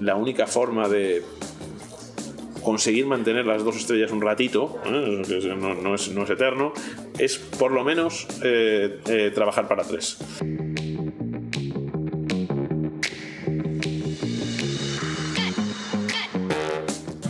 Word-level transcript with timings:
la 0.00 0.16
única 0.16 0.46
forma 0.46 0.88
de 0.88 1.22
conseguir 2.62 3.06
mantener 3.06 3.46
las 3.46 3.62
dos 3.64 3.76
estrellas 3.76 4.10
un 4.10 4.20
ratito, 4.20 4.80
¿eh? 4.84 5.22
no, 5.56 5.94
es, 5.94 6.30
eterno, 6.30 6.72
es 7.18 7.38
por 7.38 7.70
lo 7.70 7.84
menos 7.84 8.26
eh, 8.42 9.00
eh, 9.06 9.30
trabajar 9.32 9.68
para 9.68 9.84
tres. 9.84 10.18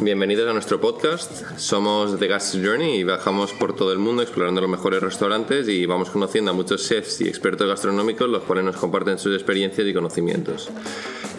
Bienvenidos 0.01 0.49
a 0.49 0.53
nuestro 0.53 0.81
podcast. 0.81 1.59
Somos 1.59 2.21
The 2.21 2.29
Gas 2.29 2.57
Journey 2.63 3.01
y 3.01 3.03
viajamos 3.03 3.53
por 3.53 3.75
todo 3.75 3.93
el 3.93 3.99
mundo 3.99 4.23
explorando 4.23 4.61
los 4.61 4.71
mejores 4.71 5.03
restaurantes 5.03 5.69
y 5.69 5.85
vamos 5.85 6.11
conociendo 6.11 6.53
a 6.53 6.55
muchos 6.55 6.89
chefs 6.89 7.21
y 7.23 7.29
expertos 7.29 7.67
gastronómicos 7.67 8.29
los 8.29 8.45
cuales 8.45 8.65
nos 8.65 8.77
comparten 8.77 9.19
sus 9.19 9.35
experiencias 9.35 9.85
y 9.85 9.93
conocimientos. 9.93 10.71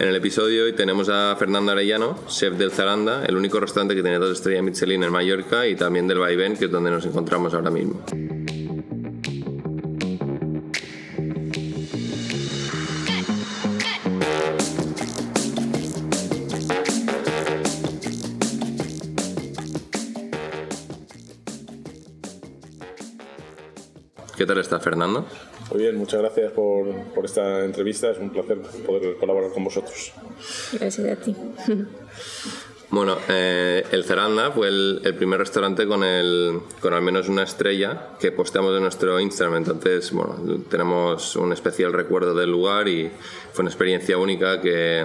En 0.00 0.06
el 0.06 0.14
episodio 0.14 0.62
hoy 0.62 0.74
tenemos 0.74 1.08
a 1.08 1.34
Fernando 1.36 1.72
Arellano, 1.72 2.16
chef 2.28 2.54
del 2.54 2.70
Zaranda, 2.70 3.24
el 3.24 3.36
único 3.36 3.58
restaurante 3.58 3.96
que 3.96 4.02
tiene 4.02 4.18
dos 4.18 4.30
estrellas 4.30 4.62
Michelin 4.62 5.02
en 5.02 5.10
Mallorca 5.10 5.66
y 5.66 5.74
también 5.74 6.06
del 6.06 6.20
Vaivén, 6.20 6.56
que 6.56 6.66
es 6.66 6.70
donde 6.70 6.92
nos 6.92 7.04
encontramos 7.04 7.52
ahora 7.52 7.72
mismo. 7.72 8.00
¿Qué 24.36 24.46
tal 24.46 24.58
está 24.58 24.78
Fernando? 24.78 25.26
Muy 25.70 25.82
bien, 25.82 25.96
muchas 25.96 26.20
gracias 26.20 26.52
por, 26.52 26.94
por, 27.14 27.24
esta 27.24 27.64
entrevista. 27.64 28.10
Es 28.10 28.18
un 28.18 28.30
placer 28.30 28.58
poder 28.86 29.16
colaborar 29.16 29.50
con 29.52 29.64
vosotros. 29.64 30.12
Gracias 30.78 31.06
a 31.06 31.16
ti. 31.16 31.36
Bueno, 32.90 33.18
eh, 33.28 33.84
el 33.92 34.02
Ceranda 34.02 34.50
fue 34.50 34.68
el, 34.68 35.02
el, 35.04 35.14
primer 35.14 35.38
restaurante 35.38 35.86
con, 35.86 36.02
el, 36.02 36.58
con 36.80 36.94
al 36.94 37.02
menos 37.02 37.28
una 37.28 37.42
estrella 37.42 38.14
que 38.18 38.32
posteamos 38.32 38.74
en 38.74 38.80
nuestro 38.80 39.20
Instagram. 39.20 39.58
Entonces, 39.58 40.10
bueno, 40.10 40.36
tenemos 40.70 41.36
un 41.36 41.52
especial 41.52 41.92
recuerdo 41.92 42.34
del 42.34 42.50
lugar 42.50 42.88
y 42.88 43.10
fue 43.52 43.62
una 43.62 43.70
experiencia 43.70 44.16
única 44.16 44.62
que, 44.62 45.04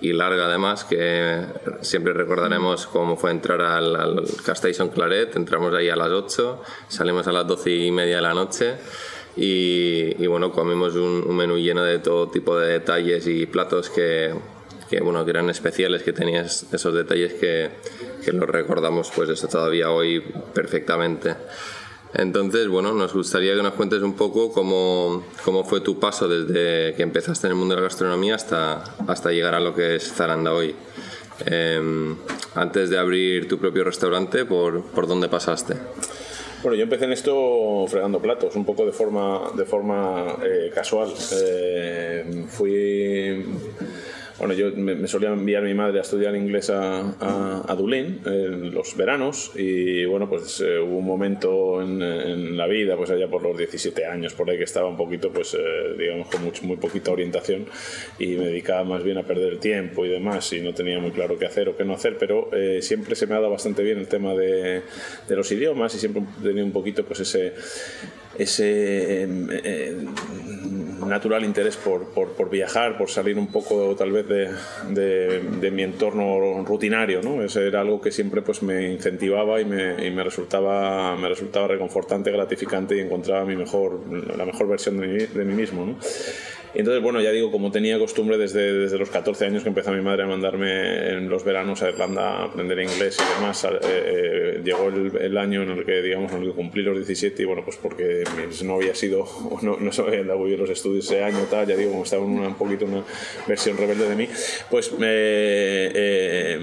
y 0.00 0.14
larga 0.14 0.46
además, 0.46 0.84
que 0.84 1.44
siempre 1.82 2.14
recordaremos 2.14 2.86
cómo 2.86 3.18
fue 3.18 3.30
entrar 3.30 3.60
al, 3.60 3.94
al 3.94 4.24
Castation 4.42 4.88
Claret, 4.88 5.36
entramos 5.36 5.74
ahí 5.74 5.90
a 5.90 5.96
las 5.96 6.08
8, 6.08 6.62
salimos 6.88 7.26
a 7.26 7.32
las 7.32 7.46
12 7.46 7.70
y 7.70 7.90
media 7.90 8.16
de 8.16 8.22
la 8.22 8.32
noche 8.32 8.76
y, 9.40 10.26
bueno, 10.26 10.50
comimos 10.50 10.94
un, 10.96 11.36
menú 11.36 11.58
lleno 11.58 11.84
de 11.84 12.00
todo 12.00 12.28
tipo 12.28 12.58
de 12.58 12.72
detalles 12.72 13.26
y 13.26 13.46
platos 13.46 13.88
que, 13.88 14.34
que, 14.90 15.00
bueno, 15.00 15.24
que 15.24 15.30
eran 15.30 15.48
especiales, 15.48 16.02
que 16.02 16.12
tenías 16.12 16.66
esos 16.72 16.92
detalles 16.92 17.34
que, 17.34 17.70
que 18.24 18.32
los 18.32 18.48
recordamos 18.48 19.12
pues 19.14 19.28
eso 19.28 19.46
todavía 19.46 19.90
hoy 19.90 20.22
perfectamente. 20.52 21.36
Entonces, 22.14 22.68
bueno, 22.68 22.92
nos 22.94 23.12
gustaría 23.12 23.54
que 23.54 23.62
nos 23.62 23.74
cuentes 23.74 24.02
un 24.02 24.14
poco 24.14 24.50
cómo, 24.50 25.24
cómo, 25.44 25.62
fue 25.64 25.80
tu 25.80 26.00
paso 26.00 26.26
desde 26.26 26.94
que 26.94 27.02
empezaste 27.02 27.46
en 27.46 27.52
el 27.52 27.58
mundo 27.58 27.74
de 27.74 27.82
la 27.82 27.88
gastronomía 27.88 28.34
hasta, 28.34 28.82
hasta 29.06 29.30
llegar 29.30 29.54
a 29.54 29.60
lo 29.60 29.74
que 29.74 29.96
es 29.96 30.12
Zaranda 30.12 30.52
hoy. 30.52 30.74
Em, 31.44 32.16
antes 32.54 32.90
de 32.90 32.98
abrir 32.98 33.46
tu 33.46 33.58
propio 33.58 33.84
restaurante, 33.84 34.44
¿por, 34.44 34.82
por 34.86 35.06
dónde 35.06 35.28
pasaste? 35.28 35.76
Bueno, 36.62 36.76
yo 36.76 36.82
empecé 36.82 37.04
en 37.04 37.12
esto 37.12 37.86
fregando 37.86 38.20
platos, 38.20 38.56
un 38.56 38.64
poco 38.64 38.84
de 38.84 38.92
forma, 38.92 39.52
de 39.56 39.64
forma 39.64 40.38
eh, 40.42 40.70
casual. 40.74 41.12
Eh, 41.32 42.44
fui 42.48 43.44
bueno, 44.38 44.54
yo 44.54 44.70
me, 44.72 45.06
solía 45.08 45.30
enviar 45.30 45.64
mi 45.64 45.74
madre 45.74 45.98
a 45.98 46.02
estudiar 46.02 46.36
inglés 46.36 46.70
a, 46.70 47.64
a, 47.68 47.74
Dublín 47.74 48.20
en 48.24 48.72
los 48.72 48.96
veranos 48.96 49.50
y 49.56 50.04
bueno, 50.04 50.28
pues 50.28 50.60
eh, 50.60 50.78
hubo 50.78 50.98
un 50.98 51.06
momento 51.06 51.82
en, 51.82 52.56
la 52.56 52.66
vida, 52.66 52.96
pues 52.96 53.10
allá 53.10 53.28
por 53.28 53.42
los 53.42 53.56
17 53.56 54.06
años, 54.06 54.34
por 54.34 54.48
ahí 54.48 54.56
que 54.56 54.64
estaba 54.64 54.88
un 54.88 54.96
poquito, 54.96 55.32
pues 55.32 55.54
eh, 55.54 55.58
digamos, 55.98 56.28
con 56.28 56.42
muy 56.62 56.76
poquita 56.76 57.10
orientación 57.10 57.66
y 58.18 58.36
me 58.36 58.46
dedicaba 58.46 58.84
más 58.84 59.02
bien 59.02 59.18
a 59.18 59.24
perder 59.24 59.54
el 59.54 59.58
tiempo 59.58 60.04
y 60.04 60.08
demás 60.08 60.52
y 60.52 60.60
no 60.60 60.72
tenía 60.72 61.00
muy 61.00 61.10
claro 61.10 61.38
qué 61.38 61.46
hacer 61.46 61.68
o 61.68 61.76
qué 61.76 61.84
no 61.84 61.94
hacer, 61.94 62.16
pero 62.18 62.50
eh, 62.52 62.80
siempre 62.82 63.16
se 63.16 63.26
me 63.26 63.34
ha 63.34 63.38
dado 63.38 63.50
bastante 63.50 63.82
bien 63.82 63.98
el 63.98 64.08
tema 64.08 64.34
de, 64.34 64.82
de 65.28 65.36
los 65.36 65.50
idiomas 65.50 65.94
y 65.94 65.98
siempre 65.98 66.22
tenido 66.42 66.64
un 66.64 66.72
poquito 66.72 67.04
pues 67.04 67.20
ese 67.20 67.54
ese 68.38 69.26
natural 71.08 71.44
interés 71.44 71.76
por, 71.76 72.08
por, 72.08 72.50
viajar, 72.50 72.96
por 72.98 73.10
salir 73.10 73.38
un 73.38 73.48
poco 73.48 73.94
tal 73.96 74.12
vez 74.12 74.26
de, 74.28 75.40
de, 75.60 75.70
mi 75.70 75.82
entorno 75.82 76.62
rutinario, 76.64 77.22
¿no? 77.22 77.42
Eso 77.42 77.60
era 77.60 77.80
algo 77.80 78.00
que 78.00 78.10
siempre 78.10 78.42
pues 78.42 78.62
me 78.62 78.92
incentivaba 78.92 79.60
y 79.60 79.64
me, 79.64 80.06
y 80.06 80.10
me, 80.10 80.22
resultaba, 80.22 81.16
me 81.16 81.28
resultaba 81.28 81.68
reconfortante, 81.68 82.30
gratificante 82.30 82.96
y 82.96 83.00
encontraba 83.00 83.44
mi 83.44 83.56
mejor, 83.56 84.00
la 84.36 84.44
mejor 84.44 84.68
versión 84.68 84.98
de 84.98 85.06
mí, 85.06 85.18
de 85.18 85.44
mí 85.44 85.54
mismo. 85.54 85.96
Entonces, 86.80 87.02
bueno, 87.02 87.20
ya 87.20 87.32
digo, 87.32 87.50
como 87.50 87.72
tenía 87.72 87.98
costumbre 87.98 88.38
desde, 88.38 88.72
desde 88.72 88.98
los 88.98 89.10
14 89.10 89.46
años 89.46 89.64
que 89.64 89.68
empezó 89.68 89.90
mi 89.90 90.00
madre 90.00 90.22
a 90.22 90.26
mandarme 90.26 91.10
en 91.10 91.28
los 91.28 91.44
veranos 91.44 91.82
a 91.82 91.88
Irlanda 91.88 92.22
a 92.22 92.44
aprender 92.44 92.78
inglés 92.78 93.18
y 93.18 93.40
demás, 93.40 93.64
eh, 93.64 93.68
eh, 93.82 94.60
llegó 94.64 94.88
el, 94.88 95.16
el, 95.16 95.36
año 95.38 95.64
en 95.64 95.70
el 95.70 95.84
que, 95.84 96.00
digamos, 96.02 96.30
en 96.32 96.42
el 96.42 96.50
que 96.50 96.54
cumplí 96.54 96.82
los 96.82 96.96
17 96.96 97.42
y 97.42 97.44
bueno, 97.44 97.62
pues 97.64 97.76
porque 97.78 98.22
no 98.64 98.74
había 98.74 98.94
sido, 98.94 99.26
no, 99.62 99.76
no 99.78 99.90
se 99.92 100.02
habían 100.02 100.28
dado 100.28 100.44
bien 100.44 100.60
los 100.60 100.70
estudios 100.70 101.06
ese 101.06 101.24
año, 101.24 101.40
tal, 101.50 101.66
ya 101.66 101.76
digo, 101.76 101.90
como 101.90 102.04
estaba 102.04 102.22
una, 102.24 102.46
un 102.46 102.54
poquito 102.54 102.84
una 102.84 103.02
versión 103.48 103.76
rebelde 103.76 104.08
de 104.08 104.14
mí, 104.14 104.28
pues 104.70 104.92
eh, 105.02 106.58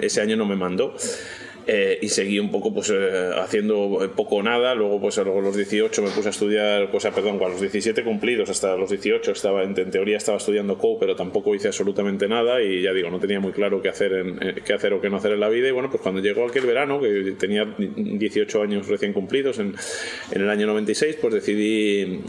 ese 0.00 0.20
año 0.20 0.36
no 0.36 0.44
me 0.44 0.56
mandó. 0.56 0.96
Eh, 1.66 1.98
y 2.02 2.08
seguí 2.08 2.40
un 2.40 2.50
poco 2.50 2.74
pues 2.74 2.90
eh, 2.90 3.30
haciendo 3.36 4.12
poco 4.16 4.36
o 4.36 4.42
nada. 4.42 4.74
Luego 4.74 5.00
pues 5.00 5.18
a 5.18 5.24
los 5.24 5.56
18 5.56 6.02
me 6.02 6.10
puse 6.10 6.28
a 6.28 6.30
estudiar 6.30 6.90
pues 6.90 7.06
perdón 7.06 7.40
a 7.42 7.48
los 7.48 7.60
17 7.60 8.02
cumplidos 8.02 8.50
hasta 8.50 8.76
los 8.76 8.90
18 8.90 9.32
estaba 9.32 9.62
en, 9.62 9.74
teoría 9.74 10.16
estaba 10.16 10.38
estudiando 10.38 10.78
co 10.78 10.98
pero 10.98 11.14
tampoco 11.14 11.54
hice 11.54 11.68
absolutamente 11.68 12.28
nada. 12.28 12.60
Y 12.62 12.82
ya 12.82 12.92
digo 12.92 13.10
no 13.10 13.20
tenía 13.20 13.38
muy 13.38 13.52
claro 13.52 13.80
qué 13.80 13.88
hacer 13.88 14.12
en, 14.12 14.38
eh, 14.42 14.54
qué 14.64 14.72
hacer 14.72 14.92
o 14.92 15.00
qué 15.00 15.08
no 15.08 15.18
hacer 15.18 15.32
en 15.32 15.40
la 15.40 15.48
vida. 15.48 15.68
Y 15.68 15.70
bueno 15.70 15.90
pues 15.90 16.02
cuando 16.02 16.20
llegó 16.20 16.46
aquel 16.46 16.66
verano 16.66 17.00
que 17.00 17.34
tenía 17.38 17.64
18 17.78 18.62
años 18.62 18.88
recién 18.88 19.12
cumplidos 19.12 19.58
en, 19.58 19.74
en 20.32 20.42
el 20.42 20.50
año 20.50 20.66
96 20.66 21.18
pues 21.20 21.34
decidí 21.34 22.22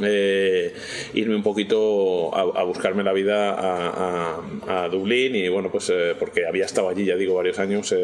irme 1.13 1.35
un 1.35 1.43
poquito 1.43 2.35
a, 2.35 2.63
buscarme 2.63 3.03
la 3.03 3.13
vida 3.13 3.51
a, 3.53 4.41
a, 4.67 4.89
Dublín. 4.89 5.35
Y 5.35 5.47
bueno 5.47 5.71
pues 5.71 5.91
porque 6.19 6.45
había 6.45 6.65
estado 6.65 6.89
allí 6.89 7.05
ya 7.05 7.15
digo 7.15 7.33
varios 7.33 7.57
años 7.57 7.95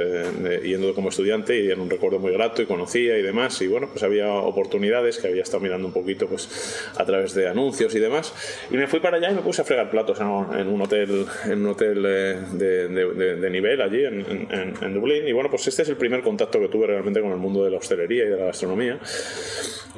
yendo 0.64 0.94
como 0.96 1.12
estudiante 1.20 1.62
y 1.62 1.68
era 1.68 1.82
un 1.82 1.90
recuerdo 1.90 2.20
muy 2.20 2.32
grato 2.32 2.62
y 2.62 2.66
conocía 2.66 3.18
y 3.18 3.22
demás. 3.22 3.62
Y 3.62 3.68
bueno 3.68 3.90
pues 3.92 4.04
había 4.04 4.32
oportunidades 4.32 5.18
que 5.18 5.28
había 5.28 5.44
estado 5.44 5.60
mirando 5.60 5.88
un 5.88 5.94
poquito 5.94 6.28
pues 6.28 6.90
a 6.96 7.06
través 7.06 7.34
de 7.34 7.48
anuncios 7.48 7.94
y 7.96 8.00
demás. 8.00 8.34
Y 8.72 8.78
me 8.78 8.88
fui 8.88 9.00
para 9.00 9.18
allá 9.18 9.32
y 9.32 9.36
me 9.36 9.42
puse 9.42 9.62
a 9.62 9.66
fregar 9.66 9.90
platos 9.90 10.20
en 10.20 10.28
un, 10.28 10.82
hotel 10.82 11.26
en 11.46 11.60
un 11.60 11.68
hotel 11.68 12.04
de, 12.04 12.88
de, 12.88 13.50
nivel 13.50 13.82
allí 13.82 14.06
en, 14.06 14.48
en, 14.50 14.74
en, 14.82 14.94
Dublín. 14.94 15.28
Y 15.28 15.34
bueno 15.34 15.50
pues 15.50 15.68
este 15.68 15.82
es 15.82 15.90
el 15.90 15.98
primer 15.98 16.22
contacto 16.22 16.60
que 16.60 16.70
tuve 16.70 16.88
realmente 16.88 17.22
con 17.22 17.32
el 17.32 17.38
mundo 17.38 17.64
de 17.64 17.72
la 17.72 17.78
hostelería 17.78 18.26
y 18.26 18.30
de 18.30 18.38
la 18.38 18.46
gastronomía. 18.46 19.00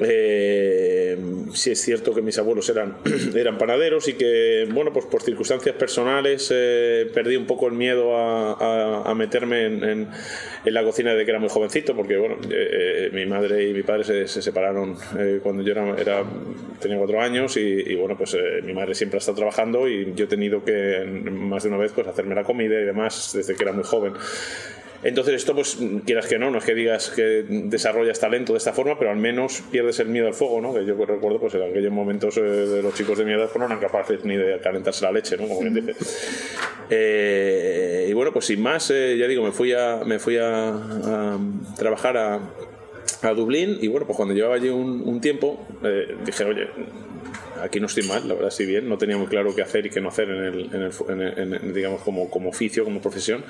Eh, 0.00 1.18
sí 1.52 1.72
es 1.72 1.80
cierto 1.80 2.14
que 2.14 2.22
mis 2.22 2.38
abuelos 2.38 2.68
eran, 2.68 2.96
eran 3.34 3.58
panaderos 3.58 4.08
y 4.08 4.14
que, 4.14 4.66
bueno, 4.70 4.92
pues 4.92 5.06
por 5.06 5.22
circunstancias 5.22 5.74
personales 5.76 6.48
eh, 6.52 7.10
perdí 7.12 7.36
un 7.36 7.46
poco 7.46 7.66
el 7.66 7.74
miedo 7.74 8.16
a, 8.16 9.10
a, 9.10 9.14
meterme 9.14 9.66
en, 9.66 9.84
en, 9.84 10.08
la 10.64 10.82
cocina 10.82 11.11
de 11.14 11.24
que 11.24 11.30
era 11.30 11.40
muy 11.40 11.48
jovencito, 11.48 11.94
porque, 11.94 12.16
bueno, 12.16 12.36
eh, 12.50 13.10
mi 13.12 13.26
madre 13.26 13.68
y 13.68 13.72
mi 13.72 13.82
padre 13.82 14.04
se, 14.04 14.28
se 14.28 14.42
separaron 14.42 14.96
cuando 15.42 15.62
yo 15.62 15.72
era, 15.72 15.96
era, 15.98 16.24
tenía 16.80 16.98
cuatro 16.98 17.20
años 17.20 17.56
y, 17.56 17.94
bueno, 17.94 18.16
pues 18.16 18.36
mi 18.62 18.72
madre 18.72 18.94
siempre 18.94 19.16
ha 19.16 19.20
estado 19.20 19.36
trabajando 19.36 19.88
y 19.88 20.12
yo 20.14 20.24
he 20.24 20.28
tenido 20.28 20.64
que 20.64 21.04
más 21.30 21.62
de 21.62 21.68
una 21.68 21.78
vez 21.78 21.92
pues 21.92 22.06
hacerme 22.06 22.34
la 22.34 22.44
comida 22.44 22.80
y 22.80 22.84
demás 22.84 23.32
desde 23.34 23.54
que 23.54 23.62
era 23.62 23.72
muy 23.72 23.84
joven. 23.84 24.14
Entonces 25.02 25.34
esto, 25.34 25.54
pues 25.54 25.78
quieras 26.06 26.26
que 26.26 26.38
no, 26.38 26.50
no 26.50 26.58
es 26.58 26.64
que 26.64 26.74
digas 26.74 27.10
que 27.10 27.44
desarrollas 27.48 28.20
talento 28.20 28.52
de 28.52 28.58
esta 28.58 28.72
forma, 28.72 28.96
pero 28.98 29.10
al 29.10 29.16
menos 29.16 29.62
pierdes 29.70 29.98
el 29.98 30.08
miedo 30.08 30.28
al 30.28 30.34
fuego, 30.34 30.60
¿no? 30.60 30.72
Que 30.72 30.84
yo 30.84 30.94
recuerdo, 30.94 31.40
pues 31.40 31.54
en 31.54 31.62
aquellos 31.62 31.92
momentos 31.92 32.36
eh, 32.36 32.40
de 32.40 32.82
los 32.82 32.94
chicos 32.94 33.18
de 33.18 33.24
mi 33.24 33.32
edad 33.32 33.46
pues, 33.46 33.58
no 33.58 33.66
eran 33.66 33.80
capaces 33.80 34.24
ni 34.24 34.36
de 34.36 34.60
calentarse 34.60 35.04
la 35.04 35.10
leche, 35.10 35.36
¿no? 35.36 35.48
Como 35.48 35.60
bien 35.60 35.74
dice. 35.74 35.94
Eh, 36.88 38.06
y 38.08 38.12
bueno, 38.12 38.32
pues 38.32 38.46
sin 38.46 38.62
más, 38.62 38.90
eh, 38.90 39.16
ya 39.18 39.26
digo, 39.26 39.42
me 39.42 39.50
fui 39.50 39.72
a, 39.72 40.02
me 40.04 40.20
fui 40.20 40.36
a, 40.38 41.36
trabajar 41.76 42.16
a, 42.16 42.40
a, 43.22 43.34
Dublín 43.34 43.78
y 43.80 43.88
bueno, 43.88 44.06
pues 44.06 44.16
cuando 44.16 44.34
llevaba 44.34 44.54
allí 44.54 44.68
un, 44.68 45.20
tiempo, 45.20 45.66
dije, 46.24 46.44
oye, 46.44 46.68
aquí 47.60 47.80
no 47.80 47.86
estoy 47.86 48.04
mal, 48.04 48.28
la 48.28 48.34
verdad 48.34 48.50
estoy 48.50 48.66
bien, 48.66 48.88
no 48.88 48.98
tenía 48.98 49.16
muy 49.16 49.26
claro 49.26 49.52
qué 49.54 49.62
hacer 49.62 49.86
y 49.86 49.90
qué 49.90 50.00
no 50.00 50.10
hacer 50.10 50.30
en 50.30 50.44
el, 50.44 50.70
en 50.72 50.82
el, 50.82 51.38
en 51.38 51.54
el 51.54 51.74
digamos, 51.74 52.02
como, 52.02 52.30
como 52.30 52.50
oficio, 52.50 52.84
como 52.84 53.00
profesión 53.00 53.44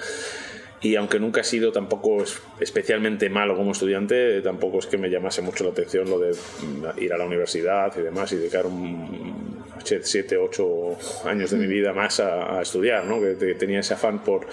y 0.83 0.97
aunque 0.97 1.21
nunca 1.21 1.43
he 1.43 1.45
sido 1.45 1.71
tampoco 1.71 2.25
especialmente 2.59 3.31
malo 3.31 3.57
como 3.57 3.71
estudiante, 3.71 4.43
tampoco 4.43 4.81
es 4.81 4.87
que 4.87 4.99
me 4.99 5.09
llamase 5.09 5.41
mucho 5.41 5.63
la 5.63 5.71
atención 5.71 6.11
lo 6.11 6.19
de 6.19 6.35
ir 6.99 7.13
a 7.13 7.19
la 7.19 7.25
universidad 7.25 7.97
y 7.97 8.03
demás 8.03 8.33
y 8.33 8.37
dedicar 8.37 8.67
un, 8.67 9.63
siete, 9.85 10.37
ocho 10.37 10.97
años 11.25 11.51
de 11.53 11.59
mi 11.59 11.67
vida 11.67 11.93
más 11.93 12.19
a, 12.19 12.61
estudiar, 12.61 13.05
¿no? 13.05 13.21
que 13.21 13.55
tenía 13.55 13.81
ese 13.81 13.95
afán 13.95 14.25
por 14.25 14.47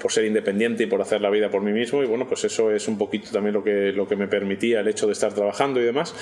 por 0.00 0.12
ser 0.12 0.24
independiente 0.24 0.84
y 0.84 0.86
por 0.86 1.00
hacer 1.00 1.20
la 1.20 1.30
vida 1.30 1.50
por 1.50 1.62
mí 1.62 1.72
mismo. 1.72 2.02
Y 2.02 2.06
bueno 2.06 2.26
pues 2.28 2.44
eso 2.44 2.70
es 2.72 2.88
un 2.88 2.98
poquito 2.98 3.30
también 3.30 3.54
lo 3.54 3.64
que, 3.64 3.92
lo 3.92 4.06
que 4.06 4.16
me 4.16 4.28
permitía 4.28 4.80
el 4.80 4.88
hecho 4.88 5.06
de 5.06 5.12
estar 5.12 5.32
trabajando 5.32 5.80
y 5.80 5.84
demás. 5.84 6.14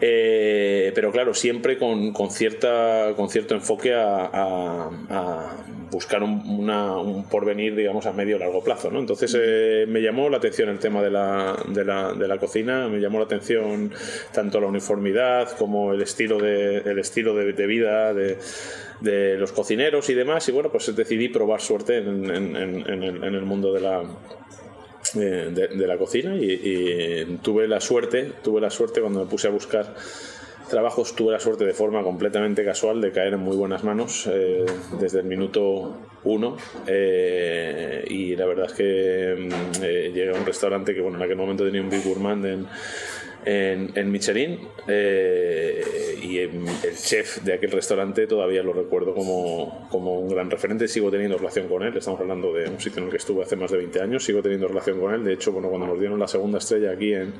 Eh, 0.00 0.92
pero 0.94 1.12
claro 1.12 1.34
siempre 1.34 1.78
con, 1.78 2.12
con, 2.12 2.30
cierta, 2.30 3.12
con 3.16 3.28
cierto 3.28 3.54
enfoque 3.54 3.94
a, 3.94 4.90
buscar 5.90 6.22
un, 6.22 7.26
porvenir 7.30 7.74
digamos 7.76 8.06
a 8.06 8.12
medio 8.12 8.36
o 8.36 8.38
largo 8.38 8.62
plazo 8.62 8.90
¿no? 8.90 8.98
entonces 8.98 9.36
eh, 9.38 9.86
me 9.88 10.00
llamó 10.00 10.28
la 10.28 10.38
atención 10.38 10.68
el 10.68 10.78
tema 10.78 11.00
de 11.00 11.10
la, 11.10 11.56
de, 11.68 11.84
la, 11.84 12.12
de 12.12 12.28
la, 12.28 12.38
cocina 12.38 12.88
me 12.88 12.98
llamó 12.98 13.18
la 13.18 13.24
atención 13.24 13.92
tanto 14.32 14.60
la 14.60 14.66
uniformidad 14.66 15.56
como 15.56 15.92
el 15.92 16.02
estilo 16.02 16.38
de, 16.38 16.78
el 16.78 16.98
estilo 16.98 17.34
de, 17.34 17.52
de 17.52 17.66
vida 17.66 18.12
de 18.12 18.36
de 19.00 19.36
los 19.36 19.52
cocineros 19.52 20.08
y 20.10 20.14
demás. 20.14 20.48
Y 20.48 20.52
bueno, 20.52 20.70
pues 20.70 20.94
decidí 20.94 21.28
probar 21.28 21.60
suerte 21.60 21.98
en, 21.98 22.30
el, 22.30 23.42
mundo 23.42 23.72
de 23.72 23.80
la, 23.80 24.02
de, 25.14 25.86
la 25.86 25.98
cocina 25.98 26.36
y, 26.36 27.38
tuve 27.42 27.68
la 27.68 27.80
suerte, 27.80 28.32
tuve 28.42 28.60
la 28.60 28.70
suerte 28.70 29.00
cuando 29.00 29.24
me 29.24 29.30
puse 29.30 29.48
a 29.48 29.50
buscar 29.50 29.94
trabajos, 30.68 31.14
tuve 31.14 31.32
la 31.32 31.40
suerte 31.40 31.64
de 31.64 31.72
forma 31.72 32.02
completamente 32.02 32.64
casual 32.64 33.00
de 33.00 33.12
caer 33.12 33.34
en 33.34 33.40
muy 33.40 33.56
buenas 33.56 33.84
manos 33.84 34.28
eh, 34.32 34.64
desde 34.98 35.20
el 35.20 35.26
minuto 35.26 35.96
uno 36.24 36.56
eh, 36.88 38.04
y 38.08 38.34
la 38.34 38.46
verdad 38.46 38.66
es 38.66 38.72
que 38.72 39.48
mm, 39.48 39.84
eh, 39.84 40.10
llegué 40.12 40.30
a 40.30 40.34
un 40.34 40.44
restaurante 40.44 40.92
que 40.92 41.00
bueno 41.00 41.18
en 41.18 41.22
aquel 41.22 41.36
momento 41.36 41.64
tenía 41.64 41.80
un 41.80 41.88
Big 41.88 42.02
Gourmand 42.02 42.44
en 42.46 42.66
en, 43.46 44.10
Michelin 44.10 44.58
eh, 44.88 46.18
y 46.20 46.38
el 46.38 46.66
chef 46.96 47.42
de 47.42 47.54
aquel 47.54 47.70
restaurante 47.70 48.26
todavía 48.26 48.60
lo 48.64 48.72
recuerdo 48.72 49.14
como, 49.14 49.86
como, 49.88 50.18
un 50.18 50.28
gran 50.28 50.50
referente, 50.50 50.88
sigo 50.88 51.12
teniendo 51.12 51.38
relación 51.38 51.68
con 51.68 51.84
él, 51.84 51.96
estamos 51.96 52.20
hablando 52.20 52.52
de 52.52 52.68
un 52.68 52.80
sitio 52.80 52.98
en 52.98 53.04
el 53.04 53.10
que 53.10 53.18
estuve 53.18 53.44
hace 53.44 53.54
más 53.54 53.70
de 53.70 53.78
20 53.78 54.02
años, 54.02 54.24
sigo 54.24 54.42
teniendo 54.42 54.66
relación 54.66 54.98
con 54.98 55.14
él, 55.14 55.22
de 55.22 55.34
hecho 55.34 55.52
bueno, 55.52 55.68
cuando 55.68 55.86
nos 55.86 56.00
dieron 56.00 56.18
la 56.18 56.26
segunda 56.26 56.58
estrella 56.58 56.90
aquí 56.90 57.14
en, 57.14 57.34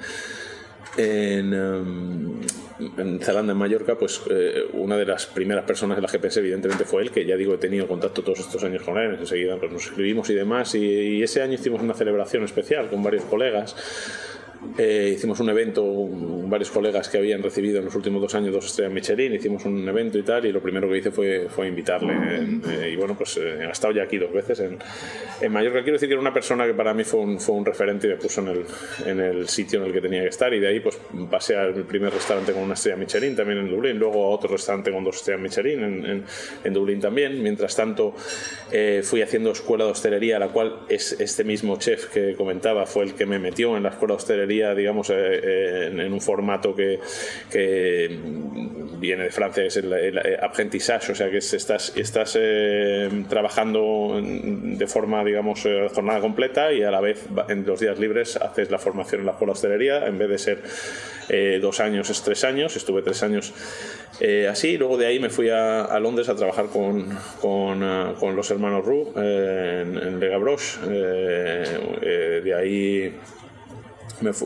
en, 0.97 1.53
um, 1.53 2.41
en 2.99 3.19
Zelanda, 3.19 3.52
en 3.52 3.59
Mallorca, 3.59 3.99
pues 3.99 4.23
eh, 4.31 4.64
una 4.75 4.97
de 4.97 5.06
las 5.06 5.26
primeras 5.26 5.64
personas 5.64 5.99
en 5.99 6.02
las 6.02 6.12
que 6.12 6.20
pensé, 6.20 6.38
evidentemente, 6.38 6.85
fue 6.85 7.02
él, 7.02 7.11
que 7.11 7.26
ya 7.26 7.37
digo, 7.37 7.55
he 7.55 7.59
tenido 7.59 7.88
contacto 7.88 8.23
todos 8.23 8.38
estos 8.38 8.62
años 8.62 8.85
con 8.85 8.97
él, 8.97 9.17
enseguida 9.19 9.56
pues, 9.59 9.73
nos 9.73 9.87
escribimos 9.87 10.31
y 10.31 10.35
demás, 10.35 10.73
y 10.76 11.20
ese 11.20 11.43
año 11.43 11.55
hicimos 11.55 11.82
una 11.82 11.94
celebración 11.94 12.44
especial 12.44 12.88
con 12.88 13.02
varios 13.02 13.25
colegas 13.25 13.75
eh, 14.79 15.12
hicimos 15.14 15.41
un 15.41 15.49
evento, 15.49 15.85
varios 16.49 16.70
colegas 16.70 17.08
que 17.08 17.19
habían 17.19 17.43
recibido 17.43 17.79
en 17.79 17.87
los 17.87 17.94
últimos 17.94 18.20
dos 18.20 18.35
años 18.35 18.53
dos 18.53 18.67
estrellas 18.67 18.93
Michelin, 18.93 19.35
hicimos 19.35 19.64
un 19.64 19.88
evento 19.88 20.19
y 20.19 20.23
tal, 20.23 20.44
y 20.47 20.53
lo 20.53 20.61
primero 20.61 20.88
que 20.88 20.99
hice 20.99 21.11
fue, 21.11 21.49
fue 21.49 21.69
invitarle. 21.69 22.14
Eh, 22.14 22.91
y 22.93 22.97
bueno, 22.97 23.17
pues 23.17 23.37
eh, 23.37 23.58
he 23.62 23.70
estado 23.70 23.94
ya 23.94 24.05
aquí 24.05 24.19
dos 24.19 24.32
veces 24.32 24.61
en, 24.61 24.79
en, 25.41 25.53
Mallorca. 25.53 25.82
Quiero 25.82 25.94
decir 25.94 26.08
que 26.08 26.14
era 26.14 26.20
una 26.20 26.32
persona 26.32 26.67
que 26.67 26.75
para 26.75 26.94
mí 26.94 27.05
fue 27.05 27.20
un, 27.20 27.41
fue 27.41 27.55
un 27.55 27.64
referente 27.64 28.06
y 28.06 28.11
me 28.11 28.17
puso 28.17 28.41
en 28.41 28.49
el, 28.49 28.64
en 29.06 29.20
el 29.20 29.49
sitio 29.49 29.81
en 29.81 29.87
el 29.87 29.93
que 29.93 30.00
tenía 30.00 30.23
que 30.23 30.29
estar. 30.29 30.53
Y 30.53 30.61
de 30.61 30.69
ahí 30.69 30.81
pues 30.81 30.99
pasé 31.31 31.56
al 31.56 31.75
primer 31.85 32.12
restaurante 32.12 32.52
con 32.52 32.62
una 32.62 32.75
estrella 32.75 32.97
Michelin 32.97 33.37
también 33.37 33.59
en 33.61 33.70
Dublín, 33.70 33.99
luego 33.99 34.25
a 34.25 34.29
otro 34.29 34.50
restaurante 34.50 34.91
con 34.91 35.05
dos 35.05 35.17
estrellas 35.17 35.41
Michelin 35.41 35.82
en, 35.82 36.06
en, 36.06 36.25
en 36.64 36.73
Dublín 36.73 37.00
también. 37.00 37.43
Mientras 37.43 37.75
tanto, 37.76 38.14
fui 39.02 39.23
haciendo 39.23 39.52
escuela 39.52 39.85
de 39.85 39.91
hostelería, 39.91 40.38
la 40.38 40.49
cual 40.49 40.81
es 40.88 41.19
este 41.20 41.44
mismo 41.44 41.79
chef 41.79 42.06
que 42.06 42.35
comentaba 42.35 42.87
fue 42.87 43.05
el 43.05 43.14
que 43.14 43.26
me 43.26 43.38
metió 43.38 43.76
en 43.76 43.82
la 43.82 43.91
escuela 43.91 44.14
de 44.14 44.17
hostelería 44.17 44.46
digamos, 44.47 45.11
eh, 45.11 45.15
eh, 45.17 45.87
en, 45.93 46.13
un 46.13 46.21
formato 46.21 46.75
que, 46.75 46.99
viene 48.99 49.25
de 49.25 49.31
Francia, 49.31 49.65
es 49.65 49.77
el, 49.77 49.93
el 49.93 50.19
apprentissage, 50.43 51.13
o 51.13 51.15
sea 51.15 51.31
que 51.31 51.39
estás, 51.39 51.95
estás 51.97 52.39
eh, 52.41 53.09
trabajando 53.29 54.21
de 54.23 54.87
forma, 54.87 55.23
digamos, 55.25 55.67
jornada 55.95 56.21
completa 56.21 56.73
y 56.73 56.83
a 56.83 56.91
la 56.91 57.01
vez 57.01 57.27
en 57.49 57.67
los 57.67 57.81
días 57.81 57.99
libres 57.99 58.37
haces 58.37 58.71
la 58.71 58.79
formación 58.79 59.21
en 59.21 59.27
la 59.27 59.33
escuela 59.33 59.53
hostelería, 59.53 60.07
en 60.07 60.19
vez 60.19 60.29
de 60.29 60.39
ser 60.39 60.63
dos 61.61 61.81
años, 61.81 62.09
es 62.09 62.23
tres 62.23 62.45
años, 62.45 62.77
estuve 62.77 63.03
tres 63.03 63.23
años 63.23 63.53
así, 64.49 64.79
luego 64.79 64.97
de 64.97 65.07
ahí 65.07 65.19
me 65.19 65.29
fui 65.29 65.51
a, 65.51 65.99
Londres 66.01 66.29
a 66.29 66.37
trabajar 66.37 66.67
con, 66.67 67.09
con, 67.41 68.15
con 68.19 68.37
los 68.37 68.51
hermanos 68.51 68.85
Roux 68.85 69.13
en, 69.17 69.99
en 69.99 70.21
de 72.45 72.55
ahí 72.55 73.15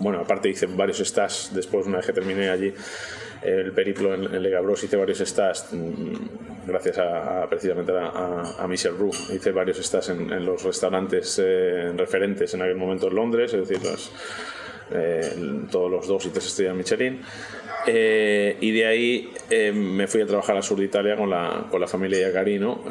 bueno, 0.00 0.20
aparte 0.20 0.48
hice 0.48 0.66
varios 0.66 0.98
stats 0.98 1.50
después, 1.54 1.86
una 1.86 1.98
vez 1.98 2.06
que 2.06 2.12
terminé 2.12 2.48
allí 2.50 2.72
el 3.42 3.72
periplo 3.72 4.14
en, 4.14 4.34
en 4.34 4.42
Legabros, 4.42 4.84
hice 4.84 4.96
varios 4.96 5.18
stats 5.18 5.72
mm, 5.72 6.66
gracias 6.66 6.98
a, 6.98 7.46
precisamente 7.48 7.92
a, 7.96 8.66
Michel 8.68 8.96
Roux. 8.96 9.30
Hice 9.30 9.52
varios 9.52 9.78
stats 9.78 10.10
en, 10.10 10.44
los 10.44 10.62
restaurantes 10.62 11.40
eh, 11.42 11.92
referentes 11.96 12.54
en 12.54 12.62
aquel 12.62 12.76
momento 12.76 13.08
en 13.08 13.14
Londres, 13.14 13.54
es 13.54 13.68
decir, 13.68 13.86
eh, 14.92 15.32
todos 15.70 15.90
los 15.90 16.06
dos 16.06 16.26
y 16.26 16.30
tres 16.30 16.46
estrellas 16.46 16.74
Michelin. 16.74 17.20
Eh, 17.86 18.56
y 18.60 18.70
de 18.72 18.86
ahí 18.86 19.32
me 19.72 20.06
fui 20.06 20.20
a 20.20 20.26
trabajar 20.26 20.56
al 20.56 20.62
sur 20.62 20.78
de 20.78 20.84
Italia 20.84 21.16
con 21.16 21.30
la, 21.30 21.66
con 21.70 21.80
la 21.80 21.86
familia 21.86 22.18
Iacarino 22.20 22.84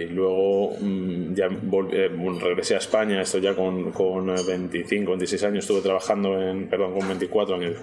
y 0.00 0.08
luego 0.08 0.76
mm, 0.80 1.34
eh, 1.92 2.10
regresé 2.40 2.74
a 2.74 2.78
España, 2.78 3.20
esto 3.22 3.38
ya 3.38 3.54
con, 3.54 3.92
con 3.92 4.26
25, 4.26 5.10
26 5.10 5.44
años, 5.44 5.64
estuve 5.64 5.80
trabajando 5.80 6.40
en, 6.40 6.68
perdón, 6.68 6.98
con 6.98 7.06
24 7.06 7.56
años, 7.56 7.76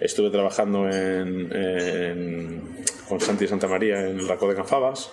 estuve 0.00 0.30
trabajando 0.30 0.88
en, 0.88 2.62
con 3.12 3.20
Santi 3.20 3.46
Santa 3.46 3.68
María 3.68 4.08
en 4.08 4.20
el 4.20 4.26
Raco 4.26 4.48
de 4.48 4.54
Canfabas. 4.54 5.10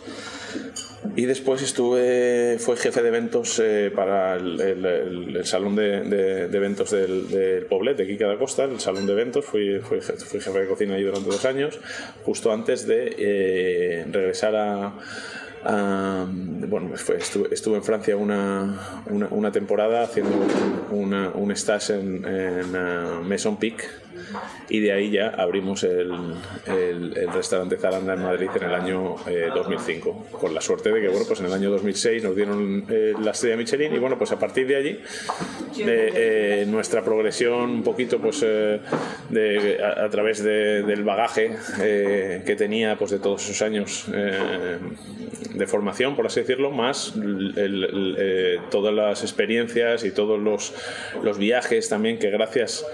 Y 1.17 1.25
después 1.25 1.61
estuve, 1.61 2.57
fue 2.57 2.77
jefe 2.77 3.01
de 3.01 3.09
eventos 3.09 3.59
eh, 3.61 3.91
para 3.93 4.35
el, 4.35 5.41
salón 5.43 5.75
de, 5.75 6.03
de, 6.03 6.57
eventos 6.57 6.91
del, 6.91 7.27
del, 7.29 7.65
Poblet, 7.65 7.97
de 7.97 8.07
Quique 8.07 8.23
da 8.23 8.37
Costa, 8.37 8.63
el 8.63 8.79
salón 8.79 9.05
de 9.05 9.11
eventos, 9.11 9.43
fui, 9.43 9.79
fui, 9.79 9.99
jefe 9.99 10.59
de 10.59 10.67
cocina 10.67 10.95
allí 10.95 11.03
durante 11.03 11.29
dos 11.29 11.43
años, 11.43 11.77
justo 12.23 12.53
antes 12.53 12.87
de 12.87 13.15
eh, 13.17 14.05
regresar 14.09 14.55
a 14.55 14.93
bueno, 15.61 16.95
estuve, 16.95 17.53
estuve, 17.53 17.75
en 17.75 17.83
Francia 17.83 18.15
una, 18.15 19.03
una, 19.09 19.51
temporada 19.51 20.03
haciendo 20.03 20.31
una, 20.91 21.31
un 21.31 21.51
stage 21.51 21.95
en, 21.95 22.25
en 22.25 22.75
uh, 22.75 23.23
Maison 23.23 23.57
Pic 23.57 23.85
y 24.69 24.79
de 24.79 24.91
ahí 24.91 25.11
ya 25.11 25.29
abrimos 25.29 25.83
el, 25.83 26.11
el, 26.65 27.33
restaurante 27.33 27.77
Zaranda 27.77 28.13
en 28.13 28.23
Madrid 28.23 28.49
en 28.55 28.63
el 28.63 28.73
año 28.73 29.15
2005 29.55 30.09
eh, 30.09 30.37
con 30.39 30.53
la 30.53 30.61
suerte 30.61 30.91
de 30.91 31.01
que 31.01 31.07
bueno 31.07 31.25
pues 31.27 31.39
en 31.39 31.47
el 31.47 31.53
año 31.53 31.69
2006 31.71 32.23
nos 32.23 32.35
dieron 32.35 32.85
eh, 32.89 33.13
la 33.19 33.31
estrella 33.31 33.57
Michelin 33.57 33.93
y 33.93 33.99
bueno 33.99 34.17
pues 34.17 34.31
a 34.31 34.39
partir 34.39 34.67
de 34.67 34.75
allí 34.75 34.99
de, 35.77 36.65
nuestra 36.67 37.03
progresión 37.03 37.69
un 37.69 37.83
poquito 37.83 38.19
pues 38.19 38.41
de, 38.41 39.79
a, 39.83 40.05
a, 40.05 40.09
través 40.09 40.43
del 40.43 41.03
bagaje 41.03 41.55
que 41.77 42.55
tenía 42.57 42.97
pues 42.97 43.11
de 43.11 43.19
todos 43.19 43.43
esos 43.43 43.61
años 43.61 44.07
de 45.53 45.67
formación, 45.67 46.15
por 46.15 46.25
así 46.25 46.41
decirlo, 46.41 46.71
más 46.71 47.13
eh, 47.17 48.59
todas 48.71 48.93
las 48.93 49.21
experiencias 49.21 50.03
y 50.03 50.11
todos 50.11 50.39
los, 50.39 50.73
los 51.23 51.37
viajes 51.37 51.89
también 51.89 52.17
que 52.17 52.29
gracias 52.29 52.85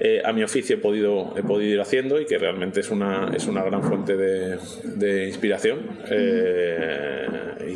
eh, 0.00 0.22
a 0.24 0.32
mi 0.32 0.42
oficio 0.42 0.76
he 0.76 0.78
podido, 0.78 1.34
he 1.36 1.42
podido 1.42 1.74
ir 1.74 1.80
haciendo 1.80 2.20
y 2.20 2.26
que 2.26 2.38
realmente 2.38 2.80
es 2.80 2.90
una, 2.90 3.32
es 3.34 3.46
una 3.46 3.62
gran 3.64 3.82
fuente 3.82 4.16
de, 4.16 4.58
de 4.84 5.26
inspiración. 5.26 5.80
Eh, 6.10 7.26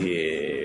y 0.01 0.63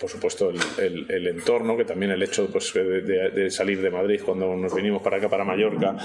por 0.00 0.08
supuesto 0.08 0.50
el, 0.78 1.06
el, 1.10 1.26
entorno, 1.26 1.76
que 1.76 1.84
también 1.84 2.12
el 2.12 2.22
hecho 2.22 2.48
pues, 2.50 2.72
de, 2.72 3.50
salir 3.50 3.82
de 3.82 3.90
Madrid 3.90 4.20
cuando 4.24 4.56
nos 4.56 4.74
vinimos 4.74 5.02
para 5.02 5.18
acá, 5.18 5.28
para 5.28 5.44
Mallorca, 5.44 5.96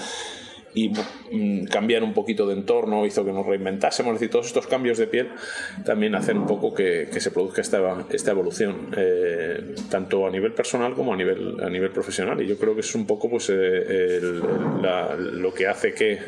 y 0.75 0.89
mm, 0.89 1.65
cambiar 1.67 2.03
un 2.03 2.13
poquito 2.13 2.45
de 2.45 2.53
entorno 2.53 3.05
hizo 3.05 3.25
que 3.25 3.31
nos 3.31 3.45
reinventásemos. 3.45 4.13
Es 4.13 4.19
decir, 4.19 4.31
todos 4.31 4.47
estos 4.47 4.67
cambios 4.67 4.97
de 4.97 5.07
piel 5.07 5.29
también 5.85 6.13
hacen 6.15 6.37
un 6.37 6.45
poco 6.45 6.73
que, 6.73 7.07
que 7.11 7.19
se 7.21 7.31
produzca 7.31 7.61
esta, 7.61 8.05
esta 8.11 8.31
evolución, 8.31 8.91
eh, 8.95 9.73
tanto 9.89 10.27
a 10.27 10.29
nivel 10.29 10.51
personal 10.51 10.93
como 10.93 11.13
a 11.13 11.17
nivel, 11.17 11.63
a 11.63 11.69
nivel 11.69 11.91
profesional. 11.91 12.41
Y 12.41 12.47
yo 12.47 12.57
creo 12.57 12.75
que 12.75 12.81
es 12.81 12.93
un 12.93 13.07
poco 13.07 13.29
pues, 13.29 13.49
eh, 13.49 14.19
lo 14.21 15.53
que 15.53 15.65
hace 15.65 15.93
que 15.93 16.19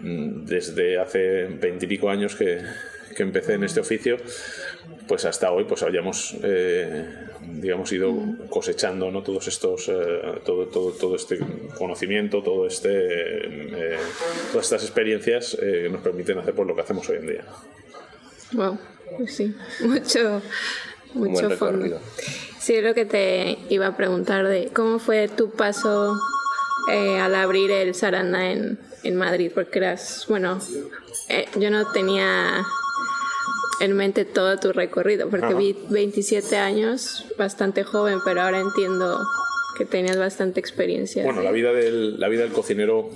mm, 0.00 0.44
desde 0.44 0.98
hace 0.98 1.44
veintipico 1.46 2.10
años 2.10 2.36
que, 2.36 2.60
que 3.16 3.22
empecé 3.22 3.54
en 3.54 3.64
este 3.64 3.80
oficio, 3.80 4.18
pues 5.06 5.24
hasta 5.24 5.50
hoy 5.50 5.64
pues 5.64 5.82
hayamos 5.82 6.36
eh, 6.42 7.04
digamos 7.40 7.92
ido 7.92 8.14
cosechando 8.48 9.10
¿no? 9.10 9.22
todos 9.22 9.48
estos 9.48 9.88
eh, 9.88 10.40
todo, 10.44 10.66
todo, 10.66 10.92
todo 10.92 11.16
este 11.16 11.40
conocimiento 11.76 12.42
todo 12.42 12.66
este 12.66 12.88
eh, 12.90 13.98
todas 14.50 14.66
estas 14.66 14.82
experiencias 14.82 15.56
que 15.58 15.88
nos 15.90 16.02
permiten 16.02 16.38
hacer 16.38 16.54
por 16.54 16.66
lo 16.66 16.74
que 16.74 16.82
hacemos 16.82 17.08
hoy 17.08 17.16
en 17.16 17.26
día 17.26 17.44
wow 18.52 18.78
pues 19.16 19.34
sí 19.34 19.54
mucho 19.80 20.42
mucho 21.14 21.50
fondo 21.50 22.00
sí 22.58 22.80
lo 22.80 22.94
que 22.94 23.04
te 23.04 23.58
iba 23.68 23.88
a 23.88 23.96
preguntar 23.96 24.46
de 24.46 24.68
cómo 24.72 24.98
fue 24.98 25.28
tu 25.28 25.50
paso 25.50 26.16
al 26.88 27.34
abrir 27.34 27.70
el 27.70 27.94
Saranda 27.94 28.50
en 28.50 28.78
en 29.02 29.16
Madrid? 29.16 29.50
Porque 29.54 29.78
eras, 29.78 30.26
bueno, 30.28 30.58
yo 31.58 31.70
no 31.70 31.90
tenía 31.92 32.64
en 33.80 33.96
mente 33.96 34.24
todo 34.24 34.58
tu 34.58 34.72
recorrido, 34.72 35.28
porque 35.28 35.54
vi 35.54 35.76
27 35.90 36.56
años, 36.56 37.26
bastante 37.38 37.84
joven, 37.84 38.18
pero 38.24 38.42
ahora 38.42 38.60
entiendo 38.60 39.20
que 39.76 39.84
tenías 39.84 40.16
bastante 40.16 40.60
experiencia. 40.60 41.24
Bueno, 41.24 41.42
la 41.42 41.50
vida 41.50 41.72
del, 41.72 42.20
la 42.20 42.28
vida 42.28 42.42
del 42.42 42.52
cocinero 42.52 43.10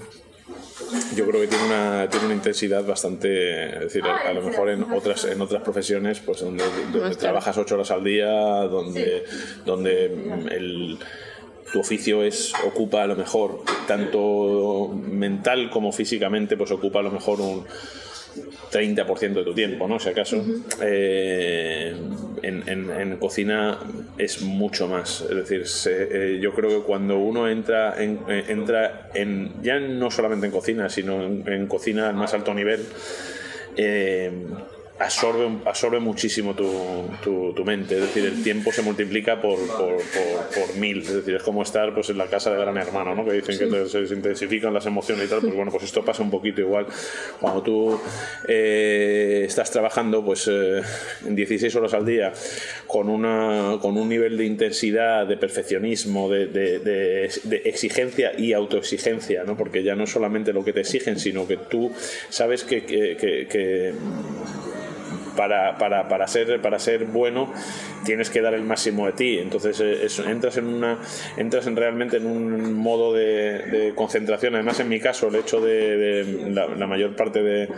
yo 1.14 1.26
creo 1.26 1.40
que 1.40 1.48
tiene 1.48 1.64
una, 1.64 2.08
tiene 2.08 2.26
una 2.26 2.34
intensidad 2.34 2.84
bastante, 2.84 3.74
es 3.74 3.80
decir, 3.80 4.04
a, 4.04 4.32
lo 4.32 4.42
mejor 4.42 4.70
en 4.70 4.82
otras, 4.92 5.24
en 5.24 5.40
otras 5.40 5.62
profesiones, 5.62 6.20
pues 6.20 6.40
donde, 6.40 6.64
trabajas 7.18 7.56
ocho 7.58 7.74
horas 7.74 7.90
al 7.90 8.04
día, 8.04 8.30
donde, 8.30 9.24
donde 9.64 10.04
el, 10.04 10.98
tu 11.72 11.80
oficio 11.80 12.22
es, 12.22 12.52
ocupa 12.64 13.02
a 13.02 13.06
lo 13.06 13.16
mejor, 13.16 13.62
tanto 13.86 14.88
mental 14.88 15.70
como 15.70 15.92
físicamente, 15.92 16.56
pues 16.56 16.70
ocupa 16.70 17.00
a 17.00 17.02
lo 17.02 17.10
mejor 17.10 17.40
un 17.40 17.64
30% 18.70 19.32
de 19.32 19.44
tu 19.44 19.54
tiempo, 19.54 19.88
¿no? 19.88 19.98
Si 19.98 20.08
acaso. 20.08 20.44
Eh, 20.82 21.94
en, 22.42 23.16
cocina 23.18 23.78
es 24.18 24.42
mucho 24.42 24.88
más. 24.88 25.22
Es 25.22 25.48
decir, 25.48 25.64
eh, 25.90 26.38
yo 26.40 26.52
creo 26.52 26.80
que 26.80 26.86
cuando 26.86 27.18
uno 27.18 27.48
entra 27.48 28.00
en, 28.02 28.20
eh, 28.28 28.44
entra 28.48 29.10
en, 29.14 29.52
ya 29.62 29.78
no 29.80 30.10
solamente 30.10 30.46
en 30.46 30.52
cocina, 30.52 30.88
sino 30.88 31.24
en, 31.24 31.66
cocina 31.66 32.08
al 32.08 32.14
más 32.14 32.34
alto 32.34 32.54
nivel, 32.54 32.84
absorbe, 34.98 35.58
absorbe 35.64 36.00
muchísimo 36.00 36.54
tu, 36.54 36.72
tu, 37.54 37.64
mente, 37.64 37.96
es 37.96 38.00
decir, 38.02 38.24
el 38.24 38.42
tiempo 38.42 38.72
se 38.72 38.82
multiplica 38.82 39.40
por, 39.40 39.58
por, 39.58 39.96
por, 39.96 40.76
mil, 40.76 40.98
es 40.98 41.14
decir, 41.14 41.34
es 41.34 41.42
como 41.42 41.62
estar 41.62 41.92
pues, 41.92 42.10
en 42.10 42.18
la 42.18 42.26
casa 42.26 42.50
de 42.50 42.60
gran 42.60 42.76
hermano, 42.76 43.14
¿no? 43.14 43.24
que 43.24 43.32
dicen 43.32 43.58
que 43.58 43.86
se 43.88 44.14
intensifican 44.14 44.72
las 44.72 44.86
emociones 44.86 45.26
y 45.26 45.28
tal, 45.28 45.40
pues 45.40 45.54
bueno, 45.54 45.70
pues 45.70 45.84
esto 45.84 46.04
pasa 46.04 46.22
un 46.22 46.30
poquito 46.30 46.60
igual. 46.60 46.86
Cuando 47.40 47.62
tú 47.62 48.00
eh, 48.48 49.44
estás 49.46 49.70
trabajando 49.70 50.24
pues 50.24 50.48
eh, 50.48 50.80
en 51.26 51.34
16 51.34 51.74
horas 51.76 51.94
al 51.94 52.06
día 52.06 52.32
con, 52.86 53.08
una, 53.08 53.78
con 53.80 53.96
un 53.98 54.08
nivel 54.08 54.36
de 54.36 54.44
intensidad, 54.44 55.26
de 55.26 55.36
perfeccionismo, 55.36 56.30
de, 56.30 56.46
de, 56.46 56.78
de, 56.78 57.56
exigencia 57.64 58.32
y 58.38 58.52
autoexigencia, 58.52 59.44
¿no? 59.44 59.56
porque 59.56 59.82
ya 59.82 59.94
no 59.94 60.06
solamente 60.06 60.52
lo 60.52 60.64
que 60.64 60.72
te 60.72 60.80
exigen, 60.80 61.18
sino 61.18 61.46
que 61.46 61.56
tú 61.56 61.92
sabes 62.30 62.64
que, 62.64 62.84
que 62.84 63.94
para, 65.36 65.78
para, 65.78 66.08
para, 66.08 66.26
ser, 66.26 66.60
para 66.60 66.78
ser 66.78 67.04
bueno 67.04 67.52
tienes 68.04 68.30
que 68.30 68.40
dar 68.40 68.54
el 68.54 68.62
máximo 68.62 69.06
de 69.06 69.12
ti. 69.12 69.38
Entonces 69.38 69.80
eh, 69.80 70.06
entras 70.28 70.56
en 70.56 70.66
una 70.66 70.98
entras 71.36 71.66
en 71.66 71.76
realmente 71.76 72.16
en 72.16 72.26
un 72.26 72.72
modo 72.74 73.12
de, 73.12 73.92
concentración. 73.94 74.54
Además, 74.54 74.80
en 74.80 74.88
mi 74.88 75.00
caso, 75.00 75.28
el 75.28 75.36
hecho 75.36 75.60
de, 75.60 76.50
la, 76.50 76.86
mayor 76.86 77.14
parte 77.16 77.42
de, 77.42 77.68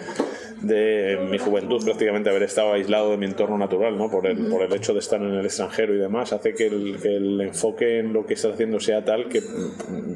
de, 0.63 1.19
mi 1.31 1.39
juventud 1.39 1.83
prácticamente 1.85 2.31
haber 2.31 2.43
estado 2.43 2.73
aislado 2.73 3.11
de 3.11 3.17
mi 3.17 3.27
entorno 3.27 3.59
natural, 3.59 3.97
¿no? 3.97 4.11
por, 4.11 4.27
el, 4.27 4.47
por 4.49 4.63
el 4.63 4.73
hecho 4.73 4.93
de 4.93 5.01
estar 5.01 5.21
en 5.21 5.35
el 5.35 5.45
extranjero 5.45 5.95
y 5.95 5.99
demás, 5.99 6.33
hace 6.33 6.55
que 6.55 6.67
el, 6.67 6.99
que 7.01 7.17
el 7.17 7.41
enfoque 7.41 7.99
en 8.01 8.13
lo 8.13 8.27
que 8.27 8.35
estás 8.35 8.55
haciendo 8.55 8.81
sea 8.81 9.05
tal 9.05 9.29
que 9.29 9.43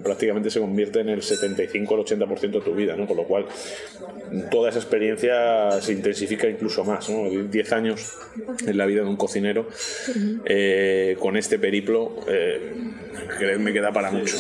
prácticamente 0.03 0.51
se 0.51 0.61
convierte 0.61 1.01
en 1.01 1.09
el 1.09 1.23
75 1.23 1.95
o 1.95 1.99
el 1.99 2.05
80% 2.05 2.51
de 2.51 2.61
tu 2.61 2.75
vida, 2.75 2.97
¿no? 2.97 3.07
con 3.07 3.17
lo 3.17 3.25
cual 3.25 3.47
toda 4.51 4.71
esa 4.71 4.79
experiencia 4.79 5.71
se 5.81 5.93
intensifica 5.93 6.49
incluso 6.49 6.85
más. 6.85 7.09
¿no? 7.09 7.29
10 7.39 7.73
años 7.73 8.19
en 8.67 8.77
la 8.77 8.87
vida 8.87 9.03
de 9.03 9.09
un 9.09 9.17
cocinero 9.17 9.67
eh, 10.45 11.17
con 11.19 11.37
este 11.37 11.59
periplo, 11.59 12.17
eh, 12.29 12.75
me 13.59 13.73
queda 13.73 13.93
para 13.93 14.11
mucho. 14.11 14.37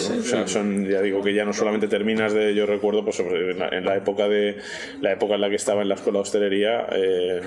son, 0.46 0.86
ya 0.86 1.00
digo 1.00 1.22
que 1.22 1.34
ya 1.34 1.44
no 1.44 1.52
solamente 1.52 1.88
terminas 1.88 2.32
de, 2.32 2.54
yo 2.54 2.66
recuerdo, 2.66 3.04
pues 3.04 3.20
en 3.20 3.84
la, 3.84 3.96
época 3.96 4.28
de 4.28 4.56
la 5.00 5.12
época 5.12 5.34
en 5.34 5.40
la 5.40 5.48
que 5.48 5.56
estaba 5.56 5.82
en 5.82 5.88
la 5.88 5.94
escuela 5.94 6.18
de 6.18 6.22
hostelería, 6.22 6.86
eh, 6.92 7.40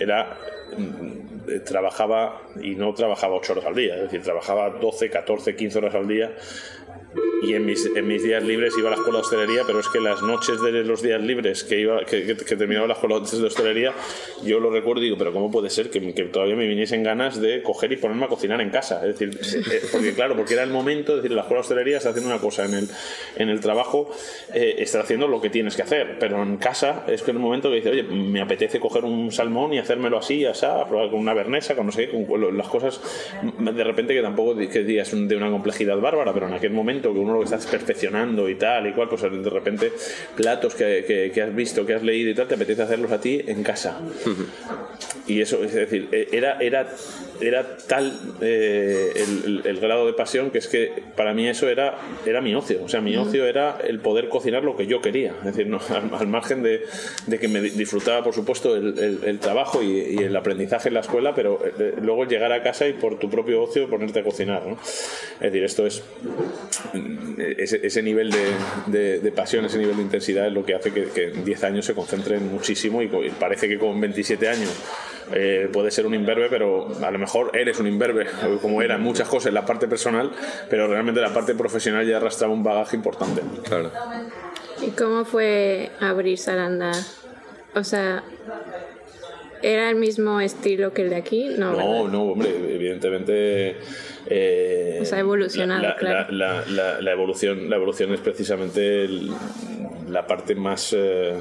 era 0.00 0.38
mm, 0.76 1.64
trabajaba 1.64 2.42
y 2.60 2.74
no 2.74 2.92
trabajaba 2.94 3.34
8 3.36 3.52
horas 3.52 3.66
al 3.66 3.74
día, 3.74 3.96
es 3.96 4.02
decir, 4.02 4.22
trabajaba 4.22 4.70
12, 4.70 5.10
14, 5.10 5.56
15 5.56 5.78
horas 5.78 5.94
al 5.94 6.08
día 6.08 6.32
y 7.42 7.54
en 7.54 7.66
mis, 7.66 7.86
en 7.94 8.06
mis 8.06 8.22
días 8.22 8.42
libres 8.42 8.74
iba 8.78 8.88
a 8.88 8.90
la 8.90 8.96
escuela 8.96 9.18
de 9.18 9.22
hostelería, 9.22 9.62
pero 9.66 9.80
es 9.80 9.88
que 9.88 10.00
las 10.00 10.22
noches 10.22 10.60
de 10.62 10.84
los 10.84 11.02
días 11.02 11.20
libres 11.20 11.64
que, 11.64 11.80
iba, 11.80 12.04
que, 12.04 12.34
terminaba 12.34 12.86
la 12.86 12.94
escuela 12.94 13.20
de 13.20 13.46
hostelería, 13.46 13.92
yo 14.44 14.60
lo 14.60 14.70
recuerdo 14.70 15.02
y 15.02 15.06
digo, 15.06 15.18
pero 15.18 15.32
¿cómo 15.32 15.50
puede 15.50 15.70
ser 15.70 15.90
que, 15.90 16.00
todavía 16.00 16.56
me 16.56 16.66
viniesen 16.66 17.02
ganas 17.02 17.40
de 17.40 17.62
coger 17.62 17.92
y 17.92 17.96
ponerme 17.96 18.24
a 18.24 18.28
cocinar 18.28 18.60
en 18.60 18.70
casa? 18.70 19.06
Es 19.06 19.18
decir, 19.18 19.38
eh, 19.72 19.82
porque 19.92 20.14
claro, 20.14 20.36
porque 20.36 20.54
era 20.54 20.62
el 20.62 20.70
momento, 20.70 21.16
es 21.16 21.22
decir, 21.22 21.34
la 21.34 21.42
escuela 21.42 21.58
de 21.58 21.64
hostelería 21.64 21.96
está 21.98 22.10
haciendo 22.10 22.30
una 22.30 22.40
cosa, 22.40 22.64
en 22.64 22.74
el, 22.74 22.88
en 23.36 23.48
el 23.48 23.60
trabajo 23.60 24.10
eh, 24.54 24.76
está 24.78 25.00
haciendo 25.00 25.28
lo 25.28 25.40
que 25.40 25.50
tienes 25.50 25.76
que 25.76 25.82
hacer, 25.82 26.16
pero 26.18 26.42
en 26.42 26.56
casa 26.56 27.04
es 27.08 27.22
que 27.22 27.30
el 27.30 27.38
momento 27.38 27.68
que 27.68 27.76
dice, 27.76 27.90
oye, 27.90 28.02
me 28.04 28.40
apetece 28.40 28.80
coger 28.80 29.04
un 29.04 29.30
salmón 29.32 29.72
y 29.74 29.78
hacérmelo 29.78 30.18
así, 30.18 30.46
así, 30.46 30.64
probar 30.88 31.10
con 31.10 31.20
una 31.20 31.34
bernesa, 31.34 31.74
con 31.74 31.86
no 31.86 31.92
sé, 31.92 32.08
con 32.08 32.56
las 32.56 32.68
cosas 32.68 33.00
de 33.58 33.84
repente 33.84 34.14
que 34.14 34.22
tampoco 34.22 34.56
que 34.56 34.82
digas 34.82 35.10
de 35.12 35.36
una 35.36 35.50
complejidad 35.50 35.98
bárbara, 35.98 36.32
pero 36.32 36.48
en 36.48 36.54
aquel 36.54 36.72
momento 36.72 37.03
que 37.12 37.18
uno 37.18 37.34
lo 37.34 37.42
estás 37.42 37.66
perfeccionando 37.66 38.48
y 38.48 38.54
tal 38.54 38.86
y 38.86 38.92
cual, 38.92 39.08
pues 39.08 39.22
de 39.22 39.50
repente 39.50 39.92
platos 40.36 40.74
que, 40.74 41.30
que, 41.32 41.42
has 41.42 41.54
visto, 41.54 41.84
que 41.84 41.94
has 41.94 42.02
leído 42.02 42.30
y 42.30 42.34
tal, 42.34 42.48
te 42.48 42.54
apetece 42.54 42.82
hacerlos 42.82 43.12
a 43.12 43.20
ti 43.20 43.42
en 43.46 43.62
casa. 43.62 44.00
Y 45.26 45.40
eso, 45.40 45.64
es 45.64 45.72
decir, 45.72 46.08
e, 46.12 46.28
era, 46.32 46.58
era, 46.60 46.86
era 47.40 47.76
tal 47.88 48.12
eh, 48.40 49.12
el, 49.64 49.80
grado 49.80 50.06
de 50.06 50.12
pasión 50.12 50.50
que 50.50 50.58
es 50.58 50.68
que 50.68 50.92
para 51.16 51.34
mí 51.34 51.48
eso 51.48 51.68
era, 51.68 51.98
era 52.26 52.40
mi 52.40 52.54
ocio. 52.54 52.84
O 52.84 52.88
sea, 52.88 53.00
mi 53.00 53.16
ocio 53.16 53.46
era 53.46 53.78
el 53.82 54.00
poder 54.00 54.28
cocinar 54.28 54.64
lo 54.64 54.76
que 54.76 54.86
yo 54.86 55.00
quería. 55.00 55.34
Es 55.38 55.44
decir, 55.44 55.66
no, 55.66 55.80
al, 56.18 56.26
margen 56.26 56.62
de, 56.62 56.82
de, 57.26 57.38
que 57.38 57.48
me 57.48 57.60
disfrutaba, 57.60 58.22
por 58.22 58.34
supuesto, 58.34 58.76
el, 58.76 59.20
el 59.24 59.38
trabajo 59.38 59.82
y, 59.82 60.14
el 60.24 60.36
aprendizaje 60.36 60.88
en 60.88 60.94
la 60.94 61.00
escuela, 61.00 61.34
pero 61.34 61.60
eh, 61.78 61.94
luego 62.00 62.24
llegar 62.24 62.52
a 62.52 62.62
casa 62.62 62.86
y 62.86 62.92
por 62.92 63.18
tu 63.18 63.28
propio 63.28 63.62
ocio 63.62 63.88
ponerte 63.88 64.20
a 64.20 64.22
cocinar. 64.22 64.62
Es 65.34 65.40
decir, 65.40 65.64
esto 65.64 65.86
es 65.86 66.02
ese, 67.38 68.02
nivel 68.02 68.30
de, 68.30 69.32
pasión, 69.34 69.64
ese 69.64 69.78
nivel 69.78 69.96
de 69.96 70.02
intensidad 70.02 70.46
es 70.46 70.52
lo 70.52 70.64
que 70.64 70.74
hace 70.74 70.92
que, 70.92 71.24
en 71.24 71.44
10 71.44 71.64
años 71.64 71.84
se 71.86 71.94
concentren 71.94 72.50
muchísimo 72.50 73.02
y, 73.02 73.08
parece 73.38 73.68
que 73.68 73.78
con 73.78 74.00
27 74.00 74.48
años 74.48 74.70
eh, 75.32 75.68
puede 75.72 75.90
ser 75.90 76.06
un 76.06 76.14
imberbe, 76.14 76.48
pero 76.48 76.88
a 77.02 77.10
lo 77.10 77.18
mejor 77.18 77.56
eres 77.56 77.78
un 77.80 77.86
imberbe, 77.86 78.26
como 78.62 78.82
eran 78.82 79.02
muchas 79.02 79.28
cosas 79.28 79.48
en 79.48 79.54
la 79.54 79.64
parte 79.64 79.88
personal, 79.88 80.30
pero 80.70 80.86
realmente 80.86 81.20
la 81.20 81.32
parte 81.32 81.54
profesional 81.54 82.06
ya 82.06 82.18
arrastraba 82.18 82.52
un 82.52 82.62
bagaje 82.62 82.96
importante. 82.96 83.42
Claro. 83.64 83.90
¿Y 84.82 84.90
cómo 84.90 85.24
fue 85.24 85.90
abrir 86.00 86.38
Saranda? 86.38 86.92
O 87.74 87.82
sea, 87.82 88.22
¿era 89.64 89.88
el 89.88 89.96
mismo 89.96 90.40
estilo 90.40 90.92
que 90.92 91.02
el 91.02 91.10
de 91.10 91.16
aquí? 91.16 91.48
No, 91.56 91.72
no, 91.72 92.08
no 92.08 92.22
hombre, 92.24 92.50
evidentemente 92.74 93.76
eh, 94.26 95.02
ha 95.10 95.18
evolucionado, 95.18 95.82
la, 95.82 95.96
claro. 95.96 96.32
La, 96.32 97.12
evolución, 97.12 97.70
la 97.70 97.76
evolución 97.76 98.12
es 98.12 98.20
precisamente 98.20 99.08
la 100.08 100.26
parte 100.26 100.54
más, 100.54 100.94
eh, 100.96 101.34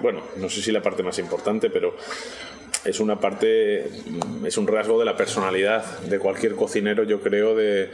bueno, 0.00 0.22
no 0.36 0.48
sé 0.48 0.60
si 0.60 0.72
la 0.72 0.82
parte 0.82 1.02
más 1.02 1.18
importante, 1.18 1.70
pero 1.70 1.94
es 2.84 2.98
una 2.98 3.20
parte, 3.20 3.88
es 4.44 4.58
un 4.58 4.66
rasgo 4.66 4.98
de 4.98 5.04
la 5.04 5.16
personalidad 5.16 6.00
de 6.00 6.18
cualquier 6.18 6.56
cocinero, 6.56 7.04
yo 7.04 7.20
creo, 7.20 7.54
de, 7.54 7.90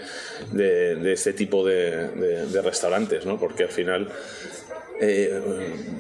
de, 0.52 1.12
este 1.12 1.34
tipo 1.34 1.66
de, 1.66 2.08
de, 2.08 2.62
restaurantes, 2.62 3.26
¿no? 3.26 3.38
Porque 3.38 3.64
al 3.64 3.70
final 3.70 4.08
eh, 5.00 5.40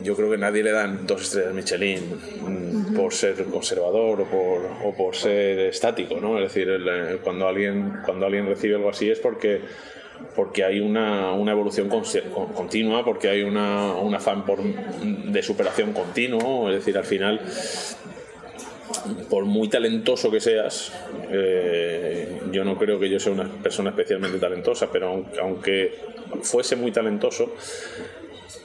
yo 0.02 0.16
creo 0.16 0.30
que 0.30 0.38
nadie 0.38 0.62
le 0.62 0.72
dan 0.72 1.06
dos 1.06 1.22
estrellas 1.22 1.54
Michelin 1.54 2.02
mm, 2.42 2.94
por 2.94 3.12
ser 3.12 3.44
conservador 3.44 4.22
o 4.22 4.24
por, 4.24 4.60
o 4.84 4.94
por 4.96 5.14
ser 5.14 5.60
estático, 5.60 6.20
¿no? 6.20 6.38
Es 6.38 6.52
decir, 6.52 6.68
cuando 7.22 7.46
alguien, 7.46 7.92
cuando 8.04 8.26
alguien 8.26 8.46
recibe 8.46 8.76
algo 8.76 8.90
así 8.90 9.10
es 9.10 9.18
porque 9.18 9.60
porque 10.34 10.64
hay 10.64 10.80
una, 10.80 11.32
una 11.32 11.52
evolución 11.52 11.88
continua, 11.88 13.04
porque 13.04 13.28
hay 13.28 13.42
una, 13.42 13.94
un 13.94 14.14
afán 14.16 14.44
por, 14.44 14.58
de 14.62 15.42
superación 15.42 15.92
continuo, 15.92 16.68
es 16.70 16.76
decir, 16.76 16.98
al 16.98 17.04
final 17.04 17.40
por 19.28 19.44
muy 19.44 19.68
talentoso 19.68 20.30
que 20.30 20.40
seas, 20.40 20.92
eh, 21.30 22.40
yo 22.50 22.64
no 22.64 22.78
creo 22.78 22.98
que 22.98 23.08
yo 23.08 23.20
sea 23.20 23.32
una 23.32 23.44
persona 23.44 23.90
especialmente 23.90 24.38
talentosa, 24.38 24.90
pero 24.90 25.24
aunque 25.40 25.94
fuese 26.42 26.76
muy 26.76 26.90
talentoso, 26.90 27.54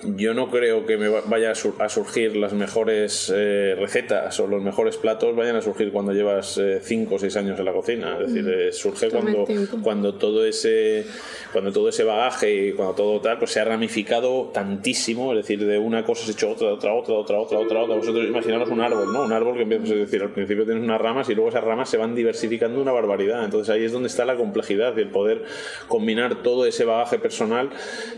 yo 0.03 0.33
no 0.33 0.49
creo 0.49 0.85
que 0.85 0.97
me 0.97 1.09
vaya 1.09 1.51
a 1.51 1.89
surgir 1.89 2.35
las 2.35 2.53
mejores 2.53 3.31
eh, 3.35 3.75
recetas 3.77 4.39
o 4.39 4.47
los 4.47 4.61
mejores 4.61 4.97
platos 4.97 5.35
vayan 5.35 5.55
a 5.57 5.61
surgir 5.61 5.91
cuando 5.91 6.13
llevas 6.13 6.59
5 6.81 7.11
eh, 7.11 7.15
o 7.15 7.19
6 7.19 7.37
años 7.37 7.59
en 7.59 7.65
la 7.65 7.73
cocina. 7.73 8.17
Es 8.19 8.33
decir, 8.33 8.49
eh, 8.49 8.71
surge 8.71 9.09
cuando, 9.09 9.45
cuando 9.81 10.15
todo 10.15 10.45
ese 10.45 11.05
cuando 11.51 11.71
todo 11.71 11.89
ese 11.89 12.03
bagaje 12.03 12.67
y 12.67 12.71
cuando 12.73 12.95
todo 12.95 13.21
tal 13.21 13.37
pues 13.39 13.51
se 13.51 13.59
ha 13.59 13.65
ramificado 13.65 14.51
tantísimo, 14.53 15.33
es 15.33 15.39
decir, 15.39 15.65
de 15.65 15.77
una 15.77 16.03
cosa 16.05 16.23
se 16.23 16.31
ha 16.31 16.33
hecho 16.33 16.51
otra, 16.51 16.73
otra, 16.73 16.93
otra, 16.93 17.15
otra, 17.15 17.39
otra, 17.39 17.59
otra, 17.59 17.81
otra. 17.83 17.95
Vosotros 17.95 18.25
imaginaros 18.25 18.69
un 18.69 18.81
árbol, 18.81 19.11
¿no? 19.11 19.23
Un 19.23 19.33
árbol 19.33 19.55
que 19.55 19.63
empieza 19.63 19.93
a 19.93 19.97
decir, 19.97 20.21
al 20.21 20.31
principio 20.31 20.65
tienes 20.65 20.83
unas 20.83 21.01
ramas 21.01 21.29
y 21.29 21.35
luego 21.35 21.49
esas 21.49 21.63
ramas 21.63 21.89
se 21.89 21.97
van 21.97 22.15
diversificando 22.15 22.81
una 22.81 22.91
barbaridad. 22.91 23.43
Entonces 23.43 23.69
ahí 23.73 23.83
es 23.83 23.91
donde 23.91 24.07
está 24.07 24.23
la 24.23 24.35
complejidad 24.35 24.95
y 24.97 25.01
el 25.01 25.09
poder 25.09 25.43
combinar 25.87 26.41
todo 26.41 26.65
ese 26.65 26.85
bagaje 26.85 27.19
personal, 27.19 27.69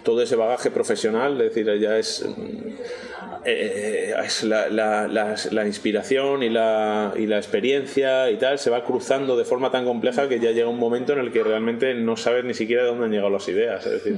todo 0.04 0.22
ese 0.22 0.36
bagaje 0.36 0.70
profesional, 0.70 1.34
es 1.42 1.50
decir, 1.50 1.55
ya 1.64 1.98
es 1.98 2.26
eh, 3.48 4.16
es 4.26 4.44
la, 4.44 4.70
la, 4.70 5.08
la, 5.08 5.68
inspiración 5.68 6.42
y 6.42 6.50
la, 6.50 7.14
y 7.16 7.28
la 7.28 7.38
experiencia 7.38 8.32
y 8.32 8.38
tal 8.38 8.58
se 8.58 8.72
va 8.72 8.84
cruzando 8.84 9.38
de 9.38 9.46
forma 9.46 9.70
tan 9.70 9.86
compleja 9.86 10.28
que 10.28 10.40
ya 10.40 10.50
llega 10.50 10.68
un 10.68 10.80
momento 10.80 11.14
en 11.14 11.20
el 11.20 11.32
que 11.32 11.44
realmente 11.44 11.94
no 11.94 12.18
sabes 12.18 12.44
ni 12.44 12.56
siquiera 12.56 12.82
de 12.82 12.90
dónde 12.90 13.06
han 13.06 13.12
llegado 13.12 13.30
las 13.30 13.48
ideas. 13.48 13.86
Es 13.86 14.04
decir, 14.04 14.18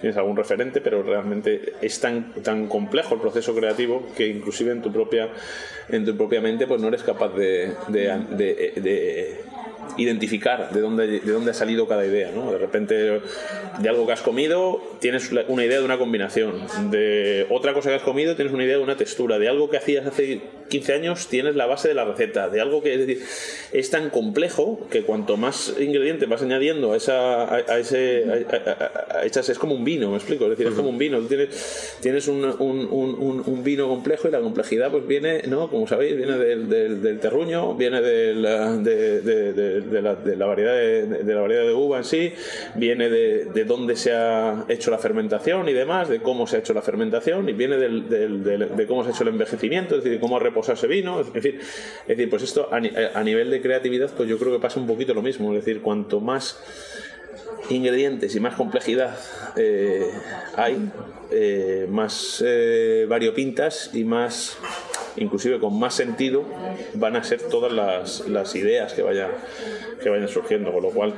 tienes 0.00 0.16
algún 0.16 0.38
referente, 0.38 0.80
pero 0.80 1.02
realmente 1.02 1.74
es 1.82 2.00
tan, 2.00 2.32
tan 2.42 2.66
complejo 2.66 3.14
el 3.14 3.20
proceso 3.20 3.54
creativo 3.54 4.06
que 4.16 4.26
inclusive 4.26 4.72
en 4.72 4.80
tu 4.80 4.90
propia, 4.90 5.28
en 5.90 6.06
tu 6.06 6.16
propia 6.16 6.40
mente 6.40 6.66
pues 6.66 6.80
no 6.80 6.88
eres 6.88 7.02
capaz 7.02 7.34
de, 7.34 7.72
de 7.88 9.40
identificar 9.96 10.70
de 10.72 10.80
dónde, 10.80 11.06
de 11.20 11.32
dónde 11.32 11.50
ha 11.50 11.54
salido 11.54 11.86
cada 11.86 12.04
idea. 12.04 12.30
¿no? 12.34 12.50
De 12.52 12.58
repente, 12.58 13.20
de 13.78 13.88
algo 13.88 14.06
que 14.06 14.12
has 14.12 14.22
comido, 14.22 14.80
tienes 15.00 15.30
una 15.48 15.64
idea 15.64 15.78
de 15.78 15.84
una 15.84 15.98
combinación. 15.98 16.66
De 16.90 17.46
otra 17.50 17.74
cosa 17.74 17.90
que 17.90 17.96
has 17.96 18.02
comido, 18.02 18.36
tienes 18.36 18.52
una 18.52 18.64
idea 18.64 18.76
de 18.76 18.82
una 18.82 18.96
textura. 18.96 19.38
De 19.38 19.48
algo 19.48 19.70
que 19.70 19.76
hacías 19.76 20.06
hace 20.06 20.40
15 20.68 20.92
años, 20.92 21.28
tienes 21.28 21.56
la 21.56 21.66
base 21.66 21.88
de 21.88 21.94
la 21.94 22.04
receta. 22.04 22.48
De 22.48 22.60
algo 22.60 22.82
que 22.82 22.94
es, 22.94 23.06
decir, 23.06 23.24
es 23.72 23.90
tan 23.90 24.10
complejo 24.10 24.86
que 24.90 25.02
cuanto 25.02 25.36
más 25.36 25.74
ingredientes 25.80 26.28
vas 26.28 26.42
añadiendo 26.42 26.92
a, 26.92 26.96
esa, 26.96 27.54
a, 27.54 27.78
ese. 27.78 28.46
A, 29.10 29.24
es 29.24 29.58
como 29.58 29.74
un 29.74 29.84
vino, 29.84 30.10
me 30.10 30.16
explico. 30.16 30.44
Es 30.44 30.50
decir, 30.50 30.66
es 30.66 30.74
como 30.74 30.90
un 30.90 30.98
vino. 30.98 31.18
Tú 31.18 31.26
tienes, 31.26 31.96
tienes 32.00 32.28
un, 32.28 32.44
un, 32.44 32.88
un, 32.90 33.42
un, 33.46 33.64
vino 33.64 33.88
complejo 33.88 34.28
y 34.28 34.30
la 34.30 34.40
complejidad, 34.40 34.90
pues 34.90 35.06
viene, 35.06 35.42
¿no? 35.48 35.68
como 35.70 35.86
sabéis, 35.86 36.16
viene 36.16 36.38
del, 36.38 36.68
del, 36.68 37.02
del 37.02 37.20
terruño, 37.20 37.74
viene 37.74 38.00
del, 38.00 38.42
de, 38.82 39.20
de 39.20 39.46
de 39.52 39.75
de 39.80 40.36
la 40.36 40.46
variedad 40.46 40.74
de, 40.74 41.34
la 41.34 41.40
variedad 41.40 41.64
de 41.64 41.72
uva 41.72 41.98
en 41.98 42.04
sí, 42.04 42.32
viene 42.74 43.08
de, 43.08 43.46
de, 43.46 43.64
dónde 43.64 43.96
se 43.96 44.12
ha 44.12 44.64
hecho 44.68 44.90
la 44.90 44.98
fermentación 44.98 45.68
y 45.68 45.72
demás, 45.72 46.08
de 46.08 46.20
cómo 46.20 46.46
se 46.46 46.56
ha 46.56 46.58
hecho 46.60 46.74
la 46.74 46.82
fermentación, 46.82 47.48
y 47.48 47.52
viene 47.52 47.76
de 47.76 48.86
cómo 48.86 49.02
se 49.02 49.10
ha 49.10 49.12
hecho 49.12 49.22
el 49.22 49.30
envejecimiento, 49.30 49.96
es 49.96 50.04
decir, 50.04 50.18
de 50.18 50.20
cómo 50.20 50.36
ha 50.36 50.40
reposado 50.40 50.74
ese 50.74 50.86
vino, 50.86 51.20
en 51.20 51.42
fin, 51.42 51.58
es 51.58 52.08
decir, 52.08 52.30
pues 52.30 52.42
esto 52.42 52.68
a, 52.72 52.76
a 53.18 53.24
nivel 53.24 53.50
de 53.50 53.60
creatividad, 53.60 54.10
pues 54.16 54.28
yo 54.28 54.38
creo 54.38 54.52
que 54.52 54.60
pasa 54.60 54.80
un 54.80 54.86
poquito 54.86 55.14
lo 55.14 55.22
mismo, 55.22 55.52
es 55.52 55.64
decir, 55.64 55.82
cuanto 55.82 56.20
más 56.20 56.58
ingredientes 57.70 58.34
y 58.34 58.40
más 58.40 58.54
complejidad 58.54 59.16
eh, 59.56 60.10
hay, 60.56 60.90
eh, 61.30 61.86
más 61.90 62.42
eh, 62.44 63.06
variopintas 63.08 63.90
y 63.92 64.04
más 64.04 64.56
inclusive 65.16 65.58
con 65.58 65.78
más 65.78 65.94
sentido 65.94 66.44
van 66.94 67.16
a 67.16 67.24
ser 67.24 67.42
todas 67.42 67.72
las, 67.72 68.54
ideas 68.54 68.92
que 68.92 69.02
vayan, 69.02 69.30
que 70.02 70.08
vayan 70.08 70.28
surgiendo, 70.28 70.72
con 70.72 70.82
lo 70.82 70.90
cual 70.90 71.14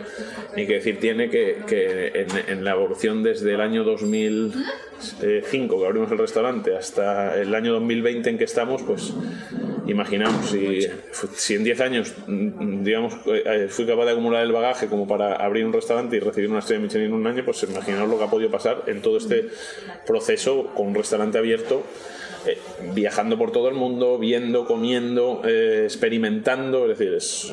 ni 0.57 0.67
que 0.67 0.75
decir 0.75 0.99
tiene 1.01 1.31
que, 1.31 2.27
en, 2.49 2.65
la 2.65 2.73
evolución 2.73 3.23
desde 3.23 3.55
el 3.55 3.61
año 3.61 3.85
2005 3.85 5.81
que 5.81 5.87
abrimos 5.87 6.11
el 6.11 6.19
restaurante 6.19 6.77
hasta 6.77 7.41
el 7.41 7.55
año 7.55 7.73
2020 7.75 8.31
en 8.31 8.39
que 8.39 8.45
estamos, 8.45 8.83
pues 8.83 9.13
imaginamos 9.87 10.51
si, 10.51 11.55
en 11.55 11.65
10 11.65 11.81
años 11.81 12.15
digamos 12.27 13.15
eh, 13.27 13.69
fui 13.71 13.87
capaz 13.87 14.05
de 14.05 14.13
acumular 14.13 14.43
el 14.43 14.53
bagaje 14.53 14.87
como 14.89 15.09
para 15.09 15.37
abrir 15.37 15.65
un 15.65 15.73
restaurante 15.73 16.17
y 16.17 16.21
recibir 16.21 16.51
una 16.51 16.59
estrella 16.59 16.83
Michelin 16.83 17.07
en 17.07 17.15
un 17.15 17.27
año, 17.27 17.43
pues 17.45 17.63
imaginaos 17.63 18.09
lo 18.09 18.19
que 18.19 18.25
ha 18.25 18.31
podido 18.31 18.51
pasar 18.51 18.83
en 18.87 19.01
todo 19.01 19.17
este 19.17 19.49
proceso 20.07 20.75
con 20.75 20.89
un 20.89 20.95
restaurante 20.95 21.39
abierto 21.39 21.85
eh, 22.49 22.59
viajando 22.95 23.37
por 23.37 23.53
todo 23.53 23.69
el 23.69 23.75
mundo, 23.75 24.19
viendo, 24.19 24.65
comiendo, 24.65 25.43
eh, 25.45 25.83
experimentando, 25.85 26.91
es 26.91 26.99
decir, 26.99 27.15
es, 27.15 27.53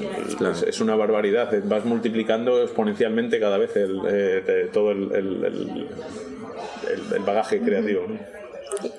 es, 0.66 0.80
una 0.80 0.96
barbaridad. 0.96 1.52
Vas 1.66 1.84
multiplicando 1.84 2.64
exponencialmente 2.64 3.40
cada 3.40 3.58
vez 3.58 3.76
el, 3.76 4.00
eh, 4.08 4.70
todo 4.72 4.92
el, 4.92 5.12
el, 5.14 5.88
el, 7.14 7.22
bagaje 7.24 7.60
creativo. 7.60 8.08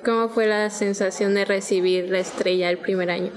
¿Cómo 0.04 0.28
fue 0.28 0.46
la 0.46 0.68
sensación 0.68 1.34
de 1.34 1.44
recibir 1.44 2.10
la 2.10 2.18
estrella 2.18 2.70
el 2.70 2.78
primer 2.78 3.10
año? 3.10 3.32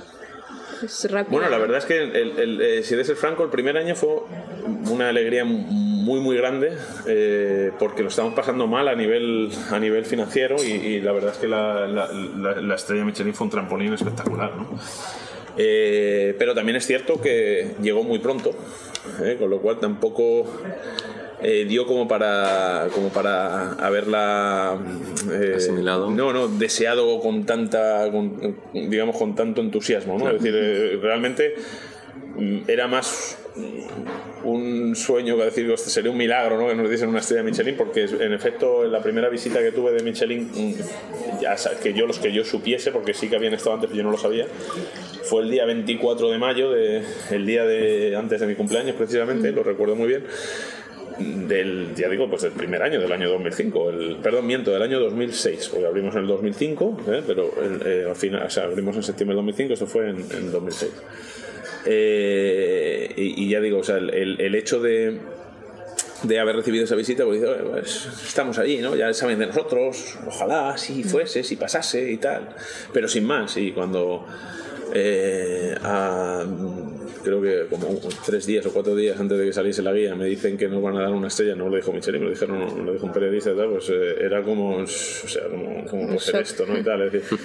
Bueno, 1.29 1.49
la 1.49 1.57
verdad 1.57 1.77
es 1.77 1.85
que, 1.85 1.97
el, 2.01 2.83
si 2.83 2.95
de 2.95 3.03
ser 3.03 3.15
franco, 3.15 3.43
el 3.43 3.49
primer 3.49 3.77
año 3.77 3.95
fue 3.95 4.21
una 4.89 5.09
alegría 5.09 5.43
muy 5.43 5.88
muy 5.99 6.37
grande 6.37 6.77
eh, 7.07 7.71
porque 7.77 8.01
lo 8.01 8.09
estamos 8.09 8.33
pasando 8.33 8.67
mal 8.67 8.87
a 8.87 8.95
nivel 8.95 9.49
a 9.69 9.79
nivel 9.79 10.05
financiero 10.05 10.55
y, 10.63 11.01
la 11.01 11.11
verdad 11.11 11.31
es 11.33 11.37
que 11.37 11.47
la, 11.47 11.87
la, 11.87 12.75
estrella 12.75 13.03
Michelin 13.03 13.33
fue 13.33 13.45
un 13.45 13.51
trampolín 13.51 13.93
espectacular 13.93 14.55
¿no? 14.55 14.67
Eh, 15.57 16.35
pero 16.39 16.55
también 16.55 16.77
es 16.77 16.85
cierto 16.85 17.19
que 17.19 17.71
llegó 17.81 18.03
muy 18.03 18.19
pronto 18.19 18.51
¿eh? 19.23 19.35
con 19.37 19.49
lo 19.49 19.59
cual 19.59 19.79
tampoco 19.79 20.45
dio 21.67 21.85
como 21.85 22.07
para 22.07 22.87
como 22.93 23.09
para 23.09 23.73
haberla 23.73 24.77
asimilado 25.55 26.11
no 26.11 26.33
no 26.33 26.47
deseado 26.49 27.19
con 27.21 27.45
tanta 27.45 28.09
digamos 28.73 29.17
con 29.17 29.35
tanto 29.35 29.61
entusiasmo 29.61 30.17
¿no? 30.17 30.29
es 30.29 30.41
decir 30.41 30.99
realmente 31.01 31.55
mm, 31.55 31.98
era 32.67 32.87
más 32.87 33.37
un 34.43 34.95
sueño 34.95 35.37
que 35.37 35.43
decir 35.43 35.77
sería 35.77 36.11
un 36.11 36.17
milagro 36.17 36.57
¿no? 36.57 36.67
que 36.67 36.75
nos 36.75 36.89
dicen 36.89 37.09
una 37.09 37.19
estrella 37.19 37.43
de 37.43 37.51
Michelin 37.51 37.75
porque 37.75 38.03
en 38.03 38.33
efecto 38.33 38.85
en 38.85 38.91
la 38.91 39.01
primera 39.01 39.27
visita 39.29 39.59
que 39.59 39.71
tuve 39.71 39.91
de 39.91 40.03
Michelin 40.03 40.49
mm, 40.53 41.41
ya 41.41 41.55
que 41.81 41.93
yo 41.93 42.05
los 42.05 42.19
que 42.19 42.31
yo 42.31 42.45
supiese 42.45 42.91
porque 42.91 43.13
sí 43.13 43.27
que 43.27 43.35
habían 43.35 43.53
estado 43.53 43.75
antes 43.75 43.89
pero 43.89 43.97
yo 43.97 44.03
no 44.03 44.11
lo 44.11 44.17
sabía 44.17 44.45
fue 45.23 45.43
el 45.43 45.51
día 45.51 45.65
24 45.65 46.29
de 46.29 46.37
mayo 46.37 46.71
de, 46.71 47.03
el 47.31 47.45
día 47.45 47.65
de 47.65 48.15
antes 48.15 48.39
de 48.39 48.47
mi 48.47 48.55
cumpleaños 48.55 48.95
precisamente 48.95 49.51
lo 49.51 49.63
recuerdo 49.63 49.95
muy 49.95 50.07
bien 50.07 50.23
del, 51.19 51.93
ya 51.95 52.09
digo, 52.09 52.29
pues 52.29 52.43
del 52.43 52.53
primer 52.53 52.81
año, 52.81 52.99
del 52.99 53.11
año 53.11 53.29
2005, 53.29 53.89
el, 53.89 54.15
perdón, 54.23 54.47
miento, 54.47 54.71
del 54.71 54.81
año 54.81 54.99
2006, 54.99 55.69
porque 55.69 55.85
abrimos 55.85 56.15
en 56.15 56.21
el 56.21 56.27
2005, 56.27 56.97
¿eh? 57.07 57.23
pero 57.27 57.51
eh, 57.85 58.05
al 58.07 58.15
final, 58.15 58.43
o 58.43 58.49
sea, 58.49 58.63
abrimos 58.63 58.95
en 58.95 59.03
septiembre 59.03 59.35
del 59.35 59.45
2005, 59.45 59.73
esto 59.73 59.87
fue 59.87 60.09
en, 60.09 60.17
en 60.31 60.51
2006. 60.51 60.91
Eh, 61.91 63.13
y, 63.17 63.49
ya 63.49 63.59
digo, 63.59 63.79
o 63.79 63.83
sea, 63.83 63.97
el, 63.97 64.39
el 64.39 64.55
hecho 64.55 64.79
de, 64.79 65.19
de 66.23 66.39
haber 66.39 66.57
recibido 66.57 66.83
esa 66.83 66.95
visita, 66.95 67.25
pues, 67.25 67.41
pues 67.41 68.09
estamos 68.27 68.57
allí, 68.57 68.77
¿no? 68.77 68.95
Ya 68.95 69.13
saben 69.13 69.39
de 69.39 69.47
nosotros, 69.47 70.17
ojalá 70.27 70.77
si 70.77 71.03
fuese, 71.03 71.43
si 71.43 71.55
pasase 71.55 72.11
y 72.11 72.17
tal, 72.17 72.49
pero 72.93 73.07
sin 73.07 73.25
más. 73.25 73.55
Y 73.57 73.71
cuando 73.71 74.25
eh, 74.93 75.75
creo 77.23 77.41
que 77.41 77.67
como 77.69 77.99
tres 78.25 78.45
días 78.45 78.65
o 78.65 78.73
cuatro 78.73 78.95
días 78.95 79.19
antes 79.19 79.37
de 79.37 79.45
que 79.45 79.53
saliese 79.53 79.81
la 79.81 79.91
guía 79.91 80.15
me 80.15 80.25
dicen 80.25 80.57
que 80.57 80.67
nos 80.67 80.81
van 80.81 80.97
a 80.97 81.01
dar 81.01 81.11
una 81.11 81.27
estrella, 81.27 81.55
no 81.55 81.69
lo 81.69 81.75
dijo 81.75 81.91
Michelin, 81.91 82.21
me 82.21 82.27
lo 82.27 82.31
dijeron, 82.31 82.85
lo 82.85 82.93
dijo 82.93 83.05
un 83.05 83.13
periodista 83.13 83.51
y 83.51 83.55
tal, 83.55 83.69
pues 83.69 83.89
eh, 83.89 84.15
era 84.19 84.43
como, 84.43 84.77
o 84.77 84.87
sea, 84.87 85.43
como, 85.49 85.85
como 85.85 86.13
hacer 86.13 86.37
esto, 86.37 86.65
¿no? 86.65 86.77
Y 86.77 86.83
tal, 86.83 87.01
es 87.03 87.13
decir, 87.13 87.39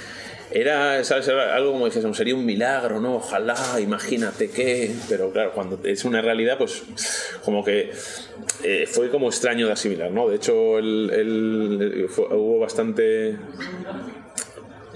era, 0.50 1.02
¿sabes? 1.02 1.28
algo 1.28 1.72
como 1.72 1.87
dices, 1.87 2.04
sería 2.16 2.35
un 2.35 2.46
milagro, 2.46 3.00
¿no? 3.00 3.16
Ojalá, 3.16 3.57
imagínate 3.80 4.50
qué. 4.50 4.94
Pero 5.09 5.33
claro, 5.33 5.52
cuando 5.52 5.80
es 5.85 6.04
una 6.04 6.22
realidad, 6.22 6.59
pues 6.59 6.85
como 7.44 7.64
que 7.64 7.90
eh, 8.62 8.87
fue 8.87 9.11
como 9.11 9.28
extraño 9.28 9.66
de 9.66 9.72
asimilar, 9.72 10.12
¿no? 10.12 10.28
De 10.28 10.37
hecho, 10.37 10.78
el, 10.78 12.09
hubo 12.16 12.61
bastante 12.61 13.37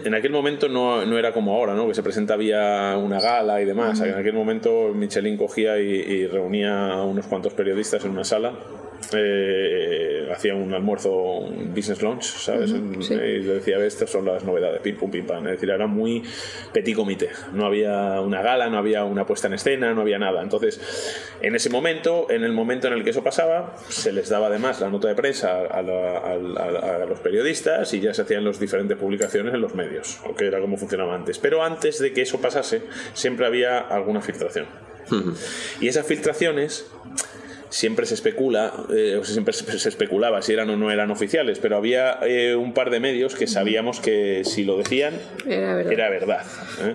en 0.04 0.14
aquel 0.14 0.32
momento 0.32 0.68
no, 0.68 1.04
no, 1.04 1.18
era 1.18 1.32
como 1.32 1.54
ahora, 1.54 1.74
¿no? 1.74 1.88
que 1.88 1.94
se 1.94 2.02
presenta 2.02 2.36
vía 2.36 2.96
una 2.96 3.20
gala 3.20 3.60
y 3.60 3.64
demás. 3.64 4.00
En 4.00 4.14
aquel 4.14 4.34
momento 4.34 4.92
Michelin 4.94 5.36
cogía 5.36 5.78
y, 5.78 5.90
y, 5.90 6.26
reunía 6.26 6.92
a 6.92 7.04
unos 7.04 7.26
cuantos 7.26 7.54
periodistas 7.54 8.04
en 8.04 8.12
una 8.12 8.24
sala 8.24 8.52
eh, 9.12 10.28
hacía 10.34 10.54
un 10.54 10.72
almuerzo, 10.74 11.12
un 11.12 11.74
business 11.74 12.02
lunch, 12.02 12.22
¿sabes? 12.22 12.70
Y 12.70 13.14
le 13.14 13.54
decía, 13.54 13.78
estas 13.78 14.10
son 14.10 14.26
las 14.26 14.44
novedades, 14.44 14.80
pim 14.80 14.96
pum 14.96 15.10
pim 15.10 15.26
pam. 15.26 15.46
Es 15.46 15.52
decir, 15.52 15.70
era 15.70 15.86
muy 15.86 16.22
petit 16.72 16.94
comité. 16.94 17.30
No 17.52 17.66
había 17.66 18.20
una 18.20 18.42
gala, 18.42 18.68
no 18.68 18.78
había 18.78 19.04
una 19.04 19.26
puesta 19.26 19.46
en 19.46 19.54
escena, 19.54 19.94
no 19.94 20.02
había 20.02 20.18
nada. 20.18 20.42
Entonces, 20.42 20.80
en 21.40 21.54
ese 21.54 21.70
momento, 21.70 22.26
en 22.30 22.44
el 22.44 22.52
momento 22.52 22.88
en 22.88 22.94
el 22.94 23.04
que 23.04 23.10
eso 23.10 23.22
pasaba, 23.22 23.76
se 23.88 24.12
les 24.12 24.28
daba 24.28 24.48
además 24.48 24.80
la 24.80 24.90
nota 24.90 25.08
de 25.08 25.14
prensa 25.14 25.60
a, 25.60 25.78
a, 25.78 27.06
los 27.06 27.20
periodistas 27.20 27.92
y 27.94 28.00
ya 28.00 28.12
se 28.12 28.22
hacían 28.22 28.44
las 28.44 28.60
diferentes 28.60 28.96
publicaciones 28.96 29.54
en 29.54 29.60
los 29.60 29.74
medios, 29.74 30.20
que 30.36 30.46
era 30.46 30.60
como 30.60 30.76
funcionaba 30.76 31.14
antes. 31.14 31.38
Pero 31.38 31.62
antes 31.62 31.98
de 31.98 32.12
que 32.12 32.22
eso 32.22 32.40
pasase, 32.40 32.82
siempre 33.14 33.46
había 33.46 33.78
alguna 33.78 34.20
filtración. 34.20 34.66
Y 35.80 35.88
esas 35.88 36.06
filtraciones 36.06 36.86
siempre 37.70 38.06
se 38.06 38.14
especula, 38.14 38.72
eh, 38.94 39.16
o 39.20 39.24
siempre 39.24 39.52
se 39.52 39.88
especulaba 39.88 40.42
si 40.42 40.52
eran 40.52 40.70
o 40.70 40.76
no 40.76 40.90
eran 40.90 41.10
oficiales, 41.10 41.58
pero 41.58 41.76
había 41.76 42.18
eh, 42.22 42.54
un 42.54 42.72
par 42.72 42.90
de 42.90 43.00
medios 43.00 43.34
que 43.34 43.46
sabíamos 43.46 44.00
que 44.00 44.42
si 44.44 44.64
lo 44.64 44.78
decían 44.78 45.14
era 45.46 46.08
verdad. 46.08 46.44
¿eh? 46.82 46.94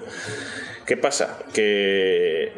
¿Qué 0.86 0.97
pasa? 0.97 1.39
Que 1.53 2.51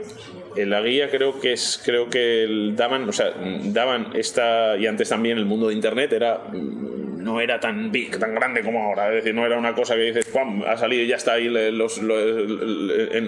en 0.55 0.69
la 0.69 0.81
guía 0.81 1.09
creo 1.09 1.39
que 1.39 1.53
es 1.53 1.81
creo 1.83 2.09
que 2.09 2.71
daban 2.75 3.07
o 3.07 3.11
sea 3.11 3.33
daban 3.65 4.11
esta 4.13 4.77
y 4.77 4.87
antes 4.87 5.09
también 5.09 5.37
el 5.37 5.45
mundo 5.45 5.67
de 5.67 5.73
internet 5.73 6.13
era 6.13 6.41
no 6.53 7.41
era 7.41 7.59
tan 7.59 7.91
big 7.91 8.17
tan 8.17 8.33
grande 8.33 8.61
como 8.61 8.81
ahora 8.81 9.09
es 9.09 9.15
decir 9.15 9.35
no 9.35 9.45
era 9.45 9.57
una 9.57 9.73
cosa 9.73 9.95
que 9.95 10.01
dices 10.01 10.25
¡pam! 10.27 10.63
ha 10.65 10.77
salido 10.77 11.03
y 11.03 11.07
ya 11.07 11.17
está 11.17 11.33
ahí 11.33 11.49
los, 11.49 11.99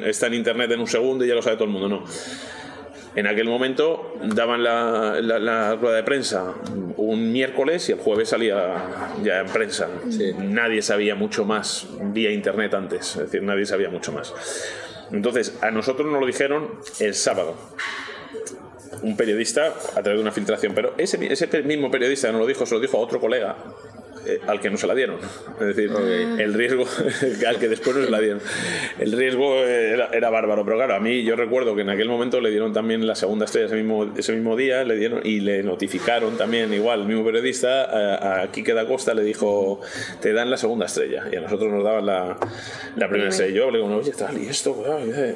está 0.05 0.27
en 0.27 0.35
internet 0.35 0.71
en 0.71 0.79
un 0.79 0.87
segundo 0.87 1.25
y 1.25 1.27
ya 1.27 1.35
lo 1.35 1.41
sabe 1.41 1.57
todo 1.57 1.65
el 1.65 1.71
mundo 1.71 1.89
no 1.89 2.03
En 3.15 3.25
aquel 3.25 3.47
momento 3.47 4.13
daban 4.21 4.63
la, 4.63 5.19
la, 5.21 5.75
rueda 5.75 5.95
de 5.95 6.03
prensa. 6.03 6.53
Un 6.97 7.31
miércoles 7.31 7.89
y 7.89 7.93
el 7.93 7.99
jueves 7.99 8.29
salía 8.29 9.15
ya 9.23 9.39
en 9.39 9.47
prensa. 9.47 9.87
Nadie 10.37 10.81
sabía 10.81 11.15
mucho 11.15 11.45
más 11.45 11.87
vía 11.99 12.31
internet 12.31 12.73
antes, 12.73 13.15
es 13.15 13.23
decir, 13.23 13.43
nadie 13.43 13.65
sabía 13.65 13.89
mucho 13.89 14.11
más. 14.11 14.33
Entonces, 15.11 15.57
a 15.61 15.71
nosotros 15.71 16.11
nos 16.11 16.19
lo 16.19 16.27
dijeron 16.27 16.69
el 16.99 17.15
sábado. 17.15 17.55
Un 19.01 19.15
periodista 19.15 19.67
a 19.67 20.01
través 20.01 20.15
de 20.15 20.21
una 20.21 20.31
filtración, 20.31 20.73
pero 20.73 20.93
ese, 20.97 21.31
ese 21.31 21.47
mismo 21.63 21.89
periodista 21.91 22.31
no 22.31 22.39
lo 22.39 22.47
dijo, 22.47 22.65
se 22.65 22.75
lo 22.75 22.81
dijo 22.81 22.97
a 22.97 23.01
otro 23.01 23.19
colega 23.19 23.55
eh, 24.27 24.39
al 24.47 24.59
que 24.59 24.69
no 24.69 24.77
se 24.77 24.87
la 24.87 24.95
dieron. 24.95 25.17
Es 25.59 25.75
decir, 25.75 25.91
el 26.37 26.53
riesgo 26.53 26.85
al 27.47 27.57
que 27.57 27.69
después 27.69 27.95
no 27.95 28.03
se 28.03 28.11
la 28.11 28.19
dieron. 28.19 28.41
El 28.99 29.11
riesgo 29.11 29.63
era, 29.63 30.29
bárbaro, 30.29 30.65
pero 30.65 30.77
claro, 30.77 30.95
a 30.95 30.99
mí 30.99 31.23
yo 31.23 31.35
recuerdo 31.35 31.75
que 31.75 31.81
en 31.81 31.89
aquel 31.89 32.09
momento 32.09 32.41
le 32.41 32.49
dieron 32.49 32.73
también 32.73 33.05
la 33.07 33.15
segunda 33.15 33.45
estrella 33.45 33.67
ese 33.67 33.75
mismo, 33.75 34.11
ese 34.17 34.33
mismo 34.33 34.55
día 34.55 34.83
le 34.83 34.97
dieron 34.97 35.21
y 35.23 35.39
le 35.39 35.63
notificaron 35.63 36.37
también, 36.37 36.73
igual, 36.73 37.01
el 37.01 37.07
mismo 37.07 37.25
periodista, 37.25 37.85
a, 37.85 38.41
a 38.41 38.51
Quique 38.51 38.73
da 38.73 38.85
Costa 38.85 39.13
le 39.13 39.23
dijo, 39.23 39.79
te 40.21 40.33
dan 40.33 40.49
la 40.49 40.57
segunda 40.57 40.85
estrella 40.85 41.23
y 41.31 41.35
a 41.35 41.41
nosotros 41.41 41.71
nos 41.71 41.83
daban 41.83 42.05
la, 42.05 42.37
la 42.95 43.09
primera 43.09 43.29
estrella. 43.29 43.53
Yo 43.53 43.65
hablé 43.65 43.79
con 43.79 43.93
oye, 43.93 44.11
tal, 44.11 44.37
y 44.37 44.47
esto, 44.47 44.83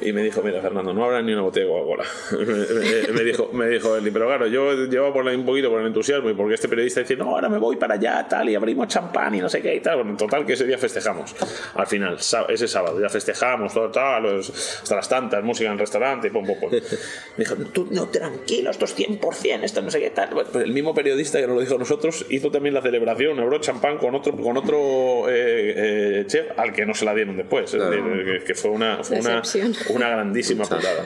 y 0.01 0.11
me 0.11 0.23
dijo, 0.23 0.41
mira, 0.41 0.61
Fernando, 0.61 0.93
no 0.93 1.05
habrá 1.05 1.21
ni 1.21 1.33
una 1.33 1.41
botella 1.41 1.65
de 1.65 1.71
Coca-Cola. 1.71 2.03
me, 3.13 3.23
dijo, 3.23 3.49
me 3.53 3.67
dijo 3.67 3.95
él, 3.95 4.09
pero 4.11 4.27
claro, 4.27 4.47
yo 4.47 4.85
llevo 4.85 5.13
por 5.13 5.25
un 5.25 5.45
poquito 5.45 5.69
por 5.69 5.81
el 5.81 5.87
entusiasmo 5.87 6.29
y 6.29 6.33
porque 6.33 6.55
este 6.55 6.67
periodista 6.67 7.01
dice, 7.01 7.15
no, 7.15 7.25
ahora 7.25 7.49
me 7.49 7.57
voy 7.57 7.75
para 7.75 7.95
allá, 7.95 8.25
tal, 8.27 8.49
y 8.49 8.55
abrimos 8.55 8.80
champán 8.85 9.35
y 9.35 9.39
no 9.39 9.49
sé 9.49 9.61
qué 9.61 9.75
y 9.75 9.79
tal. 9.79 9.97
Bueno, 9.97 10.11
en 10.11 10.17
total 10.17 10.45
que 10.45 10.53
ese 10.53 10.65
día 10.65 10.77
festejamos. 10.77 11.35
Al 11.75 11.87
final, 11.87 12.17
ese 12.49 12.67
sábado 12.67 12.99
ya 12.99 13.09
festejamos, 13.09 13.73
todo 13.73 13.89
tal, 13.89 14.39
hasta 14.39 14.95
las 14.95 15.09
tantas, 15.09 15.43
música 15.43 15.67
en 15.67 15.73
el 15.73 15.79
restaurante, 15.79 16.29
pum, 16.29 16.45
pum, 16.45 16.59
pum. 16.59 16.71
Me 16.71 16.79
dijo, 17.37 17.55
tú 17.55 17.87
no, 17.91 18.07
tranquilo, 18.07 18.71
esto 18.71 18.85
es 18.85 18.97
100%, 18.97 19.63
esto 19.63 19.81
no 19.81 19.91
sé 19.91 19.99
qué 19.99 20.09
tal. 20.09 20.29
Pues 20.29 20.47
el 20.55 20.73
mismo 20.73 20.93
periodista 20.93 21.39
que 21.39 21.47
nos 21.47 21.55
lo 21.55 21.61
dijo 21.61 21.75
a 21.75 21.79
nosotros 21.79 22.25
hizo 22.29 22.51
también 22.51 22.73
la 22.75 22.81
celebración, 22.81 23.39
abrió 23.39 23.59
champán 23.59 23.97
con 23.97 24.15
otro, 24.15 24.35
con 24.35 24.57
otro 24.57 25.29
eh, 25.29 26.21
eh, 26.21 26.23
chef 26.27 26.57
al 26.57 26.73
que 26.73 26.85
no 26.85 26.93
se 26.93 27.05
la 27.05 27.13
dieron 27.13 27.37
después. 27.37 27.71
que, 27.71 28.55
fue 28.55 28.71
una, 28.71 29.03
fue 29.03 29.19
una, 29.19 29.41
una 29.89 30.09
grandísima 30.09 30.63
putada. 30.63 31.05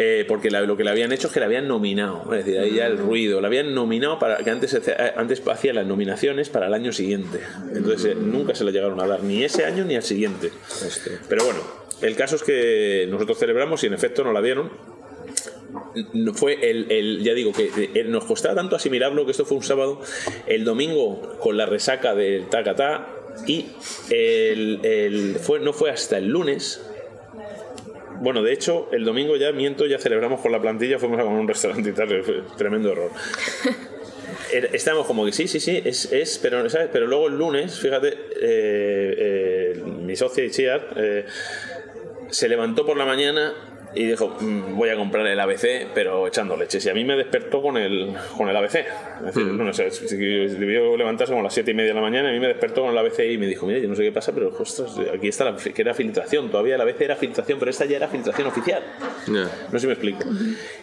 Eh, 0.00 0.24
porque 0.28 0.48
lo 0.50 0.76
que 0.76 0.84
le 0.84 0.90
habían 0.90 1.10
hecho 1.10 1.26
es 1.26 1.32
que 1.32 1.40
le 1.40 1.46
habían 1.46 1.66
nominado, 1.66 2.22
es 2.32 2.44
decir, 2.44 2.60
ahí 2.60 2.74
ya 2.76 2.86
el 2.86 2.98
ruido, 2.98 3.40
le 3.40 3.48
habían 3.48 3.74
nominado 3.74 4.20
para 4.20 4.36
que 4.38 4.50
antes, 4.50 4.72
eh, 4.72 5.12
antes 5.16 5.42
hacía 5.48 5.72
las 5.72 5.86
nominaciones 5.86 6.50
para 6.50 6.68
el 6.68 6.74
año 6.74 6.92
siguiente. 6.92 7.40
Entonces 7.74 8.12
eh, 8.12 8.14
nunca 8.14 8.54
se 8.54 8.62
le 8.64 8.70
llegaron 8.70 9.00
a 9.00 9.06
dar, 9.08 9.24
ni 9.24 9.42
ese 9.42 9.64
año 9.64 9.84
ni 9.84 9.96
al 9.96 10.04
siguiente. 10.04 10.52
Pero 11.28 11.44
bueno, 11.44 11.60
el 12.00 12.14
caso 12.14 12.36
es 12.36 12.44
que 12.44 13.08
nosotros 13.10 13.38
celebramos 13.38 13.82
y 13.82 13.88
en 13.88 13.94
efecto 13.94 14.22
no 14.22 14.32
la 14.32 14.40
dieron 14.40 14.70
fue 16.34 16.58
el, 16.70 17.22
ya 17.22 17.34
digo 17.34 17.52
que 17.52 18.04
nos 18.06 18.24
costaba 18.24 18.54
tanto 18.54 18.76
asimilarlo 18.76 19.24
que 19.24 19.32
esto 19.32 19.44
fue 19.44 19.58
un 19.58 19.62
sábado 19.62 20.00
el 20.46 20.64
domingo 20.64 21.36
con 21.40 21.56
la 21.56 21.66
resaca 21.66 22.14
del 22.14 22.48
tacatá 22.48 23.08
y 23.46 23.66
el, 24.10 25.36
fue, 25.40 25.60
no 25.60 25.72
fue 25.72 25.90
hasta 25.90 26.18
el 26.18 26.28
lunes 26.28 26.82
bueno, 28.20 28.42
de 28.42 28.52
hecho, 28.52 28.88
el 28.92 29.04
domingo 29.04 29.36
ya 29.36 29.52
miento, 29.52 29.86
ya 29.86 29.98
celebramos 29.98 30.40
con 30.40 30.52
la 30.52 30.60
plantilla, 30.60 30.98
fuimos 30.98 31.20
a 31.20 31.22
comer 31.22 31.40
un 31.40 31.48
restaurante 31.48 31.90
y 31.90 31.92
tal, 31.92 32.44
tremendo 32.56 32.92
error. 32.92 33.10
Estamos 34.72 35.06
como 35.06 35.26
que 35.26 35.32
sí, 35.32 35.46
sí, 35.46 35.60
sí, 35.60 35.82
es, 35.84 36.10
es 36.10 36.38
pero, 36.38 36.68
¿sabes? 36.70 36.88
pero 36.90 37.06
luego 37.06 37.28
el 37.28 37.36
lunes, 37.36 37.78
fíjate, 37.78 38.08
eh, 38.08 38.14
eh, 38.40 39.82
mi 39.84 40.16
socia 40.16 40.42
Ichiar 40.42 40.94
eh, 40.96 41.26
se 42.30 42.48
levantó 42.48 42.86
por 42.86 42.96
la 42.96 43.04
mañana 43.04 43.52
y 43.94 44.06
dijo, 44.06 44.36
mm, 44.40 44.76
voy 44.76 44.90
a 44.90 44.96
comprar 44.96 45.26
el 45.26 45.38
ABC, 45.40 45.88
pero 45.94 46.26
echando 46.26 46.56
leches. 46.56 46.84
Y 46.86 46.90
a 46.90 46.94
mí 46.94 47.04
me 47.04 47.16
despertó 47.16 47.62
con 47.62 47.76
el, 47.76 48.14
con 48.36 48.48
el 48.48 48.56
ABC. 48.56 48.76
Es 48.76 49.34
decir, 49.34 49.44
mm. 49.44 49.64
no 49.64 49.72
sé, 49.72 49.90
debió 50.16 50.96
levantarse 50.96 51.32
como 51.32 51.40
a 51.40 51.44
las 51.44 51.54
7 51.54 51.70
y 51.70 51.74
media 51.74 51.88
de 51.90 51.94
la 51.94 52.00
mañana, 52.00 52.28
a 52.28 52.32
mí 52.32 52.40
me 52.40 52.48
despertó 52.48 52.82
con 52.82 52.90
el 52.90 52.98
ABC 52.98 53.20
y 53.30 53.38
me 53.38 53.46
dijo, 53.46 53.66
mira, 53.66 53.78
yo 53.78 53.88
no 53.88 53.96
sé 53.96 54.02
qué 54.02 54.12
pasa, 54.12 54.32
pero 54.32 54.54
ostras, 54.56 54.96
aquí 55.14 55.28
está 55.28 55.44
la 55.44 55.56
que 55.56 55.82
era 55.82 55.94
filtración. 55.94 56.50
Todavía 56.50 56.74
el 56.74 56.80
ABC 56.80 57.02
era 57.02 57.16
filtración, 57.16 57.58
pero 57.58 57.70
esta 57.70 57.84
ya 57.84 57.96
era 57.96 58.08
filtración 58.08 58.48
oficial. 58.48 58.82
No 59.26 59.46
sé 59.72 59.80
si 59.80 59.86
me 59.86 59.92
explico. 59.92 60.20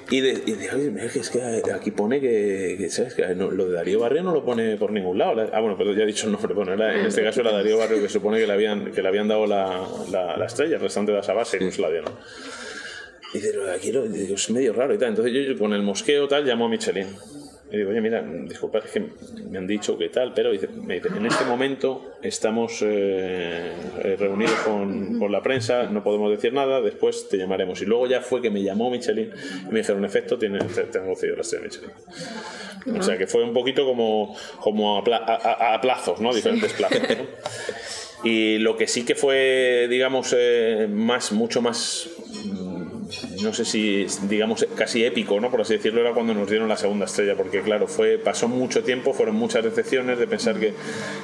Y, 0.10 0.22
de, 0.22 0.44
y 0.46 0.54
oye, 0.76 1.06
es 1.06 1.30
que 1.30 1.42
aquí 1.74 1.92
pone 1.92 2.20
que, 2.20 2.88
¿sabes? 2.90 3.16
que 3.16 3.24
lo 3.36 3.68
de 3.68 3.74
Darío 3.74 4.00
Barrio 4.00 4.24
no 4.24 4.32
lo 4.32 4.44
pone 4.44 4.78
por 4.78 4.92
ningún 4.92 5.18
lado. 5.18 5.50
Ah, 5.52 5.60
bueno, 5.60 5.76
pero 5.78 5.94
ya 5.94 6.04
he 6.04 6.08
dicho 6.08 6.28
el 6.28 6.34
nombre. 6.34 6.54
Bueno, 6.54 6.74
en 6.74 7.06
este 7.06 7.24
caso 7.24 7.42
era 7.42 7.52
Darío 7.52 7.78
Barrio 7.78 8.02
que 8.02 8.10
supone 8.10 8.40
que 8.40 8.48
le 8.48 8.54
habían, 8.54 8.92
que 8.92 9.02
le 9.02 9.08
habían 9.08 9.28
dado 9.28 9.46
la, 9.48 9.88
la, 10.12 10.46
estrella, 10.46 10.76
el 10.76 10.82
restante 10.82 11.12
de 11.12 11.20
esa 11.20 11.34
base, 11.34 11.60
no 11.60 11.72
se 11.72 11.82
la 11.82 11.90
dieron. 11.90 12.14
Y 13.36 13.40
dice, 13.40 13.54
aquí 13.76 13.92
lo, 13.92 14.06
es 14.06 14.50
medio 14.50 14.72
raro 14.72 14.94
y 14.94 14.98
tal. 14.98 15.10
Entonces 15.10 15.34
yo, 15.34 15.58
con 15.58 15.74
el 15.74 15.84
mosqueo 15.84 16.26
tal 16.26 16.46
llamo 16.46 16.66
a 16.66 16.70
Michelin. 16.70 17.08
Y 17.70 17.78
digo, 17.78 17.90
oye, 17.90 18.00
mira, 18.00 18.22
disculpa, 18.22 18.78
es 18.78 18.92
que 18.92 19.04
me 19.50 19.58
han 19.58 19.68
dicho 19.68 19.98
que 19.98 20.08
tal, 20.08 20.34
pero 20.34 20.52
dice, 20.52 20.70
en 20.72 21.26
este 21.26 21.44
momento 21.44 22.14
estamos 22.22 22.82
eh, 22.84 23.74
eh, 24.04 24.16
reunidos 24.18 24.54
con, 24.60 25.20
con, 25.20 25.32
la 25.32 25.42
prensa, 25.42 25.84
no 25.90 26.02
podemos 26.02 26.32
decir 26.32 26.54
nada, 26.54 26.80
después 26.80 27.28
te 27.28 27.38
llamaremos. 27.38 27.82
Y 27.82 27.86
luego 27.86 28.08
ya 28.08 28.22
fue 28.22 28.42
que 28.42 28.52
me 28.52 28.64
llamó 28.64 28.90
Michelin 28.90 29.32
y 29.68 29.72
me 29.72 29.80
dijeron, 29.80 29.98
en 30.04 30.06
efecto, 30.06 30.38
tiene, 30.38 30.60
tengo 30.60 31.14
cedido 31.16 31.36
la 31.36 31.42
estrella 31.42 31.66
Michelin. 31.66 32.98
O 32.98 33.04
sea 33.04 33.18
que 33.18 33.28
fue 33.28 33.44
un 33.44 33.54
poquito 33.54 33.84
como, 33.86 34.38
como 34.62 34.98
a, 34.98 35.82
plazos, 35.82 36.22
¿no? 36.22 36.34
Diferentes 36.34 36.72
plazos. 36.72 37.02
Y 38.26 38.58
lo 38.58 38.76
que 38.76 38.88
sí 38.88 39.06
que 39.06 39.14
fue, 39.14 39.88
digamos, 39.88 40.36
eh, 40.36 40.88
más, 40.90 41.32
mucho 41.32 41.62
más 41.62 42.10
no 43.46 43.54
sé 43.54 43.64
si 43.64 44.06
digamos 44.24 44.66
casi 44.76 45.06
épico, 45.06 45.40
¿no? 45.40 45.50
Por 45.50 45.62
así 45.62 45.76
decirlo, 45.76 46.02
era 46.02 46.14
cuando 46.14 46.34
nos 46.34 46.50
dieron 46.50 46.68
la 46.68 46.78
segunda 46.78 47.06
estrella, 47.06 47.36
porque 47.36 47.62
claro, 47.62 47.88
fue 47.88 48.18
pasó 48.18 48.48
mucho 48.48 48.84
tiempo, 48.84 49.14
fueron 49.14 49.36
muchas 49.36 49.64
decepciones 49.64 50.20
de 50.20 50.28
pensar 50.28 50.60
que, 50.60 50.74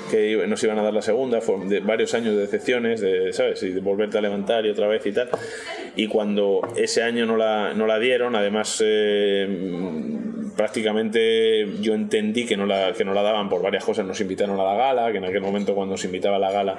que 0.10 0.46
nos 0.48 0.64
iban 0.64 0.80
a 0.80 0.84
dar 0.84 0.94
la 0.94 1.02
segunda, 1.02 1.40
de 1.66 1.80
varios 1.82 2.14
años 2.14 2.36
de 2.36 2.42
decepciones, 2.42 3.02
de, 3.02 3.34
¿sabes? 3.34 3.62
Y 3.64 3.70
de 3.70 3.82
volverte 3.82 4.18
a 4.18 4.22
levantar 4.22 4.66
y 4.66 4.70
otra 4.70 4.88
vez 4.88 5.06
y 5.06 5.12
tal. 5.12 5.30
Y 5.96 6.08
cuando 6.08 6.62
ese 6.78 7.04
año 7.04 7.26
no 7.26 7.36
la, 7.36 7.74
no 7.74 7.88
la 7.88 8.00
dieron, 8.00 8.36
además 8.36 8.82
eh, 8.86 9.48
prácticamente 10.62 11.68
yo 11.82 11.96
entendí 11.96 12.46
que 12.46 12.56
no, 12.56 12.68
la, 12.68 12.94
que 12.94 13.04
no 13.04 13.16
la 13.16 13.24
daban 13.24 13.50
por 13.50 13.64
varias 13.64 13.84
cosas, 13.84 14.06
nos 14.06 14.22
invitaron 14.22 14.60
a 14.60 14.64
la 14.64 14.76
gala, 14.76 15.12
que 15.12 15.18
en 15.18 15.26
aquel 15.26 15.42
momento 15.42 15.74
cuando 15.74 15.98
se 15.98 16.06
invitaba 16.06 16.36
a 16.36 16.40
la 16.40 16.52
gala 16.52 16.78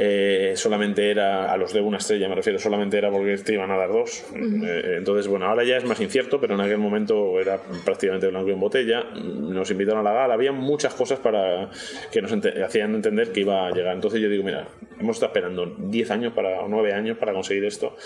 eh, 0.00 0.54
solamente 0.56 1.08
era, 1.08 1.52
a 1.52 1.56
los 1.56 1.72
de 1.72 1.80
una 1.80 1.98
estrella 1.98 2.28
me 2.28 2.34
refiero, 2.34 2.58
solamente 2.58 2.98
era 2.98 3.08
porque 3.08 3.36
te 3.38 3.54
iban 3.54 3.70
a 3.70 3.76
dar 3.76 3.90
dos. 3.90 4.24
Eh, 4.34 4.96
entonces, 4.98 5.28
bueno, 5.28 5.46
ahora 5.46 5.62
ya 5.62 5.76
es 5.76 5.84
más 5.84 6.00
incierto, 6.00 6.40
pero 6.40 6.54
en 6.54 6.62
aquel 6.62 6.78
momento 6.78 7.38
era 7.38 7.60
prácticamente 7.84 8.26
blanco 8.26 8.50
en 8.50 8.58
botella. 8.58 9.04
Nos 9.14 9.70
invitaron 9.70 10.00
a 10.00 10.10
la 10.10 10.12
gala, 10.12 10.34
había 10.34 10.50
muchas 10.50 10.92
cosas 10.94 11.20
para 11.20 11.70
que 12.10 12.20
nos 12.20 12.32
hacían 12.32 12.96
entender 12.96 13.30
que 13.30 13.42
iba 13.42 13.68
a 13.68 13.70
llegar. 13.70 13.94
Entonces 13.94 14.20
yo 14.20 14.28
digo, 14.28 14.42
mira, 14.42 14.66
hemos 14.98 15.16
estado 15.16 15.30
esperando 15.30 15.76
10 15.78 16.10
años 16.10 16.32
para, 16.32 16.60
o 16.60 16.68
9 16.68 16.92
años 16.92 17.18
para 17.18 17.32
conseguir 17.32 17.64
esto. 17.64 17.96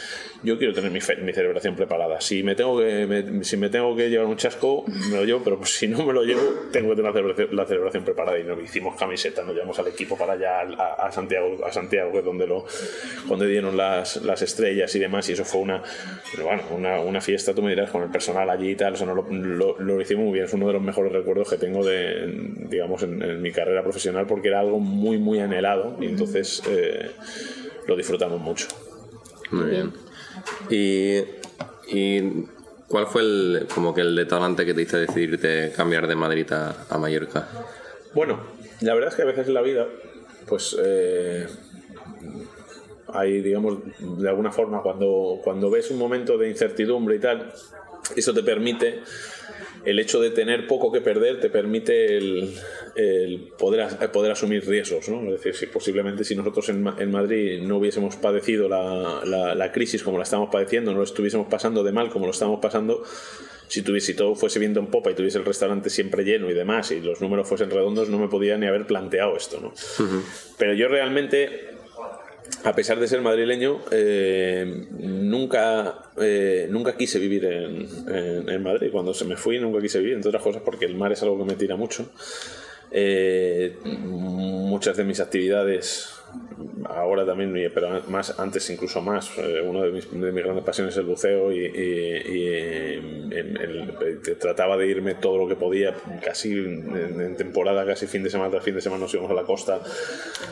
Yo 0.43 0.59
quiero 0.59 0.75
tener 0.75 0.91
mi, 0.91 1.01
mi 1.25 1.33
celebración 1.33 1.75
preparada. 1.75 2.21
Si 2.21 2.43
me, 2.43 2.55
tengo 2.55 2.79
que, 2.79 3.41
si 3.43 3.57
me 3.57 3.71
tengo 3.71 3.97
que 3.97 4.11
llevar 4.11 4.27
un 4.27 4.37
chasco, 4.37 4.85
me 4.91 5.17
lo 5.17 5.25
llevo, 5.25 5.41
pero 5.43 5.65
si 5.65 5.89
no 5.89 6.05
me 6.05 6.13
lo 6.13 6.23
llevo, 6.23 6.41
tengo 6.73 6.91
que 6.91 6.97
tener 6.97 7.53
la 7.53 7.67
celebración, 7.67 8.05
preparada. 8.05 8.39
Y 8.39 8.45
nos 8.45 8.61
hicimos 8.63 8.97
camisetas, 8.97 9.45
nos 9.45 9.55
llevamos 9.55 9.79
al 9.79 9.89
equipo 9.89 10.17
para 10.17 10.35
allá, 10.35 10.61
a, 10.61 11.11
Santiago, 11.13 11.65
a 11.65 11.73
Santiago, 11.73 12.13
que 12.13 12.19
es 12.19 12.25
donde, 12.25 12.47
lo, 12.47 12.65
donde 13.27 13.47
dieron 13.47 13.77
las, 13.77 14.17
las 14.23 14.43
estrellas 14.43 14.95
y 14.95 14.99
demás. 14.99 15.29
Y 15.29 15.33
eso 15.33 15.45
fue 15.45 15.61
una, 15.61 15.83
bueno, 16.43 16.63
una, 16.71 17.01
una, 17.01 17.21
fiesta, 17.21 17.55
tú 17.55 17.63
me 17.63 17.71
dirás, 17.71 17.91
con 17.91 18.03
el 18.03 18.11
personal 18.11 18.49
allí 18.51 18.71
y 18.71 18.77
tal. 18.77 18.95
O 18.95 18.97
sea, 18.97 19.07
no, 19.07 19.15
lo, 19.15 19.79
lo, 19.79 20.01
hicimos 20.01 20.25
muy 20.25 20.35
bien. 20.35 20.45
Es 20.45 20.53
uno 20.55 20.67
de 20.67 20.75
los 20.75 20.83
mejores 20.83 21.13
recuerdos 21.13 21.49
que 21.51 21.57
tengo 21.57 21.85
de, 21.85 22.27
digamos, 22.69 23.03
en, 23.03 23.41
mi 23.41 23.53
carrera 23.53 23.83
profesional 23.83 24.27
porque 24.27 24.49
era 24.49 24.61
algo 24.61 24.81
muy, 24.81 25.19
muy 25.19 25.41
anhelado. 25.41 25.97
Y 26.01 26.07
entonces 26.07 26.63
eh, 26.69 27.11
lo 27.87 27.97
disfrutamos 27.97 28.41
mucho. 28.41 28.67
Muy 29.51 29.71
bien. 29.71 29.93
Y, 30.71 31.19
y 31.89 32.47
¿Cuál 32.91 33.07
fue 33.07 33.23
el, 33.23 33.69
como 33.73 33.95
que 33.95 34.01
el 34.01 34.17
detonante 34.17 34.67
que 34.67 34.75
te 34.75 34.83
hizo 34.83 34.99
decidirte 34.99 35.71
cambiar 35.77 36.09
de 36.09 36.17
Madrid 36.17 36.51
a, 36.51 36.99
Mallorca? 36.99 37.47
Bueno, 38.15 38.41
la 38.81 38.95
verdad 38.95 39.11
es 39.11 39.15
que 39.15 39.23
a 39.23 39.27
veces 39.27 39.47
en 39.47 39.55
la 39.55 39.63
vida, 39.63 39.87
pues 40.49 40.77
eh, 40.83 41.47
hay, 43.15 43.43
digamos, 43.43 43.79
de 44.01 44.29
alguna 44.29 44.51
forma, 44.51 44.83
cuando, 44.83 45.39
cuando 45.45 45.71
ves 45.71 45.93
un 45.93 45.99
momento 45.99 46.37
de 46.37 46.51
incertidumbre 46.51 47.15
y 47.15 47.19
tal, 47.21 47.53
eso 48.17 48.35
te 48.35 48.43
permite 48.43 49.03
el 49.85 50.01
hecho 50.01 50.21
de 50.21 50.31
tener 50.31 50.67
poco 50.67 50.91
que 50.91 51.01
perder 51.01 51.41
te 51.41 51.49
permite 51.49 52.17
el, 52.17 52.57
poder, 53.59 54.11
poder 54.11 54.33
asumir 54.33 54.67
riesgos. 54.67 55.09
¿no? 55.09 55.23
Es 55.25 55.43
decir, 55.43 55.55
si 55.55 55.67
posiblemente 55.67 56.25
si 56.25 56.35
nosotros 56.35 56.69
en, 56.69 56.87
en 56.99 57.11
Madrid 57.11 57.61
no 57.63 57.79
hubiésemos 57.79 58.17
padecido 58.17 58.69
la, 58.69 59.23
la, 59.25 59.73
crisis 59.73 60.03
como 60.03 60.19
la 60.19 60.25
estamos 60.25 60.51
padeciendo, 60.51 60.93
no 60.93 60.99
lo 60.99 61.05
estuviésemos 61.05 61.49
pasando 61.49 61.83
de 61.83 61.93
mal 61.93 62.11
como 62.11 62.27
lo 62.27 62.33
estamos 62.33 62.61
pasando, 62.61 63.03
si, 63.69 63.83
tuviese, 63.83 64.15
todo 64.15 64.35
fuese 64.35 64.59
viendo 64.59 64.81
en 64.81 64.87
popa 64.87 65.11
y 65.11 65.15
tuviese 65.15 65.39
el 65.39 65.45
restaurante 65.45 65.91
siempre 65.91 66.25
lleno 66.25 66.51
y 66.51 66.55
demás, 66.55 66.91
y 66.91 67.01
los 67.01 67.21
números 67.21 67.49
fuesen 67.49 67.71
redondos, 67.71 68.09
no 68.09 68.19
me 68.19 68.29
podía 68.29 68.59
ni 68.59 68.67
haber 68.67 68.87
planteado 68.87 69.37
esto. 69.37 69.61
¿no? 69.61 69.73
Pero 70.59 70.75
yo 70.75 70.89
realmente 70.89 71.71
a 72.65 72.75
pesar 72.75 72.99
de 73.01 73.09
ser 73.09 73.21
madrileño, 73.23 73.81
eh, 73.91 74.87
nunca, 74.91 76.11
eh, 76.21 76.67
nunca 76.71 76.97
quise 76.97 77.19
vivir 77.19 77.45
en, 77.45 77.89
en, 78.49 78.63
Madrid. 78.63 78.91
Cuando 78.93 79.15
se 79.15 79.25
me 79.25 79.37
fui, 79.37 79.59
nunca 79.59 79.81
quise 79.81 79.99
vivir, 79.99 80.15
entre 80.15 80.29
otras 80.29 80.43
cosas 80.43 80.63
porque 80.63 80.85
el 80.85 80.95
mar 80.95 81.13
es 81.13 81.23
algo 81.23 81.39
que 81.39 81.45
me 81.45 81.55
tira 81.55 81.77
mucho. 81.77 82.11
Eh, 82.93 83.79
muchas 83.85 84.97
de 84.97 85.05
mis 85.05 85.21
actividades 85.21 86.20
ahora 86.85 87.25
también, 87.25 87.53
pero 87.75 88.03
más 88.09 88.39
antes 88.39 88.69
incluso 88.71 89.01
más, 89.01 89.31
eh, 89.39 89.61
una 89.63 89.83
de 89.83 89.93
mis, 89.93 90.11
de 90.11 90.33
mis, 90.33 90.45
grandes 90.45 90.65
pasiones 90.65 90.95
es 90.95 90.99
el 90.99 91.07
buceo 91.07 91.53
y, 91.53 91.71
trataba 94.39 94.77
de 94.77 94.87
irme 94.87 95.15
todo 95.15 95.39
lo 95.39 95.49
que 95.49 95.57
podía, 95.57 95.95
casi 96.25 96.53
en, 96.53 97.37
temporada, 97.37 97.85
casi 97.87 98.07
fin 98.07 98.23
de 98.23 98.31
semana 98.31 98.51
tras 98.51 98.65
fin 98.65 98.75
de 98.75 98.81
semana 98.81 99.03
nos 99.03 99.13
íbamos 99.13 99.31
a 99.31 99.35
la 99.35 99.45
costa 99.45 99.81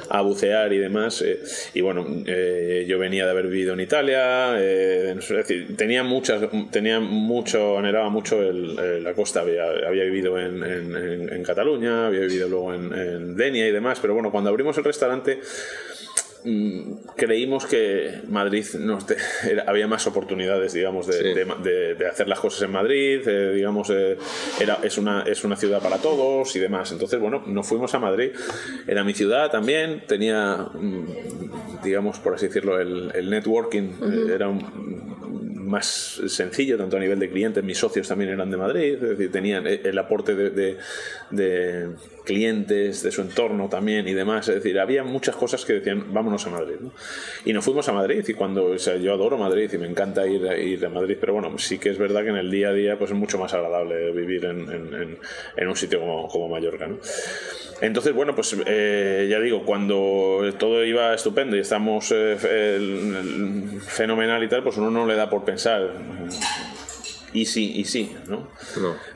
a 0.08 0.20
bucear 0.20 0.72
y 0.72 0.78
demás. 0.78 1.22
Eh, 1.22 1.40
y 1.74 1.80
bueno, 1.80 2.06
eh, 2.26 2.84
yo 2.88 2.98
venía 2.98 3.24
de 3.24 3.30
haber 3.30 3.46
vivido 3.46 3.74
en 3.74 3.80
Italia, 3.80 4.58
es 4.60 5.28
decir, 5.28 5.76
tenía 5.76 6.02
muchas, 6.02 6.42
tenía 6.70 7.00
mucho, 7.00 7.78
anhelaba 7.78 8.08
mucho 8.08 8.40
la 8.40 9.14
costa, 9.14 9.40
había, 9.40 9.64
había 9.86 10.04
vivido 10.04 10.38
en, 10.38 10.62
en, 10.62 11.42
Cataluña, 11.42 12.08
había 12.08 12.20
vivido 12.20 12.48
luego 12.48 12.74
en 12.74 13.36
Denia 13.36 13.66
y 13.66 13.72
demás, 13.72 13.98
pero 14.00 14.12
bueno, 14.14 14.30
cuando 14.30 14.50
abrimos 14.50 14.76
el 14.76 14.84
restaurante 14.84 15.40
creímos 17.16 17.66
que 17.66 18.20
Madrid 18.28 18.64
había 19.66 19.88
más 19.88 20.06
oportunidades, 20.06 20.72
digamos, 20.72 21.06
de, 21.06 21.96
hacer 22.10 22.28
las 22.28 22.40
cosas 22.40 22.62
en 22.62 22.72
Madrid, 22.72 23.26
eh, 23.26 23.52
digamos, 23.54 23.90
eh, 23.90 24.16
era, 24.60 24.78
es, 24.82 24.98
una, 24.98 25.22
es 25.22 25.44
una 25.44 25.56
ciudad 25.56 25.82
para 25.82 25.98
todos 25.98 26.54
y 26.56 26.58
demás. 26.58 26.92
Entonces, 26.92 27.20
bueno, 27.20 27.42
nos 27.46 27.66
fuimos 27.66 27.94
a 27.94 27.98
Madrid, 27.98 28.30
era 28.86 29.04
mi 29.04 29.14
ciudad 29.14 29.50
también, 29.50 30.04
tenía, 30.06 30.68
mm, 30.72 31.82
digamos, 31.82 32.18
por 32.18 32.34
así 32.34 32.46
decirlo, 32.46 32.80
el, 32.80 33.28
networking, 33.28 33.82
eh, 33.82 34.32
era 34.34 34.48
más 35.68 36.20
sencillo, 36.26 36.76
tanto 36.76 36.96
a 36.96 37.00
nivel 37.00 37.18
de 37.18 37.30
clientes, 37.30 37.62
mis 37.62 37.78
socios 37.78 38.08
también 38.08 38.30
eran 38.30 38.50
de 38.50 38.56
Madrid, 38.56 38.94
es 38.94 39.10
decir, 39.10 39.30
tenían 39.30 39.66
el 39.66 39.98
aporte 39.98 40.34
de 40.34 40.76
clientes, 42.28 43.02
de 43.02 43.10
su 43.10 43.22
entorno 43.22 43.70
también 43.70 44.06
y 44.06 44.12
demás. 44.12 44.46
Es 44.48 44.56
decir, 44.56 44.78
había 44.78 45.02
muchas 45.02 45.34
cosas 45.34 45.64
que 45.64 45.72
decían, 45.72 46.12
vámonos 46.12 46.46
a 46.46 46.50
Madrid. 46.50 46.76
Y 47.46 47.54
nos 47.54 47.64
fuimos 47.64 47.88
a 47.88 47.92
Madrid 47.94 48.22
y 48.28 48.34
cuando, 48.34 48.66
o 48.66 48.78
sea, 48.78 48.96
yo 48.96 49.14
adoro 49.14 49.38
Madrid 49.38 49.70
y 49.72 49.78
me 49.78 49.86
encanta 49.86 50.26
ir, 50.26 50.44
ir 50.60 50.84
a 50.84 50.90
Madrid, 50.90 51.16
pero 51.18 51.32
bueno, 51.32 51.56
sí 51.56 51.78
que 51.78 51.88
es 51.88 51.96
verdad 51.96 52.22
que 52.24 52.28
en 52.28 52.36
el 52.36 52.50
día 52.50 52.68
a 52.68 52.72
día 52.74 52.98
pues 52.98 53.12
es 53.12 53.16
mucho 53.16 53.38
más 53.38 53.54
agradable 53.54 54.12
vivir 54.12 54.44
en, 54.44 55.18
en, 55.56 55.68
un 55.68 55.76
sitio 55.76 56.00
como, 56.00 56.28
como 56.28 56.50
Mallorca. 56.50 56.86
¿no? 56.86 56.98
Entonces, 57.80 58.12
bueno, 58.12 58.34
pues 58.34 58.54
eh, 58.66 59.26
ya 59.30 59.40
digo, 59.40 59.64
cuando 59.64 60.52
todo 60.58 60.84
iba 60.84 61.14
estupendo 61.14 61.56
y 61.56 61.60
estamos 61.60 62.12
eh, 62.14 62.36
fenomenal 63.86 64.42
y 64.42 64.48
tal, 64.48 64.62
pues 64.62 64.76
uno 64.76 64.90
no 64.90 65.06
le 65.06 65.14
da 65.14 65.30
por 65.30 65.44
pensar 65.44 65.57
y 67.32 67.44
sí, 67.44 67.72
y 67.76 67.84
sí, 67.84 68.16
¿no? 68.26 68.48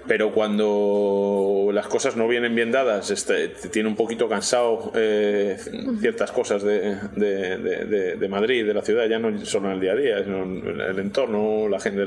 Pero 0.07 0.33
cuando 0.33 1.71
las 1.73 1.87
cosas 1.87 2.17
no 2.17 2.29
vienen 2.29 2.55
bien 2.55 2.71
dadas, 2.71 3.11
este, 3.11 3.49
tiene 3.49 3.89
un 3.89 3.97
poquito 3.97 4.29
cansado 4.29 4.93
eh, 4.95 5.57
ciertas 6.01 6.31
cosas 6.31 6.63
de, 6.63 6.97
de, 7.17 8.17
de, 8.17 8.29
Madrid, 8.29 8.67
de 8.67 8.75
la 8.75 8.83
ciudad, 8.83 9.09
ya 9.09 9.19
no 9.19 9.45
solo 9.47 9.69
en 9.69 9.75
el 9.75 9.81
día 9.81 9.93
a 9.93 9.97
día, 9.97 10.25
sino 10.25 10.43
en 10.43 10.81
el 10.81 10.99
entorno, 10.99 11.69
la 11.69 11.81
gente, 11.81 12.07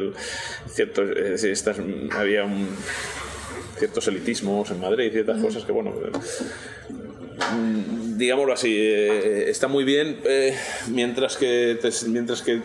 cierto, 0.68 1.04
eh, 1.04 1.36
estas, 1.36 1.78
había 2.12 2.46
ciertos 3.78 4.08
elitismos 4.08 4.70
en 4.72 4.80
Madrid, 4.80 5.12
ciertas 5.12 5.42
cosas 5.42 5.66
que, 5.66 5.72
bueno, 5.72 5.92
mm, 7.52 8.18
digámoslo 8.18 8.54
así, 8.54 8.76
eh, 8.78 9.50
está 9.50 9.68
muy 9.68 9.84
bien 9.84 10.20
mientras 10.92 11.36
que 11.36 11.80
mientras 12.08 12.44
que 12.44 12.62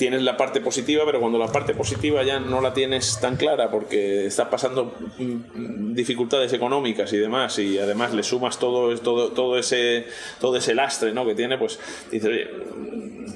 tienes 0.00 0.22
la 0.22 0.34
parte 0.38 0.62
positiva, 0.62 1.02
pero 1.04 1.20
cuando 1.20 1.38
la 1.38 1.48
parte 1.48 1.74
positiva 1.74 2.22
ya 2.22 2.40
no 2.40 2.62
la 2.62 2.72
tienes 2.72 3.20
tan 3.20 3.36
clara 3.36 3.70
porque 3.70 4.24
estás 4.24 4.48
pasando 4.48 4.94
mm, 5.18 5.92
dificultades 5.92 6.54
económicas 6.54 7.12
y 7.12 7.18
demás, 7.18 7.58
y 7.58 7.78
además 7.78 8.14
le 8.14 8.22
sumas 8.22 8.58
todo, 8.58 8.96
todo, 8.96 9.32
todo, 9.32 9.58
ese, 9.58 10.06
todo 10.40 10.56
ese 10.56 10.74
lastre 10.74 11.12
¿no? 11.12 11.26
que 11.26 11.34
tiene, 11.34 11.58
pues 11.58 11.78
dices, 12.10 12.30
oye, 12.30 12.48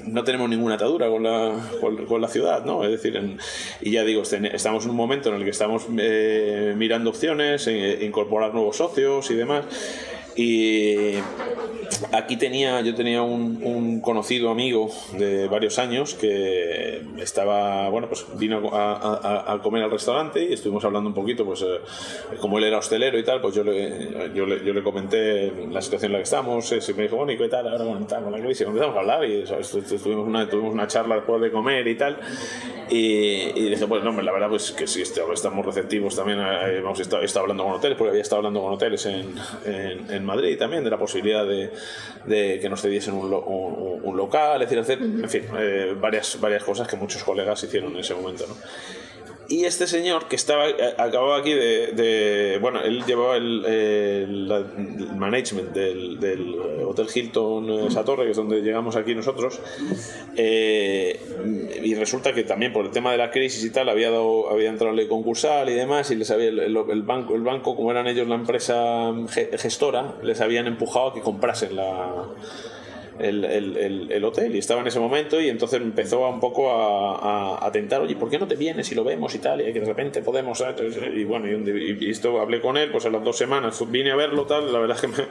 no 0.07 0.23
tenemos 0.23 0.49
ninguna 0.49 0.73
atadura 0.73 1.07
con 1.07 1.21
la, 1.21 1.53
con, 2.07 2.19
la 2.19 2.27
ciudad, 2.27 2.65
¿no? 2.65 2.83
Es 2.83 2.89
decir, 2.89 3.37
y 3.81 3.91
ya 3.91 4.03
digo, 4.03 4.23
este, 4.23 4.55
estamos 4.55 4.85
en 4.85 4.89
un 4.89 4.95
momento 4.95 5.29
en 5.29 5.35
el 5.35 5.43
que 5.43 5.51
estamos 5.51 5.85
eh, 5.99 6.73
mirando 6.75 7.11
opciones, 7.11 7.67
eh, 7.67 7.99
incorporar 8.01 8.55
nuevos 8.55 8.77
socios 8.77 9.29
y 9.29 9.35
demás. 9.35 9.65
Y 10.35 11.15
aquí 12.11 12.37
tenía, 12.37 12.81
yo 12.81 12.93
tenía 12.93 13.21
un, 13.21 13.61
un, 13.63 14.01
conocido 14.01 14.49
amigo 14.49 14.89
de 15.17 15.47
varios 15.47 15.79
años 15.79 16.13
que 16.13 17.01
estaba, 17.17 17.89
bueno, 17.89 18.07
pues 18.07 18.25
vino 18.37 18.69
a, 18.73 19.53
a, 19.53 19.61
comer 19.61 19.83
al 19.83 19.91
restaurante 19.91 20.43
y 20.43 20.53
estuvimos 20.53 20.83
hablando 20.83 21.09
un 21.09 21.15
poquito, 21.15 21.45
pues 21.45 21.61
eh, 21.61 21.79
como 22.39 22.57
él 22.57 22.65
era 22.65 22.79
hostelero 22.79 23.17
y 23.17 23.23
tal, 23.23 23.41
pues 23.41 23.55
yo 23.55 23.63
le, 23.63 24.31
yo 24.33 24.45
le, 24.45 24.63
yo 24.63 24.73
le 24.73 24.83
comenté 24.83 25.51
la 25.71 25.81
situación 25.81 26.09
en 26.09 26.13
la 26.13 26.19
que 26.19 26.23
estamos, 26.23 26.71
y 26.71 26.93
me 26.93 27.03
dijo, 27.03 27.15
bueno, 27.15 27.31
¿y 27.31 27.37
qué 27.37 27.47
tal? 27.47 27.67
Ahora 27.67 27.85
bueno, 27.85 28.05
con 28.05 28.31
la 28.31 28.39
crisis, 28.39 28.67
empezamos 28.67 28.95
a 28.95 28.99
hablar 28.99 29.25
y 29.25 29.43
tuvimos, 30.03 30.27
una, 30.27 30.49
tuvimos 30.49 30.73
una 30.73 30.87
charla 30.87 31.15
después 31.15 31.41
de 31.41 31.51
comer 31.51 31.87
y 31.87 31.95
tal. 31.95 32.17
Y, 32.89 33.51
y 33.55 33.69
dije, 33.69 33.87
pues 33.87 34.03
no, 34.03 34.11
la 34.21 34.31
verdad 34.31 34.49
pues 34.49 34.71
que 34.71 34.85
sí, 34.85 35.01
este, 35.01 35.21
estamos 35.33 35.65
receptivos 35.65 36.15
también, 36.15 36.39
eh, 36.39 36.77
hemos 36.79 36.99
estado, 36.99 37.23
estado, 37.23 37.43
hablando 37.43 37.63
con 37.63 37.73
hoteles, 37.73 37.97
porque 37.97 38.09
había 38.09 38.21
estado 38.21 38.39
hablando 38.39 38.61
con 38.61 38.73
hoteles 38.73 39.05
en, 39.05 39.33
en, 39.65 40.11
en 40.11 40.24
Madrid 40.25 40.57
también, 40.57 40.83
de 40.83 40.89
la 40.89 40.97
posibilidad 40.97 41.45
de, 41.45 41.71
de 42.25 42.59
que 42.59 42.69
nos 42.69 42.81
cediesen 42.81 43.13
un, 43.13 43.33
un, 43.33 44.17
local, 44.17 44.61
es 44.61 44.69
decir, 44.69 44.79
hacer, 44.79 45.01
en 45.01 45.29
fin, 45.29 45.43
eh, 45.57 45.95
varias, 45.99 46.39
varias 46.39 46.63
cosas 46.63 46.87
que 46.87 46.95
muchos 46.95 47.23
colegas 47.23 47.63
hicieron 47.63 47.93
en 47.93 47.99
ese 47.99 48.15
momento. 48.15 48.45
¿no? 48.47 48.55
Y 49.47 49.65
este 49.65 49.85
señor 49.85 50.27
que 50.27 50.35
estaba, 50.35 50.69
eh, 50.69 50.95
acababa 50.97 51.37
aquí 51.37 51.53
de, 51.53 52.57
bueno, 52.61 52.81
él 52.81 53.03
llevaba 53.05 53.37
el, 53.37 53.63
el, 53.65 55.15
management 55.15 55.71
del, 55.71 56.19
del, 56.19 56.55
Hotel 56.85 57.07
Hilton 57.13 57.69
esa 57.87 58.03
torre, 58.03 58.25
que 58.25 58.31
es 58.31 58.37
donde 58.37 58.61
llegamos 58.61 58.95
aquí 58.95 59.13
nosotros, 59.13 59.59
eh, 60.35 61.19
y 61.83 61.93
resulta 61.95 62.33
que 62.33 62.43
también 62.43 62.73
por 62.73 62.85
el 62.85 62.91
tema 62.91 63.11
de 63.11 63.17
la 63.17 63.31
crisis 63.31 63.63
y 63.63 63.69
tal, 63.69 63.89
había, 63.89 64.09
dado, 64.09 64.49
había 64.49 64.69
entrado 64.69 64.91
en 64.91 64.97
ley 64.97 65.07
concursal 65.07 65.69
y 65.69 65.73
demás, 65.73 66.09
y 66.11 66.15
les 66.15 66.31
había, 66.31 66.47
el, 66.47 66.59
el, 66.59 67.03
banco, 67.03 67.35
el 67.35 67.41
banco, 67.41 67.75
como 67.75 67.91
eran 67.91 68.07
ellos 68.07 68.27
la 68.27 68.35
empresa 68.35 69.13
gestora, 69.57 70.15
les 70.23 70.41
habían 70.41 70.67
empujado 70.67 71.09
a 71.09 71.13
que 71.13 71.21
comprasen 71.21 71.75
la 71.75 72.25
el, 73.19 73.45
el, 73.45 74.11
el, 74.11 74.23
hotel 74.23 74.55
y 74.55 74.59
estaba 74.59 74.81
en 74.81 74.87
ese 74.87 74.99
momento 74.99 75.39
y 75.39 75.49
entonces 75.49 75.81
empezó 75.81 76.27
un 76.27 76.39
poco 76.39 76.71
a, 76.71 77.65
a, 77.65 77.71
tentar, 77.71 78.01
oye, 78.01 78.15
¿por 78.15 78.29
qué 78.29 78.37
no 78.37 78.47
te 78.47 78.55
vienes 78.55 78.91
y 78.91 78.95
lo 78.95 79.03
vemos 79.03 79.33
y 79.35 79.39
tal? 79.39 79.61
Y 79.61 79.71
que 79.73 79.79
de 79.79 79.85
repente 79.85 80.21
podemos... 80.21 80.63
Y 81.13 81.23
bueno, 81.23 81.47
y, 81.47 82.09
esto 82.09 82.39
hablé 82.41 82.61
con 82.61 82.77
él, 82.77 82.91
pues 82.91 83.05
a 83.05 83.09
las 83.09 83.23
dos 83.23 83.37
semanas 83.37 83.79
vine 83.89 84.11
a 84.11 84.15
verlo, 84.15 84.45
tal, 84.45 84.71
la 84.71 84.79
verdad 84.79 84.97
es 84.97 85.01
que 85.01 85.27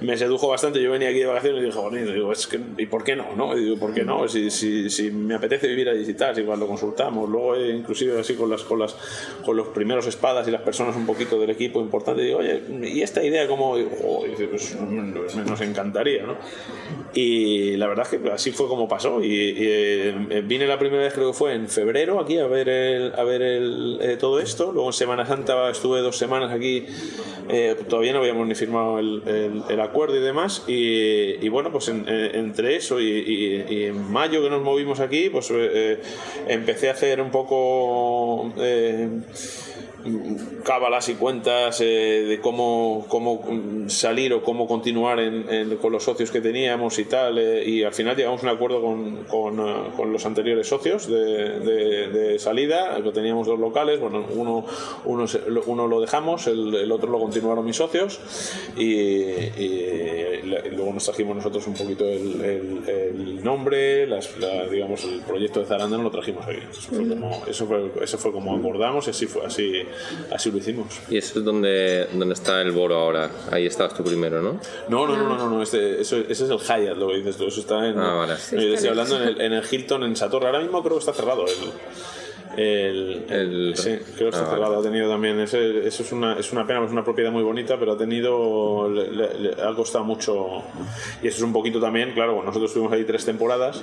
me, 0.00 0.16
sedujo 0.16 0.48
bastante, 0.48 0.82
yo 0.82 0.90
venía 0.90 1.08
aquí 1.08 1.18
de 1.18 1.26
vacaciones 1.26 1.62
y 1.62 1.66
dije, 1.66 1.78
bueno, 1.78 2.32
es 2.32 2.46
que, 2.46 2.60
¿y 2.78 2.86
por 2.86 3.04
qué 3.04 3.16
no? 3.16 3.34
no? 3.36 3.56
Y 3.56 3.64
digo, 3.64 3.78
¿por 3.78 3.92
qué 3.92 4.04
no? 4.04 4.26
Si, 4.28 4.50
si, 4.50 4.88
si 4.90 5.10
me 5.10 5.34
apetece 5.34 5.68
vivir 5.68 5.88
y 5.88 6.14
tal, 6.14 6.38
igual 6.38 6.60
lo 6.60 6.66
consultamos, 6.66 7.28
luego 7.28 7.56
eh, 7.56 7.70
inclusive 7.70 8.18
así 8.18 8.34
con 8.34 8.50
las, 8.50 8.62
con 8.62 8.78
las 8.78 8.96
con 9.44 9.56
los 9.56 9.68
primeros 9.68 10.06
espadas 10.06 10.46
y 10.48 10.50
las 10.50 10.62
personas 10.62 10.96
un 10.96 11.06
poquito 11.06 11.40
del 11.40 11.50
equipo 11.50 11.80
importante, 11.80 12.22
digo, 12.22 12.38
oye, 12.38 12.62
¿y 12.82 13.02
esta 13.02 13.22
idea 13.22 13.46
cómo? 13.46 13.76
pues 14.48 15.36
nos 15.36 15.60
encantaría, 15.60 16.24
¿no? 16.24 16.36
Y 17.20 17.76
la 17.76 17.88
verdad 17.88 18.06
es 18.08 18.20
que 18.20 18.30
así 18.30 18.52
fue 18.52 18.68
como 18.68 18.86
pasó. 18.86 19.20
Y, 19.24 19.54
eh, 19.58 20.42
vine 20.44 20.68
la 20.68 20.78
primera 20.78 21.02
vez, 21.02 21.12
creo 21.12 21.32
que 21.32 21.36
fue 21.36 21.52
en 21.52 21.68
febrero, 21.68 22.20
aquí 22.20 22.38
a 22.38 22.46
ver, 22.46 22.68
el, 22.68 23.12
a 23.12 23.24
ver 23.24 23.42
el, 23.42 23.98
eh, 24.00 24.16
todo 24.16 24.38
esto. 24.38 24.70
Luego 24.70 24.90
en 24.90 24.92
Semana 24.92 25.26
Santa 25.26 25.68
estuve 25.68 25.98
dos 25.98 26.16
semanas 26.16 26.52
aquí. 26.52 26.86
Eh, 27.48 27.74
todavía 27.88 28.12
no 28.12 28.20
habíamos 28.20 28.46
ni 28.46 28.54
firmado 28.54 29.00
el, 29.00 29.22
el, 29.68 29.80
acuerdo 29.80 30.14
y 30.14 30.20
demás. 30.20 30.62
Y, 30.68 31.48
bueno, 31.48 31.72
pues 31.72 31.88
entre 31.88 32.76
eso 32.76 33.00
y, 33.00 33.64
en 33.86 34.12
mayo 34.12 34.40
que 34.40 34.48
nos 34.48 34.62
movimos 34.62 35.00
aquí, 35.00 35.28
pues 35.28 35.52
empecé 36.46 36.88
a 36.88 36.92
hacer 36.92 37.20
un 37.20 37.32
poco 37.32 38.52
cábalas 40.64 41.08
y 41.08 41.14
cuentas 41.14 41.80
eh, 41.80 42.24
de 42.28 42.40
cómo, 42.40 43.06
cómo 43.08 43.42
salir 43.88 44.32
o 44.32 44.42
cómo 44.42 44.66
continuar 44.66 45.18
con 45.80 45.92
los 45.92 46.04
socios 46.04 46.30
que 46.30 46.40
teníamos 46.40 46.98
y 46.98 47.04
tal. 47.04 47.38
Eh, 47.38 47.64
y 47.68 47.82
al 47.82 47.92
final 47.92 48.16
llegamos 48.16 48.42
a 48.42 48.46
un 48.46 48.54
acuerdo 48.54 48.82
con, 48.82 49.24
con, 49.24 49.60
eh, 49.60 50.06
los 50.06 50.24
anteriores 50.26 50.68
socios 50.68 51.08
de, 51.08 51.60
de, 51.60 52.38
salida, 52.38 53.00
que 53.02 53.10
teníamos 53.10 53.46
dos 53.46 53.58
locales. 53.58 54.00
Bueno, 54.00 54.24
uno, 54.34 54.64
uno, 55.04 55.24
uno 55.66 55.86
lo 55.86 56.00
dejamos, 56.00 56.46
el, 56.46 56.74
el, 56.74 56.92
otro 56.92 57.10
lo 57.10 57.18
continuaron 57.18 57.64
mis 57.64 57.76
socios 57.76 58.20
y, 58.76 59.24
luego 60.70 60.92
nos 60.92 61.04
trajimos 61.04 61.36
nosotros 61.36 61.66
un 61.66 61.74
poquito 61.74 62.04
el, 62.04 62.84
el, 62.86 63.42
nombre, 63.42 64.06
las, 64.06 64.30
digamos, 64.70 65.04
el 65.04 65.20
proyecto 65.20 65.60
de 65.60 65.66
Zaranda 65.66 65.96
lo 65.98 66.10
trajimos 66.10 66.46
aquí. 66.46 66.60
Eso 66.70 66.90
fue 66.90 67.08
como, 67.08 67.42
eso 67.46 67.66
fue, 67.66 67.92
eso 68.02 68.18
fue 68.18 68.32
como 68.32 68.56
acordamos 68.56 69.06
y 69.06 69.10
así 69.10 69.26
fue, 69.26 69.44
así 69.46 69.82
así 70.32 70.50
lo 70.50 70.58
hicimos. 70.58 70.86
¿Y 71.08 71.18
eso 71.18 71.38
es 71.38 71.44
donde, 71.44 72.08
donde 72.12 72.34
está 72.34 72.60
el 72.62 72.72
Boro 72.72 72.96
ahora? 72.96 73.30
Ahí 73.50 73.66
estabas 73.66 73.94
tú 73.94 74.04
primero, 74.04 74.42
¿no? 74.42 74.60
No, 74.88 75.06
no, 75.06 75.16
no, 75.16 75.36
no, 75.36 75.50
no, 75.50 75.62
este, 75.62 76.00
eso, 76.00 76.16
ese 76.16 76.44
es 76.44 76.50
el 76.50 76.58
Hyatt, 76.58 76.96
lo 76.96 77.08
que 77.08 77.16
dices 77.16 77.36
tú, 77.36 77.46
eso 77.46 77.60
está 77.60 77.86
en... 77.86 77.98
Ah, 77.98 78.14
vale. 78.14 78.34
yo 78.52 78.74
estoy 78.74 78.88
hablando 78.88 79.16
en 79.22 79.28
el, 79.28 79.40
en 79.40 79.52
el 79.52 79.64
Hilton 79.70 80.04
en 80.04 80.16
Satorra, 80.16 80.48
ahora 80.48 80.60
mismo 80.60 80.82
creo 80.82 80.94
que 80.94 81.00
está 81.00 81.12
cerrado 81.12 81.44
el... 81.46 81.52
El, 82.56 83.24
El- 83.28 83.72
sí, 83.76 83.98
creo 84.16 84.30
que 84.30 84.36
está 84.36 84.46
Ah, 84.46 84.50
cerrado. 84.50 84.78
Ha 84.80 84.82
tenido 84.82 85.08
también. 85.08 85.38
Ese, 85.40 85.86
eso 85.86 86.02
es 86.02 86.12
una, 86.12 86.38
es 86.38 86.50
una 86.52 86.66
pena, 86.66 86.84
es 86.84 86.90
una 86.92 87.04
propiedad 87.04 87.30
muy 87.30 87.42
bonita, 87.42 87.78
pero 87.78 87.92
ha 87.92 87.98
tenido. 87.98 88.88
Le, 88.90 89.10
le- 89.12 89.34
le 89.56 89.62
ha 89.62 89.74
costado 89.74 90.04
mucho. 90.04 90.62
Y 91.22 91.28
eso 91.28 91.36
es 91.38 91.42
un 91.42 91.52
poquito 91.52 91.80
también, 91.80 92.12
claro, 92.12 92.32
bueno, 92.34 92.46
nosotros 92.46 92.70
estuvimos 92.70 92.92
ahí 92.92 93.04
tres 93.04 93.24
temporadas 93.24 93.82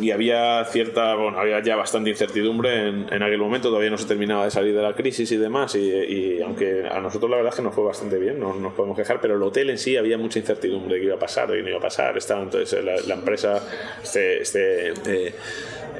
y 0.00 0.10
había 0.10 0.64
cierta. 0.64 1.14
Bueno, 1.14 1.38
había 1.38 1.62
ya 1.62 1.76
bastante 1.76 2.10
incertidumbre 2.10 2.88
en, 2.88 3.06
en 3.12 3.22
aquel 3.22 3.38
momento. 3.38 3.68
Todavía 3.68 3.90
no 3.90 3.98
se 3.98 4.06
terminaba 4.06 4.44
de 4.44 4.50
salir 4.50 4.74
de 4.74 4.82
la 4.82 4.94
crisis 4.94 5.30
y 5.32 5.36
demás. 5.36 5.74
Y, 5.74 5.80
y 5.90 6.40
aunque 6.42 6.86
a 6.90 7.00
nosotros 7.00 7.30
la 7.30 7.36
verdad 7.36 7.50
es 7.52 7.56
que 7.56 7.62
nos 7.62 7.74
fue 7.74 7.84
bastante 7.84 8.18
bien, 8.18 8.38
no 8.40 8.54
nos 8.54 8.72
podemos 8.72 8.96
quejar, 8.96 9.20
pero 9.20 9.34
el 9.36 9.42
hotel 9.42 9.70
en 9.70 9.78
sí 9.78 9.96
había 9.96 10.16
mucha 10.18 10.38
incertidumbre 10.38 10.94
de 10.94 11.00
qué 11.00 11.06
iba 11.06 11.16
a 11.16 11.18
pasar, 11.18 11.50
de 11.50 11.56
qué 11.58 11.62
no 11.62 11.68
iba 11.70 11.78
a 11.78 11.82
pasar. 11.82 12.16
Estaba 12.16 12.42
entonces 12.42 12.82
la, 12.84 12.96
la 13.06 13.14
empresa, 13.14 13.62
este. 14.02 14.40
este 14.42 14.92
eh, 15.06 15.34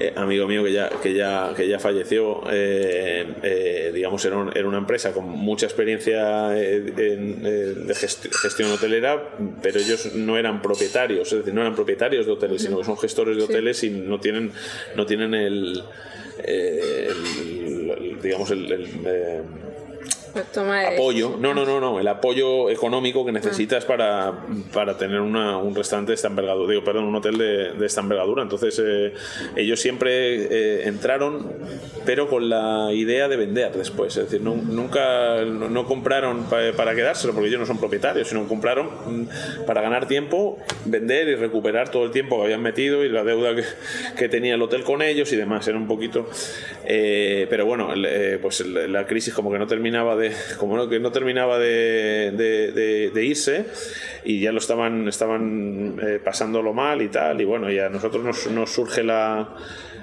eh, 0.01 0.13
amigo 0.17 0.47
mío 0.49 0.65
que 0.65 0.73
ya, 0.73 0.89
que 1.03 1.15
ya, 1.15 1.53
que 1.57 1.69
ya 1.69 1.79
falleció, 1.79 2.43
eh, 2.51 3.27
eh, 3.43 3.91
digamos, 3.95 4.25
era, 4.25 4.37
un- 4.39 4.51
era 4.57 4.67
una 4.67 4.79
empresa 4.79 5.13
con 5.13 5.29
mucha 5.29 5.67
experiencia 5.67 6.57
eh, 6.59 6.77
en- 6.97 7.43
eh, 7.45 7.51
de 7.87 7.95
gest- 7.95 8.31
gestión 8.33 8.71
hotelera, 8.73 9.23
pero 9.63 9.79
ellos 9.79 10.15
no 10.15 10.39
eran 10.39 10.63
propietarios, 10.63 11.31
es 11.33 11.39
decir, 11.39 11.55
no 11.55 11.61
eran 11.61 11.75
propietarios 11.75 12.27
de 12.27 12.33
hoteles, 12.33 12.63
sino 12.63 12.79
que 12.79 12.85
son 12.85 12.97
gestores 12.99 13.37
de 13.37 13.43
hoteles 13.45 13.85
y 13.85 13.91
no 13.91 14.19
tienen, 14.21 14.53
no 14.97 15.07
tienen 15.07 15.35
el, 15.35 15.83
eh, 16.43 17.09
el- 17.11 17.91
el- 17.91 18.21
digamos, 18.23 18.51
el, 18.51 18.73
el, 18.73 18.87
eh, 19.07 19.43
toma 20.53 20.83
apoyo. 20.89 21.37
No, 21.39 21.55
no, 21.55 21.65
no, 21.65 21.81
no. 21.81 22.01
El 22.01 22.09
apoyo 22.09 22.71
económico 22.71 23.25
que 23.25 23.33
necesitas 23.33 23.85
para, 23.85 24.33
para 24.73 24.97
tener 24.97 25.21
una- 25.21 25.59
un 25.59 25.75
restaurante 25.75 26.13
de 26.13 26.17
esta 26.17 26.29
envergadura. 26.29 26.71
Digo, 26.71 26.85
perdón, 26.85 27.05
un 27.05 27.15
hotel 27.17 27.39
de, 27.39 27.73
de 27.73 27.87
esta 27.87 28.01
envergadura. 28.01 28.43
Entonces, 28.43 28.81
eh, 28.85 29.13
ellos 29.57 29.81
siempre 29.81 30.11
eh, 30.83 30.89
entraron, 30.89 31.47
pero 32.05 32.29
con 32.29 32.49
la 32.49 32.89
idea 32.93 33.29
de 33.29 33.37
vender 33.37 33.73
después. 33.73 34.17
Es 34.17 34.25
decir, 34.25 34.41
no- 34.41 34.55
nunca 34.57 35.45
no, 35.45 35.69
no 35.69 35.87
compraron 35.87 36.45
pa- 36.45 36.73
para 36.77 36.95
quedárselo, 36.95 37.33
porque 37.33 37.49
ellos 37.49 37.61
no 37.61 37.67
son 37.67 37.79
propietarios, 37.79 38.29
sino 38.29 38.47
compraron 38.49 38.87
mm, 38.87 39.65
para 39.67 39.81
ganar 39.81 40.07
tiempo, 40.07 40.59
vender 40.85 41.29
y 41.29 41.35
recuperar 41.35 41.91
todo 41.91 42.05
el 42.05 42.11
tiempo 42.11 42.39
que 42.39 42.45
habían 42.45 42.63
metido 42.63 43.05
y 43.05 43.09
la 43.09 43.25
deuda 43.25 43.55
que, 43.55 43.65
que 44.17 44.29
tenía 44.29 44.55
el 44.55 44.63
hotel 44.63 44.85
con 44.85 45.03
ellos 45.03 45.33
y 45.33 45.37
demás. 45.37 45.67
Era 45.69 45.77
un 45.79 45.87
poquito. 45.87 46.29
eh, 46.85 47.47
pero 47.51 47.67
bueno, 47.67 47.89
pues 48.43 48.61
la 48.67 49.07
crisis 49.07 49.35
como 49.35 49.51
que 49.53 49.59
no 49.59 49.67
terminaba 49.67 50.17
de. 50.17 50.20
Como 50.59 50.77
no, 50.77 50.89
que 50.89 50.99
no 51.01 51.11
terminaba 51.13 51.59
de, 51.59 52.33
de- 52.37 52.73
de- 52.73 53.11
de 53.11 53.25
irse 53.25 53.67
y 54.25 54.41
ya 54.41 54.53
lo 54.53 54.59
estaban, 54.59 55.09
estaban 55.09 55.97
eh, 56.03 56.21
pasándolo 56.25 56.73
mal 56.73 57.03
y 57.03 57.09
tal. 57.09 57.41
Y 57.41 57.45
bueno, 57.45 57.71
y 57.71 57.79
a 57.79 57.89
nosotros 57.89 58.25
nos, 58.25 58.47
nos 58.49 58.71
surge 58.71 59.03
la 59.03 59.57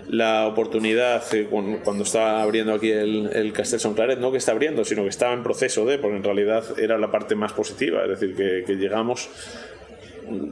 la 0.10 0.48
oportunidad 0.48 1.22
eh, 1.36 1.48
cuando, 1.50 2.04
está 2.04 2.42
abriendo 2.42 2.74
aquí 2.74 2.90
el, 2.92 3.30
el 3.34 3.52
Castel 3.52 3.82
Son 3.82 3.94
Claret, 3.94 4.18
no 4.20 4.32
que 4.32 4.38
está 4.38 4.54
abriendo, 4.54 4.86
sino 4.86 5.04
que 5.04 5.10
estaba 5.10 5.34
en 5.34 5.44
proceso 5.44 5.86
de, 5.86 5.98
porque 5.98 6.16
en 6.16 6.24
realidad 6.24 6.64
era 6.80 6.98
la 6.98 7.12
parte 7.12 7.36
más 7.36 7.52
positiva, 7.52 8.04
es 8.04 8.18
decir, 8.18 8.34
que, 8.34 8.64
que 8.66 8.76
llegamos 8.78 9.30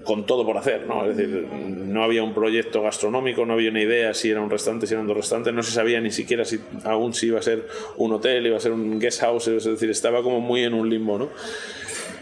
con 0.03 0.25
todo 0.25 0.45
por 0.45 0.57
hacer, 0.57 0.85
¿no? 0.87 1.05
Es 1.09 1.17
decir, 1.17 1.47
no 1.51 2.03
había 2.03 2.23
un 2.23 2.33
proyecto 2.33 2.81
gastronómico, 2.81 3.45
no 3.45 3.53
había 3.53 3.69
una 3.71 3.81
idea 3.81 4.13
si 4.13 4.29
era 4.29 4.41
un 4.41 4.49
restaurante, 4.49 4.87
si 4.87 4.93
eran 4.93 5.07
dos 5.07 5.17
restaurantes, 5.17 5.53
no 5.53 5.63
se 5.63 5.71
sabía 5.71 5.99
ni 6.01 6.11
siquiera 6.11 6.45
si 6.45 6.59
aún 6.83 7.13
si 7.13 7.27
iba 7.27 7.39
a 7.39 7.41
ser 7.41 7.67
un 7.97 8.13
hotel, 8.13 8.45
iba 8.47 8.57
a 8.57 8.59
ser 8.59 8.71
un 8.71 8.99
guest 8.99 9.21
house, 9.21 9.47
es 9.47 9.63
decir, 9.65 9.89
estaba 9.89 10.21
como 10.23 10.39
muy 10.41 10.63
en 10.63 10.73
un 10.73 10.89
limbo, 10.89 11.17
¿no? 11.17 11.29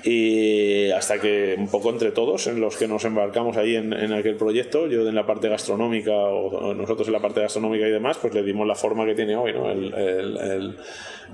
Y 0.05 0.89
hasta 0.91 1.19
que 1.21 1.55
un 1.57 1.69
poco 1.69 1.89
entre 1.89 2.11
todos, 2.11 2.47
en 2.47 2.59
los 2.59 2.75
que 2.75 2.89
nos 2.89 3.05
embarcamos 3.05 3.55
ahí 3.55 3.75
en, 3.77 3.93
en 3.93 4.11
aquel 4.11 4.35
proyecto, 4.35 4.87
yo 4.87 5.07
en 5.07 5.15
la 5.15 5.25
parte 5.25 5.47
gastronómica 5.47 6.11
o 6.11 6.73
nosotros 6.73 7.07
en 7.07 7.13
la 7.13 7.21
parte 7.21 7.39
gastronómica 7.39 7.87
y 7.87 7.91
demás, 7.91 8.17
pues 8.21 8.33
le 8.33 8.43
dimos 8.43 8.67
la 8.67 8.75
forma 8.75 9.05
que 9.05 9.15
tiene 9.15 9.35
hoy, 9.37 9.53
¿no? 9.53 9.71
El, 9.71 9.93
el- 9.93 10.37
el- 10.37 10.75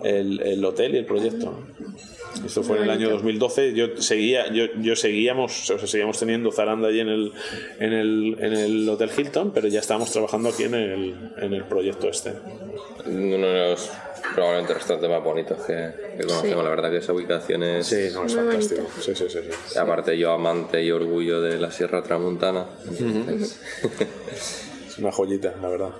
el- 0.03 0.39
el 0.41 0.65
hotel 0.65 0.93
y 0.93 0.97
el 0.99 1.05
proyecto. 1.05 1.59
Esto 2.45 2.63
fue 2.63 2.77
en 2.77 2.83
el 2.83 2.89
año 2.89 3.09
2012. 3.09 3.73
Yo 3.73 3.87
seguía, 3.97 4.51
yo, 4.51 4.65
yo 4.79 4.95
seguíamos, 4.95 5.69
o 5.69 5.77
sea, 5.77 5.87
seguíamos 5.87 6.19
teniendo 6.19 6.51
zaranda 6.51 6.87
allí 6.87 6.99
en 6.99 7.09
el, 7.09 7.33
en 7.79 7.93
el, 7.93 8.37
en 8.39 8.53
el 8.53 8.89
Hotel 8.89 9.09
Hilton, 9.15 9.51
pero 9.51 9.67
ya 9.67 9.79
estábamos 9.79 10.11
trabajando 10.11 10.49
aquí 10.49 10.63
en 10.63 10.73
el, 10.75 11.31
en 11.37 11.53
el 11.53 11.63
proyecto 11.65 12.09
este. 12.09 12.33
Uno 13.05 13.47
de 13.47 13.69
los 13.71 13.91
probablemente 14.33 14.73
restaurantes 14.73 15.09
más 15.09 15.23
bonitos 15.23 15.57
que, 15.65 15.91
que 16.17 16.23
conocemos. 16.23 16.63
La 16.63 16.69
verdad 16.69 16.91
que 16.91 16.97
esa 16.97 17.13
ubicación 17.13 17.63
es... 17.63 17.87
Sí, 17.87 18.09
no, 18.13 18.25
es 18.25 18.35
Muy 18.35 18.45
fantástico. 18.45 18.87
Sí, 18.99 19.15
sí, 19.15 19.25
sí, 19.29 19.39
sí. 19.67 19.77
Aparte 19.77 20.17
yo 20.17 20.31
amante 20.31 20.83
y 20.83 20.91
orgullo 20.91 21.41
de 21.41 21.59
la 21.59 21.71
Sierra 21.71 22.03
Tramontana. 22.03 22.65
Entonces, 22.99 23.59
Es 24.87 24.97
una 24.97 25.11
joyita, 25.11 25.55
la 25.61 25.69
verdad. 25.69 25.91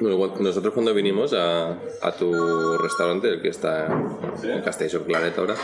Bueno, 0.00 0.34
nosotros 0.40 0.72
cuando 0.74 0.92
vinimos 0.94 1.32
a, 1.32 1.70
a 2.02 2.12
tu 2.12 2.76
restaurante, 2.78 3.28
el 3.28 3.40
que 3.42 3.48
está 3.48 3.86
en 4.42 4.60
Castellón 4.62 5.04
Claret 5.04 5.38
ahora, 5.38 5.54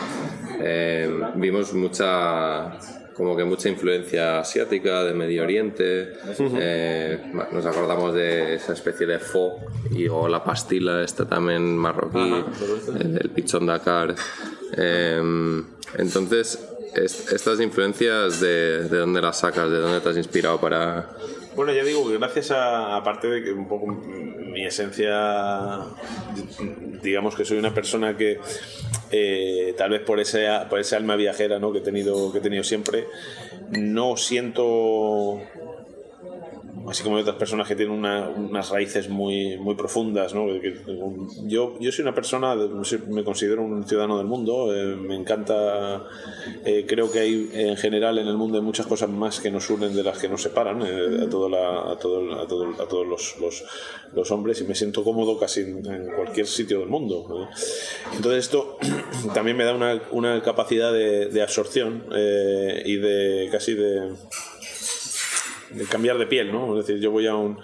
eh, 0.60 1.10
vimos 1.34 1.72
mucha 1.74 2.78
como 3.14 3.36
que 3.36 3.44
mucha 3.44 3.68
influencia 3.68 4.38
asiática 4.38 5.04
de 5.04 5.12
Medio 5.12 5.42
Oriente 5.42 6.14
eh, 6.38 7.32
nos 7.52 7.66
acordamos 7.66 8.14
de 8.14 8.54
esa 8.54 8.72
especie 8.72 9.06
de 9.06 9.18
pho 9.18 9.56
y 9.90 10.08
o 10.08 10.26
la 10.26 10.42
pastila 10.42 11.02
esta 11.02 11.26
también 11.28 11.76
marroquí 11.76 12.18
el, 12.98 13.18
el 13.20 13.30
pichón 13.30 13.66
Dakar 13.66 14.14
Eh, 14.76 15.62
entonces 15.98 16.66
es- 16.94 17.32
estas 17.32 17.60
influencias 17.60 18.40
de, 18.40 18.84
de 18.88 18.96
dónde 18.98 19.20
las 19.20 19.40
sacas 19.40 19.68
de 19.70 19.78
dónde 19.78 20.00
te 20.00 20.08
has 20.10 20.16
inspirado 20.16 20.58
para 20.60 21.10
Bueno, 21.56 21.72
ya 21.72 21.82
digo 21.82 22.08
que 22.08 22.18
gracias 22.18 22.52
a, 22.52 22.96
aparte 22.96 23.28
de 23.28 23.42
que 23.42 23.52
un 23.52 23.66
poco 23.66 23.86
mi 23.86 24.64
esencia, 24.64 25.80
digamos 27.02 27.34
que 27.34 27.44
soy 27.44 27.58
una 27.58 27.74
persona 27.74 28.16
que 28.16 28.38
eh, 29.10 29.74
tal 29.76 29.90
vez 29.90 30.02
por 30.02 30.20
ese, 30.20 30.46
por 30.68 30.78
ese 30.78 30.96
alma 30.96 31.16
viajera 31.16 31.58
¿no? 31.58 31.72
que, 31.72 31.78
he 31.78 31.82
tenido, 31.82 32.30
que 32.32 32.38
he 32.38 32.40
tenido 32.40 32.62
siempre, 32.62 33.06
no 33.70 34.16
siento 34.16 35.40
así 36.88 37.02
como 37.02 37.16
otras 37.16 37.36
personas 37.36 37.68
que 37.68 37.74
tienen 37.76 37.94
una- 37.96 38.28
unas 38.28 38.70
raíces 38.70 39.08
muy, 39.08 39.56
muy 39.58 39.74
profundas. 39.74 40.34
¿no? 40.34 40.46
Yo, 41.46 41.74
yo 41.80 41.92
soy 41.92 42.02
una 42.02 42.14
persona, 42.14 42.54
me 43.08 43.24
considero 43.24 43.62
un 43.62 43.84
ciudadano 43.86 44.18
del 44.18 44.26
mundo, 44.26 44.74
eh, 44.74 44.96
me 44.96 45.14
encanta, 45.16 46.04
eh, 46.64 46.84
creo 46.88 47.10
que 47.10 47.18
hay 47.20 47.50
en 47.52 47.76
general 47.76 48.18
en 48.18 48.26
el 48.26 48.36
mundo 48.36 48.60
muchas 48.62 48.86
cosas 48.86 49.08
más 49.10 49.40
que 49.40 49.50
nos 49.50 49.68
unen 49.70 49.94
de 49.94 50.02
las 50.02 50.18
que 50.18 50.28
nos 50.28 50.42
separan 50.42 50.82
eh, 50.82 51.20
a, 51.20 51.24
a, 51.24 51.26
a 51.26 51.92
a 51.92 51.96
todos 52.88 53.06
los, 53.06 53.36
los- 53.40 53.64
hombres 54.30 54.60
y 54.60 54.64
me 54.64 54.74
siento 54.74 55.02
cómodo 55.04 55.38
casi 55.38 55.60
en, 55.62 55.82
cualquier 56.16 56.46
sitio 56.46 56.80
del 56.80 56.88
mundo. 56.88 57.48
Entonces 58.14 58.44
esto 58.44 58.78
también 59.34 59.56
me 59.56 59.64
da 59.64 59.74
una, 59.74 60.00
una 60.12 60.42
capacidad 60.42 60.92
de, 60.92 61.26
de 61.26 61.42
absorción 61.42 62.04
eh, 62.14 62.82
y 62.84 62.96
de 62.96 63.48
casi 63.50 63.74
de 63.74 64.12
de 65.70 65.84
cambiar 65.84 66.18
de 66.18 66.26
piel, 66.26 66.52
¿no? 66.52 66.78
Es 66.78 66.86
decir, 66.86 67.02
yo 67.02 67.10
voy 67.10 67.26
a 67.26 67.34
un... 67.34 67.58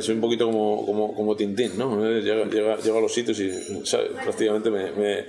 Soy 0.00 0.14
un 0.14 0.20
poquito 0.20 0.46
como, 0.46 0.84
como, 0.86 1.14
como 1.14 1.36
Tintín, 1.36 1.72
¿no? 1.76 2.04
Eh, 2.06 2.20
Llego, 2.22 2.44
llego- 2.44 2.76
llego 2.78 2.98
a 2.98 3.00
los 3.00 3.12
sitios 3.12 3.38
y 3.40 3.50
¿sabes? 3.84 4.10
prácticamente 4.22 4.70
me, 4.70 4.90
me, 4.92 5.24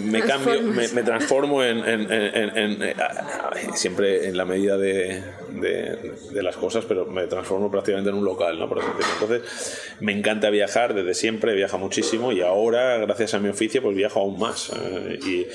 me 0.00 0.20
cambio, 0.22 0.62
me, 0.62 0.88
me 0.88 1.02
transformo 1.02 1.62
en, 1.62 1.78
en- 1.78 2.12
en- 2.12 2.56
en- 2.56 2.82
en- 2.82 3.00
a- 3.00 3.04
a- 3.04 3.76
siempre 3.76 4.26
en 4.28 4.36
la 4.36 4.44
medida 4.44 4.76
de, 4.76 5.22
de- 5.60 6.14
de 6.32 6.42
las 6.42 6.56
cosas, 6.56 6.84
pero 6.86 7.06
me 7.06 7.26
transformo 7.26 7.70
prácticamente 7.70 8.10
en 8.10 8.16
un 8.16 8.24
local, 8.24 8.58
¿no? 8.58 8.68
Por. 8.68 8.80
Entonces, 9.20 9.80
me 10.00 10.12
encanta 10.12 10.50
viajar 10.50 10.94
desde 10.94 11.14
siempre, 11.14 11.54
viaja 11.54 11.76
muchísimo 11.76 12.32
y 12.32 12.40
ahora, 12.42 12.98
gracias 12.98 13.34
a 13.34 13.38
mi 13.38 13.48
oficio, 13.48 13.82
pues 13.82 13.96
viajo 13.96 14.20
aún 14.20 14.38
más. 14.38 14.70
Eh, 14.70 15.18
y 15.24 15.46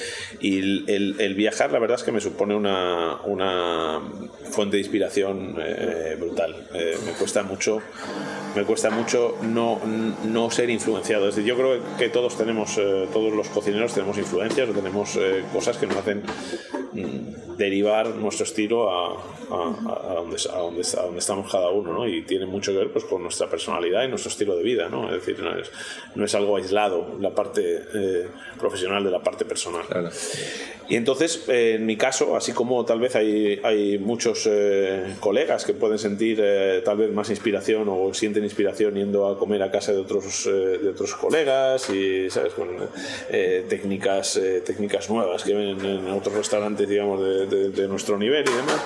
y 0.48 0.60
el, 0.60 0.86
el- 0.88 1.16
el 1.20 1.36
viajar, 1.36 1.72
la 1.72 1.80
verdad 1.80 1.98
es 1.98 2.04
que 2.04 2.12
me 2.12 2.22
supone 2.22 2.56
una, 2.56 3.18
una 3.26 4.02
fuente 4.52 4.78
de 4.78 4.82
inspiración 4.82 5.56
eh, 5.62 6.16
brutal. 6.20 6.56
Eh, 6.74 6.98
me 7.06 7.12
cuesta 7.14 7.44
mucho 7.44 7.81
me 8.56 8.64
cuesta 8.66 8.90
mucho 8.90 9.38
no, 9.42 9.80
no 10.26 10.52
ser 10.52 10.70
influenciado. 10.70 11.30
Es 11.30 11.36
decir, 11.36 11.48
yo 11.48 11.58
creo 11.58 11.80
que 11.98 12.10
todos 12.10 12.38
tenemos, 12.38 12.78
eh, 12.78 13.08
todos 13.12 13.34
los 13.34 13.48
cocineros 13.50 13.94
tenemos 13.94 14.18
influencias 14.18 14.70
o 14.70 14.74
tenemos 14.74 15.16
eh, 15.16 15.44
cosas 15.54 15.78
que 15.78 15.88
nos 15.88 15.98
hacen 15.98 16.24
mm, 16.94 17.58
derivar 17.58 18.16
nuestro 18.16 18.46
estilo 18.46 18.90
a, 18.90 19.14
a, 19.52 20.14
donde, 20.16 20.38
a, 20.50 20.58
donde, 20.58 20.82
a 20.98 21.02
donde 21.04 21.20
estamos 21.20 21.52
cada 21.52 21.70
uno, 21.70 21.94
¿no? 21.94 22.08
Y 22.08 22.24
tiene 22.24 22.46
mucho 22.46 22.72
que 22.72 22.80
ver 22.80 22.92
pues, 22.92 23.06
con 23.06 23.22
nuestra 23.22 23.50
personalidad 23.50 24.04
y 24.04 24.08
nuestro 24.08 24.32
estilo 24.32 24.56
de 24.56 24.64
vida, 24.64 24.90
¿no? 24.90 25.14
Es 25.14 25.26
decir, 25.26 25.42
no 25.42 25.58
es, 25.58 25.72
no 26.16 26.26
es 26.26 26.36
algo 26.36 26.58
aislado 26.58 27.18
la 27.20 27.32
parte 27.32 27.84
eh, 27.94 28.28
profesional 28.60 29.04
de 29.04 29.12
la 29.12 29.22
parte 29.22 29.46
personal. 29.46 29.86
Y 30.90 30.96
entonces, 30.96 31.46
eh, 31.48 31.76
en 31.76 31.86
mi 31.86 31.98
caso, 31.98 32.36
así 32.36 32.52
como 32.52 32.84
tal 32.86 33.00
vez 33.00 33.16
hay, 33.16 33.60
hay 33.64 33.98
muchos 33.98 34.48
eh, 34.50 35.16
colegas 35.20 35.66
que 35.66 35.74
pueden 35.74 36.00
sentir 36.00 36.42
tal 36.84 36.98
vez 36.98 37.12
más 37.12 37.30
inspiración 37.30 37.71
o 37.76 38.14
sienten 38.14 38.44
inspiración 38.44 38.96
yendo 38.96 39.28
a 39.28 39.38
comer 39.38 39.64
a 39.64 39.72
casa 39.72 39.92
de 39.92 40.00
otros, 40.00 40.46
de 40.46 40.90
otros 40.90 41.16
colegas 41.16 41.90
y, 41.90 42.30
¿sabes? 42.30 42.54
Con 42.54 42.70
técnicas, 43.70 44.40
técnicas 44.66 45.10
nuevas 45.10 45.44
que 45.44 45.54
ven 45.54 45.86
en 45.86 46.08
otros 46.10 46.36
restaurantes, 46.36 46.88
digamos, 46.88 47.22
de, 47.22 47.88
nuestro 47.88 48.18
nivel 48.18 48.46
y 48.48 48.54
demás 48.54 48.82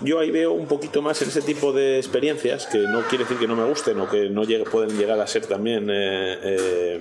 yo 0.00 0.18
ahí 0.18 0.30
veo 0.30 0.52
un 0.52 0.66
poquito 0.66 1.02
más 1.02 1.20
en 1.22 1.28
ese 1.28 1.42
tipo 1.42 1.72
de 1.72 1.98
experiencias, 1.98 2.66
que 2.66 2.78
no 2.78 3.02
quiere 3.02 3.24
decir 3.24 3.38
que 3.38 3.46
no 3.46 3.56
me 3.56 3.64
gusten 3.64 3.98
o 4.00 4.08
que 4.08 4.28
no 4.28 4.42
pueden 4.70 4.98
llegar 4.98 5.20
a 5.20 5.26
ser 5.26 5.46
también 5.46 5.88
eh, 5.90 6.38
eh, 6.42 7.00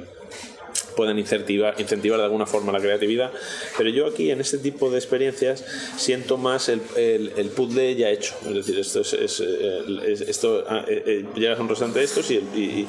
pueden 0.94 1.20
incentivar, 1.20 1.76
incentivar 1.80 2.20
de 2.20 2.26
alguna 2.26 2.46
forma 2.46 2.72
la 2.72 2.80
creatividad. 2.80 3.32
Pero 3.78 3.89
yo 3.89 4.08
aquí 4.08 4.32
en 4.32 4.41
este 4.41 4.58
tipo 4.58 4.89
de 4.89 4.98
experiencias 4.98 5.64
siento 5.98 6.38
más 6.38 6.70
el, 6.70 6.82
el, 6.96 7.50
puzzle 7.50 7.96
ya 7.96 8.10
hecho. 8.10 8.36
Es 8.46 8.54
decir, 8.54 8.80
esto 8.80 9.02
es, 9.02 9.14
esto 9.14 10.64
ah, 10.68 10.86
eh, 10.88 11.04
eh, 11.06 11.26
llegas 11.36 11.60
a 11.60 11.62
un 11.62 11.70
restaurante 11.70 12.00
de 12.00 12.06
estos 12.06 12.32
y 12.32 12.38
el, 12.38 12.44
y, 12.56 12.88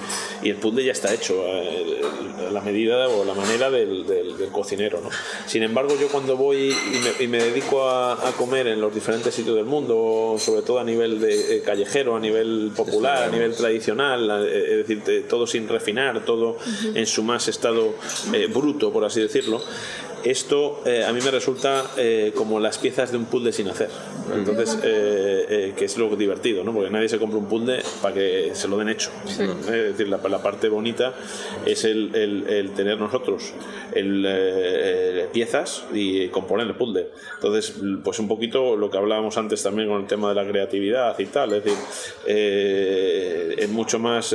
el 0.49 0.57
puzzle 0.57 0.85
ya 0.85 0.93
está 0.93 1.13
hecho 1.13 1.45
a 1.45 2.51
la 2.51 2.61
medida 2.61 3.09
o 3.09 3.25
la 3.25 3.35
manera 3.35 3.71
del, 3.71 4.07
del, 4.07 4.35
cocinero. 4.53 5.01
¿no? 5.01 5.11
Sin 5.47 5.63
embargo, 5.63 5.97
yo 5.99 6.09
cuando 6.09 6.37
voy 6.37 6.75
y 7.19 7.27
me, 7.27 7.39
dedico 7.39 7.89
a, 7.89 8.29
a, 8.29 8.33
comer 8.33 8.67
en 8.69 8.81
los 8.81 8.95
diferentes 8.95 9.35
sitios 9.35 9.57
del 9.57 9.65
mundo, 9.65 10.37
sobre 10.39 10.63
todo 10.63 10.79
a 10.79 10.85
nivel 10.85 11.21
de 11.21 11.57
eh, 11.57 11.63
callejero, 11.63 12.17
a 12.17 12.21
nivel 12.21 12.71
popular, 12.77 13.25
a 13.25 13.29
nivel 13.29 13.55
tradicional, 13.55 14.47
es 14.47 14.87
decir, 14.87 15.27
todo 15.29 15.47
sin 15.47 15.69
refinar, 15.69 16.25
todo 16.25 16.59
en 16.95 17.07
su 17.07 17.23
más 17.23 17.49
estado 17.49 17.94
eh, 18.33 18.49
bruto, 18.53 18.93
por 18.93 19.05
así 19.05 19.21
decirlo, 19.21 19.63
esto 20.25 20.81
eh, 20.87 21.05
a 21.05 21.13
mí 21.13 21.21
me 21.23 21.31
resulta 21.31 21.85
eh, 21.99 22.33
como 22.35 22.59
las 22.59 22.79
piezas 22.79 23.11
de 23.11 23.19
un 23.19 23.27
puzzle 23.27 23.53
sin 23.53 23.69
hacer. 23.69 23.91
Entonces, 24.35 24.77
que 24.77 25.85
es 25.85 25.99
lo 25.99 26.17
divertido, 26.17 26.65
¿no? 26.65 26.73
Porque 26.73 26.89
nadie 26.89 27.11
se 27.11 27.19
compra 27.19 27.39
un 27.39 27.47
puzzle 27.47 27.83
para 28.01 28.15
que 28.15 28.53
se 28.55 28.69
lo 28.69 28.79
den 28.79 28.89
hecho. 28.89 29.11
Es 29.29 29.69
decir, 29.69 30.09
la, 30.09 30.19
parte 30.19 30.71
bonita 30.71 31.13
es 31.67 31.85
el, 31.85 32.73
tener 32.75 32.99
nosotros 32.99 33.53
el, 33.93 35.29
piezas 35.31 35.85
y 35.93 36.29
componer 36.29 36.67
el 36.69 36.75
puzzle. 36.75 37.09
Entonces, 37.35 37.75
pues 38.03 38.19
un 38.19 38.29
poquito 38.29 38.77
lo 38.77 38.91
que 38.91 38.97
hablábamos 38.97 39.37
antes 39.37 39.63
también 39.63 39.91
con 39.91 40.01
el 40.01 40.07
tema 40.07 40.31
de 40.31 40.37
la 40.37 40.49
creatividad 40.49 41.19
y 41.19 41.27
tal. 41.27 41.53
Es 41.53 41.65
decir, 41.65 41.79
es 43.59 43.69
mucho 43.69 43.99
más 43.99 44.35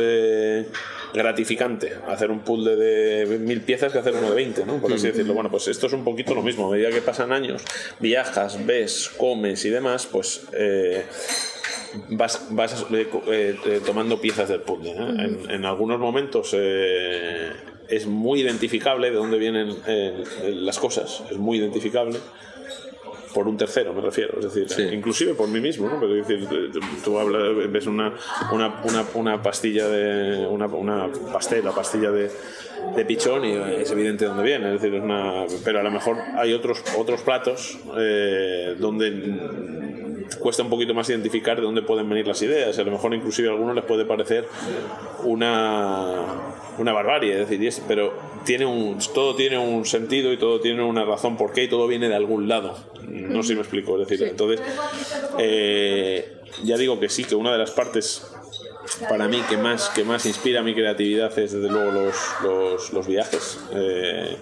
gratificante 1.13 1.97
hacer 2.07 2.31
un 2.31 2.39
puzzle 2.39 2.75
de 2.75 3.39
mil 3.39 3.61
piezas 3.61 3.91
que 3.91 3.99
hacer 3.99 4.13
uno 4.15 4.29
de 4.29 4.35
20, 4.35 4.65
¿no? 4.65 4.77
Por 4.77 4.93
así 4.93 5.07
decirlo. 5.07 5.33
Bueno, 5.33 5.49
pues 5.49 5.67
esto 5.67 5.87
es 5.87 5.93
un 5.93 6.03
poquito 6.03 6.35
lo 6.35 6.41
mismo. 6.41 6.67
A 6.67 6.71
medida 6.71 6.89
que 6.89 7.01
pasan 7.01 7.31
años, 7.31 7.63
viajas, 7.99 8.65
ves, 8.65 9.11
comes 9.17 9.65
y 9.65 9.69
demás, 9.69 10.05
pues 10.05 10.47
eh, 10.53 11.05
vas, 12.09 12.47
vas 12.51 12.85
eh, 12.91 13.07
eh, 13.27 13.81
tomando 13.85 14.19
piezas 14.21 14.49
del 14.49 14.61
puzzle. 14.61 14.91
En, 14.91 15.49
en, 15.49 15.65
algunos 15.65 15.99
momentos 15.99 16.53
es 16.53 18.05
muy 18.05 18.41
identificable 18.41 19.09
de 19.09 19.15
dónde 19.15 19.37
vienen 19.37 19.75
las 20.65 20.79
cosas, 20.79 21.23
es 21.31 21.37
muy 21.37 21.57
identificable 21.57 22.19
por 23.33 23.47
un 23.47 23.57
tercero, 23.57 23.93
me 23.93 24.01
refiero, 24.01 24.39
es 24.39 24.53
decir, 24.53 24.93
inclusive 24.93 25.33
por 25.33 25.47
mí 25.47 25.59
mismo, 25.59 25.87
¿no? 25.87 25.99
Pero 25.99 26.13
decir, 26.13 26.47
tú 27.03 27.19
hablas, 27.19 27.41
ves 27.71 27.87
una, 27.87 28.13
una, 28.51 28.81
una, 28.83 29.05
una 29.13 29.41
pastilla 29.41 29.87
de 29.87 30.47
una, 30.47 30.65
una 30.67 31.09
pastela, 31.31 31.71
pastilla 31.71 32.11
de, 32.11 32.31
de 32.95 33.05
pichón 33.05 33.45
y 33.45 33.53
es 33.53 33.91
evidente 33.91 34.25
dónde 34.25 34.43
viene, 34.43 34.73
es 34.75 34.81
decir, 34.81 34.95
es 34.95 35.03
una, 35.03 35.45
pero 35.63 35.79
a 35.79 35.83
lo 35.83 35.91
mejor 35.91 36.17
hay 36.35 36.53
otros 36.53 36.83
otros 36.97 37.21
platos 37.21 37.77
eh, 37.97 38.75
donde 38.79 40.08
cuesta 40.39 40.63
un 40.63 40.69
poquito 40.69 40.93
más 40.93 41.09
identificar 41.09 41.57
de 41.57 41.63
dónde 41.63 41.81
pueden 41.81 42.07
venir 42.09 42.27
las 42.27 42.41
ideas, 42.41 42.77
a 42.77 42.83
lo 42.83 42.91
mejor 42.91 43.13
inclusive 43.13 43.47
a 43.47 43.51
algunos 43.51 43.75
les 43.75 43.85
puede 43.85 44.05
parecer 44.05 44.47
una 45.23 46.25
una 46.79 46.93
barbarie, 46.93 47.41
es 47.41 47.49
decir, 47.49 47.83
pero 47.87 48.13
tiene 48.45 48.65
un, 48.65 48.97
todo 49.13 49.35
tiene 49.35 49.57
un 49.57 49.85
sentido 49.85 50.31
y 50.31 50.37
todo 50.37 50.59
tiene 50.59 50.81
una 50.81 51.03
razón 51.03 51.37
por 51.37 51.51
qué 51.51 51.63
y 51.65 51.67
todo 51.67 51.87
viene 51.87 52.07
de 52.07 52.15
algún 52.15 52.47
lado. 52.47 52.77
No 53.05 53.43
sé 53.43 53.49
si 53.49 53.55
me 53.55 53.61
explico, 53.61 53.99
es 54.01 54.07
decir, 54.07 54.27
entonces, 54.27 54.61
eh, 55.37 56.37
ya 56.63 56.77
digo 56.77 56.99
que 56.99 57.09
sí, 57.09 57.25
que 57.25 57.35
una 57.35 57.51
de 57.51 57.57
las 57.57 57.71
partes 57.71 58.31
para 59.07 59.27
mí 59.27 59.41
que 59.49 59.57
más, 59.57 59.89
que 59.89 60.03
más 60.03 60.25
inspira 60.25 60.63
mi 60.63 60.73
creatividad 60.73 61.37
es 61.37 61.51
desde 61.51 61.69
luego 61.69 61.91
los, 61.91 62.15
los, 62.43 62.93
los 62.93 63.07
viajes. 63.07 63.59
Eh, 63.73 64.37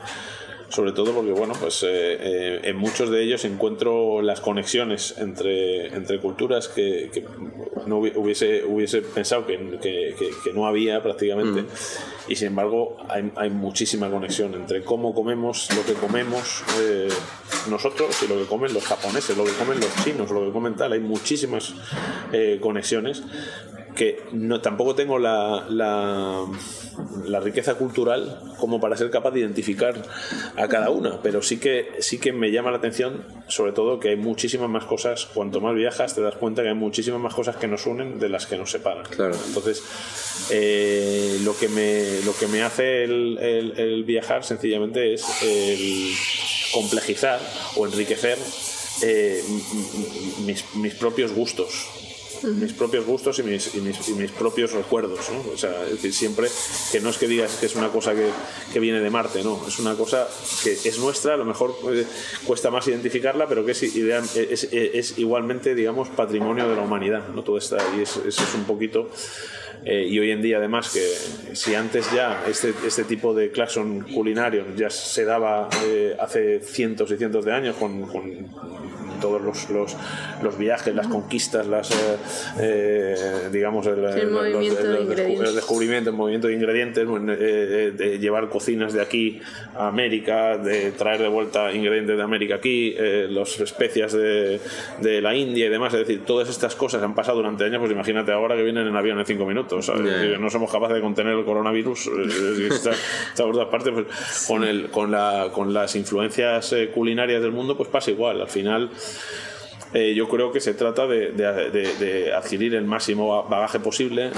sobre 0.70 0.91
todo 0.91 1.13
porque 1.13 1.32
bueno 1.32 1.53
pues 1.59 1.84
eh, 1.84 1.88
eh, 1.89 2.61
en 2.63 2.76
muchos 2.78 3.09
de 3.09 3.24
ellos 3.24 3.45
encuentro 3.45 4.22
las 4.22 4.41
conexiones 4.41 5.15
entre, 5.18 5.88
entre 5.95 6.20
culturas 6.20 6.68
que, 6.68 7.26
no 7.86 7.97
hubiese 7.97 8.65
hubiese 8.65 9.01
pensado 9.01 9.45
que, 9.45 9.80
que, 9.82 10.53
no 10.53 10.65
había 10.68 11.01
prácticamente. 11.01 11.61
Mm. 11.61 11.68
y 12.28 12.36
sin 12.36 12.47
embargo 12.49 12.97
hay, 13.07 13.32
hay, 13.36 13.49
muchísima 13.49 14.09
conexión 14.09 14.53
entre 14.55 14.84
cómo 14.84 15.13
comemos 15.13 15.70
lo 15.76 15.86
que 15.86 15.93
comemos 15.93 16.63
eh, 16.82 17.07
nosotros 17.70 18.15
y 18.24 18.28
lo 18.28 18.38
que 18.38 18.45
comen 18.45 18.74
los 18.74 18.86
japoneses 18.86 19.38
lo 19.38 19.45
que 19.45 19.53
comen 19.53 19.80
los 19.80 20.03
chinos 20.03 20.32
lo 20.32 20.45
que 20.45 20.51
comen 20.51 20.76
tal. 20.76 20.93
Hay 20.93 20.99
muchísimas 20.99 21.74
conexiones 22.61 23.24
que 23.97 24.21
no, 24.31 24.61
tampoco 24.61 24.95
tengo 24.95 25.17
la, 25.17 25.65
la, 25.69 27.39
riqueza 27.39 27.75
cultural 27.75 28.39
como 28.59 28.79
para 28.79 28.95
ser 28.95 29.09
capaz 29.09 29.31
de 29.31 29.39
identificar 29.39 30.01
a 30.55 30.67
cada 30.67 30.89
una, 30.91 31.21
pero 31.21 31.41
sí 31.41 31.57
que, 31.57 31.95
sí 31.99 32.19
que 32.19 32.31
me 32.31 32.51
llama 32.51 32.71
la 32.71 32.77
atención, 32.77 33.25
sobre 33.47 33.71
todo, 33.71 33.99
que 33.99 34.09
hay 34.09 34.15
muchísimas 34.15 34.69
más 34.69 34.85
cosas, 34.85 35.25
cuanto 35.25 35.59
más 35.61 35.75
viajas 35.75 36.13
te 36.13 36.21
das 36.21 36.35
cuenta 36.35 36.61
que 36.61 36.69
hay 36.69 36.75
muchísimas 36.75 37.19
más 37.19 37.33
cosas 37.33 37.55
que 37.57 37.67
nos 37.67 37.85
unen 37.87 38.19
de 38.19 38.29
las 38.29 38.45
que 38.45 38.57
nos 38.57 38.71
separan. 38.71 39.05
Claro. 39.05 39.35
Entonces, 39.47 39.83
eh, 40.51 41.39
lo, 41.43 41.57
que 41.57 41.67
me, 41.67 42.21
lo 42.23 42.35
que 42.37 42.47
me 42.47 42.61
hace 42.61 43.03
el, 43.03 43.37
el, 43.39 44.03
viajar 44.03 44.43
sencillamente 44.43 45.13
es 45.13 45.25
el 45.41 46.13
complejizar 46.71 47.39
o 47.75 47.87
enriquecer 47.87 48.37
eh, 49.01 49.43
mis, 50.45 50.75
mis 50.75 50.93
propios 50.93 51.31
gustos 51.33 51.96
mis 52.43 52.73
propios 52.73 53.05
gustos 53.05 53.39
y 53.39 53.43
mis, 53.43 53.75
y 53.75 53.81
mis, 53.81 54.07
y 54.09 54.13
mis 54.13 54.31
propios 54.31 54.73
recuerdos. 54.73 55.29
¿no? 55.31 55.51
O 55.51 55.57
sea, 55.57 55.83
es 55.85 55.91
decir, 55.91 56.13
siempre 56.13 56.47
que 56.91 56.99
no 56.99 57.09
es 57.09 57.17
que 57.17 57.27
digas 57.27 57.55
que 57.55 57.65
es 57.65 57.75
una 57.75 57.89
cosa 57.89 58.13
que, 58.13 58.29
que, 58.71 58.79
viene 58.79 58.99
de 58.99 59.09
Marte, 59.09 59.43
no, 59.43 59.61
es 59.67 59.79
una 59.79 59.95
cosa 59.95 60.27
que 60.63 60.71
es 60.71 60.99
nuestra, 60.99 61.33
a 61.33 61.38
lo 61.38 61.45
mejor 61.45 61.75
eh, 61.91 62.05
cuesta 62.45 62.69
más 62.71 62.88
identificarla, 62.88 63.47
pero 63.47 63.65
que 63.65 63.71
es, 63.71 63.83
es, 63.83 64.69
es, 64.71 65.17
igualmente, 65.17 65.75
digamos, 65.75 66.09
patrimonio 66.09 66.69
de 66.69 66.75
la 66.75 66.81
humanidad. 66.81 67.27
¿no? 67.29 67.43
Todo 67.43 67.57
está 67.57 67.77
y 67.97 68.01
eso 68.01 68.23
es 68.27 68.53
un 68.55 68.65
poquito. 68.65 69.09
Eh, 69.85 70.05
y 70.09 70.19
hoy 70.19 70.31
en 70.31 70.41
día, 70.41 70.57
además, 70.57 70.89
que 70.89 71.55
si 71.55 71.75
antes 71.75 72.11
ya 72.11 72.43
este, 72.47 72.73
este 72.85 73.03
tipo 73.03 73.33
de 73.33 73.51
claxon 73.51 74.01
culinario 74.01 74.65
ya 74.75 74.89
se 74.89 75.23
daba 75.23 75.69
eh, 75.85 76.15
hace 76.19 76.59
cientos 76.59 77.11
y 77.11 77.17
cientos 77.17 77.45
de 77.45 77.53
años 77.53 77.75
con, 77.77 78.01
con 78.07 78.47
todos 79.18 79.41
los, 79.41 79.70
los, 79.70 79.95
los, 80.41 80.57
viajes, 80.57 80.93
las 80.95 81.07
conquistas, 81.07 81.68
las 81.68 81.91
eh, 81.91 82.18
eh 82.59 83.49
digamos 83.51 83.86
el, 83.88 84.03
el, 84.03 84.38
el, 84.38 85.55
descubrimiento, 85.55 86.09
el 86.09 86.15
movimiento 86.15 86.47
de 86.47 86.53
ingredientes, 86.53 87.07
eh, 87.07 87.93
de 87.95 88.20
llevar 88.20 88.49
cocinas 88.49 88.93
de 88.93 89.01
aquí 89.01 89.39
a 89.76 89.88
América, 89.88 90.57
de 90.57 90.91
traer 90.91 91.22
de 91.22 91.28
vuelta 91.28 91.72
ingredientes 91.72 92.18
de 92.18 92.24
América 92.24 92.55
aquí, 92.55 92.93
eh, 92.97 93.28
las 93.30 93.59
especias 93.59 94.13
de, 94.13 94.59
de, 95.01 95.22
la 95.22 95.36
India 95.36 95.68
y 95.68 95.70
demás, 95.70 95.93
es 95.93 95.99
decir, 95.99 96.24
todas 96.26 96.49
estas 96.49 96.76
cosas 96.76 97.01
han 97.03 97.15
pasado 97.15 97.38
durante 97.38 97.63
años, 97.63 97.80
pues 97.80 97.91
imagínate 97.91 98.32
ahora 98.32 98.55
que 98.55 98.63
vienen 98.63 98.88
en 98.88 98.95
avión 98.95 99.20
en 99.20 99.26
cinco 99.26 99.45
minutos, 99.45 99.91
no 100.39 100.49
somos 100.49 100.72
capaces 100.72 100.95
de 100.95 101.01
contener 101.01 101.34
el 101.34 101.45
coronavirus, 101.45 102.09
esta, 102.72 102.91
esta 102.91 103.70
parte, 103.70 103.91
pues, 103.91 104.45
con, 104.47 104.63
el, 104.63 104.89
con, 104.89 105.11
la, 105.11 105.49
con 105.53 105.74
las 105.74 105.95
influencias 105.95 106.76
culinarias 106.93 107.41
del 107.41 107.51
mundo, 107.51 107.76
pues 107.78 107.89
pasa 107.89 108.11
igual, 108.11 108.41
al 108.41 108.49
final 108.49 108.89
eh, 109.93 110.14
yo 110.14 110.28
creo 110.28 110.51
que 110.51 110.60
se 110.60 110.74
trata 110.74 111.08
de, 111.08 112.34
adquirir 112.36 112.76
el 112.76 112.84
máximo 112.84 113.43
bagaje 113.49 113.80
posible, 113.80 114.32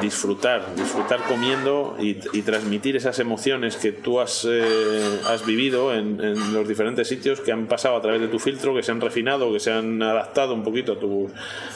disfrutar, 0.00 0.74
disfrutar 0.76 1.20
comiendo 1.24 1.96
y, 1.98 2.14
transmitir 2.42 2.96
esas 2.96 3.18
emociones 3.18 3.76
que 3.76 3.90
tú 3.90 4.20
has, 4.20 4.46
eh, 4.48 5.18
vivido 5.44 5.92
en, 5.92 6.54
los 6.54 6.68
diferentes 6.68 7.08
sitios 7.08 7.40
que 7.40 7.50
han 7.50 7.66
pasado 7.66 7.96
a 7.96 8.02
través 8.02 8.20
de 8.20 8.28
tu 8.28 8.38
filtro, 8.38 8.74
que 8.74 8.82
se 8.82 8.92
han 8.92 9.00
refinado, 9.00 9.52
que 9.52 9.60
se 9.60 9.72
han 9.72 10.00
adaptado 10.02 10.54
un 10.54 10.62
poquito 10.62 10.96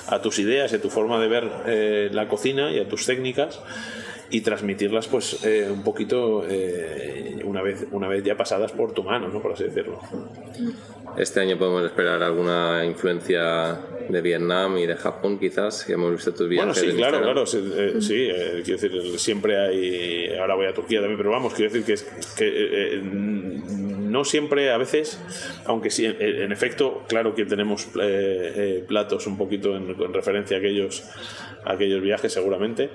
a, 0.08 0.14
a 0.14 0.22
tus 0.22 0.38
ideas 0.38 0.72
y 0.72 0.76
a 0.76 0.80
tu 0.80 0.88
forma 0.88 1.20
de 1.20 1.28
ver 1.28 1.50
eh, 1.66 2.08
la 2.12 2.28
cocina 2.28 2.70
y 2.70 2.78
a 2.78 2.88
tus 2.88 3.06
técnicas 3.06 3.60
y 4.30 4.40
transmitirlas 4.40 5.06
pues 5.06 5.44
un 5.70 5.84
poquito 5.84 6.44
una, 7.46 7.62
vez, 7.62 7.86
una 7.92 8.08
vez 8.08 8.22
ya 8.24 8.36
pasadas 8.36 8.72
por 8.72 8.92
tu 8.92 9.02
mano, 9.02 9.28
¿no? 9.28 9.40
por 9.40 9.52
así 9.52 9.64
decirlo. 9.64 10.00
Este 11.16 11.40
año 11.40 11.56
podemos 11.56 11.84
esperar 11.84 12.22
alguna 12.22 12.84
influencia 12.84 13.78
de 14.08 14.20
Vietnam 14.20 14.76
y 14.78 14.86
de 14.86 14.96
Japón, 14.96 15.38
quizás, 15.38 15.84
que 15.84 15.94
hemos 15.94 16.12
visto 16.12 16.32
tus 16.34 16.48
viajes. 16.48 16.74
Bueno, 16.74 16.92
sí, 16.92 16.96
claro, 16.96 17.22
claro, 17.22 17.46
sí, 17.46 17.58
eh, 17.72 18.62
quiero 18.64 18.80
decir, 18.80 19.18
siempre 19.18 19.56
hay, 19.56 20.36
ahora 20.38 20.54
voy 20.54 20.66
a 20.66 20.74
Turquía 20.74 21.00
también, 21.00 21.16
pero 21.16 21.30
vamos, 21.30 21.54
quiero 21.54 21.72
decir 21.72 21.84
que, 21.86 22.02
que 22.36 23.00
no 23.02 24.24
siempre, 24.24 24.70
a 24.70 24.78
veces, 24.78 25.20
aunque 25.64 25.90
sí, 25.90 26.06
en, 26.06 26.52
efecto, 26.52 27.02
claro 27.08 27.34
que 27.34 27.44
tenemos 27.44 27.88
platos 28.86 29.26
un 29.26 29.36
poquito 29.36 29.76
en, 29.76 30.12
referencia 30.12 30.56
a 30.56 30.60
aquellos, 30.60 31.04
a 31.64 31.72
aquellos 31.72 32.02
viajes, 32.02 32.32
seguramente, 32.32 32.90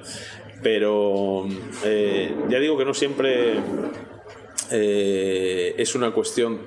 pero 0.63 1.45
eh, 1.83 2.33
ya 2.49 2.59
digo 2.59 2.77
que 2.77 2.85
no 2.85 2.93
siempre 2.93 3.55
eh, 4.71 5.75
es 5.77 5.95
una 5.95 6.11
cuestión 6.11 6.59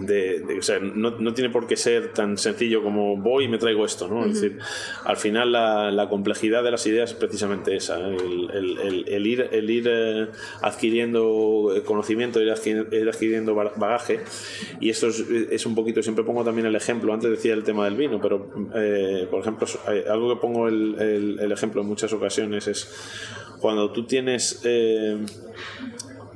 de, 0.00 0.56
o 0.58 0.62
sea, 0.62 0.78
no, 0.78 1.10
no, 1.18 1.34
tiene 1.34 1.50
por 1.50 1.66
qué 1.66 1.76
ser 1.76 2.14
tan 2.14 2.38
sencillo 2.38 2.82
como 2.82 3.18
voy 3.18 3.44
y 3.44 3.48
me 3.48 3.58
traigo 3.58 3.84
esto, 3.84 4.08
¿no? 4.08 4.24
Es 4.24 4.40
decir, 4.40 4.58
al 5.04 5.18
final 5.18 5.52
la, 5.52 5.90
la, 5.90 6.08
complejidad 6.08 6.62
de 6.62 6.70
las 6.70 6.86
ideas 6.86 7.10
es 7.10 7.16
precisamente 7.16 7.76
esa, 7.76 8.00
¿eh? 8.00 8.16
el, 8.16 8.78
el, 8.78 9.04
el, 9.06 9.26
ir, 9.26 9.48
el 9.52 9.68
ir 9.68 10.30
adquiriendo 10.62 11.74
conocimiento, 11.84 12.40
ir 12.40 12.50
adquiriendo, 12.50 13.54
bagaje, 13.54 14.20
y 14.80 14.88
esto 14.88 15.08
es, 15.08 15.20
es, 15.50 15.66
un 15.66 15.74
poquito, 15.74 16.02
siempre 16.02 16.24
pongo 16.24 16.42
también 16.42 16.66
el 16.66 16.76
ejemplo, 16.76 17.12
antes 17.12 17.30
decía 17.30 17.52
el 17.52 17.64
tema 17.64 17.84
del 17.84 17.96
vino, 17.96 18.18
pero 18.18 18.48
por 19.30 19.40
ejemplo, 19.40 19.66
algo 20.08 20.34
que 20.34 20.40
pongo 20.40 20.68
el, 20.68 21.36
el 21.38 21.52
ejemplo 21.52 21.82
en 21.82 21.86
muchas 21.86 22.14
ocasiones 22.14 22.66
es 22.66 22.88
cuando 23.60 23.90
tú 23.92 24.06
tienes 24.06 24.60
eh, 24.64 25.18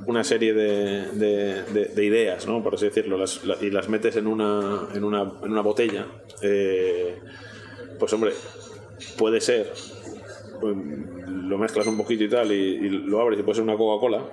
una 0.05 0.23
serie 0.23 0.53
de, 0.53 1.63
de, 1.63 2.05
ideas, 2.05 2.47
¿no? 2.47 2.63
por 2.63 2.75
así 2.75 2.85
decirlo, 2.85 3.17
las, 3.17 3.41
y 3.61 3.69
las 3.69 3.89
metes 3.89 4.15
en 4.15 4.27
una, 4.27 4.87
en 4.93 5.03
una, 5.03 5.21
en 5.43 5.51
una 5.51 5.61
botella, 5.61 6.07
eh, 6.41 7.17
pues 7.99 8.11
hombre, 8.13 8.33
puede 9.17 9.41
ser 9.41 9.71
lo 10.63 11.57
mezclas 11.57 11.87
un 11.87 11.97
poquito 11.97 12.23
y 12.23 12.29
tal 12.29 12.51
y, 12.51 12.89
lo 12.89 13.21
abres 13.21 13.39
y 13.39 13.43
puede 13.43 13.55
ser 13.55 13.63
una 13.63 13.75
Coca-Cola 13.75 14.23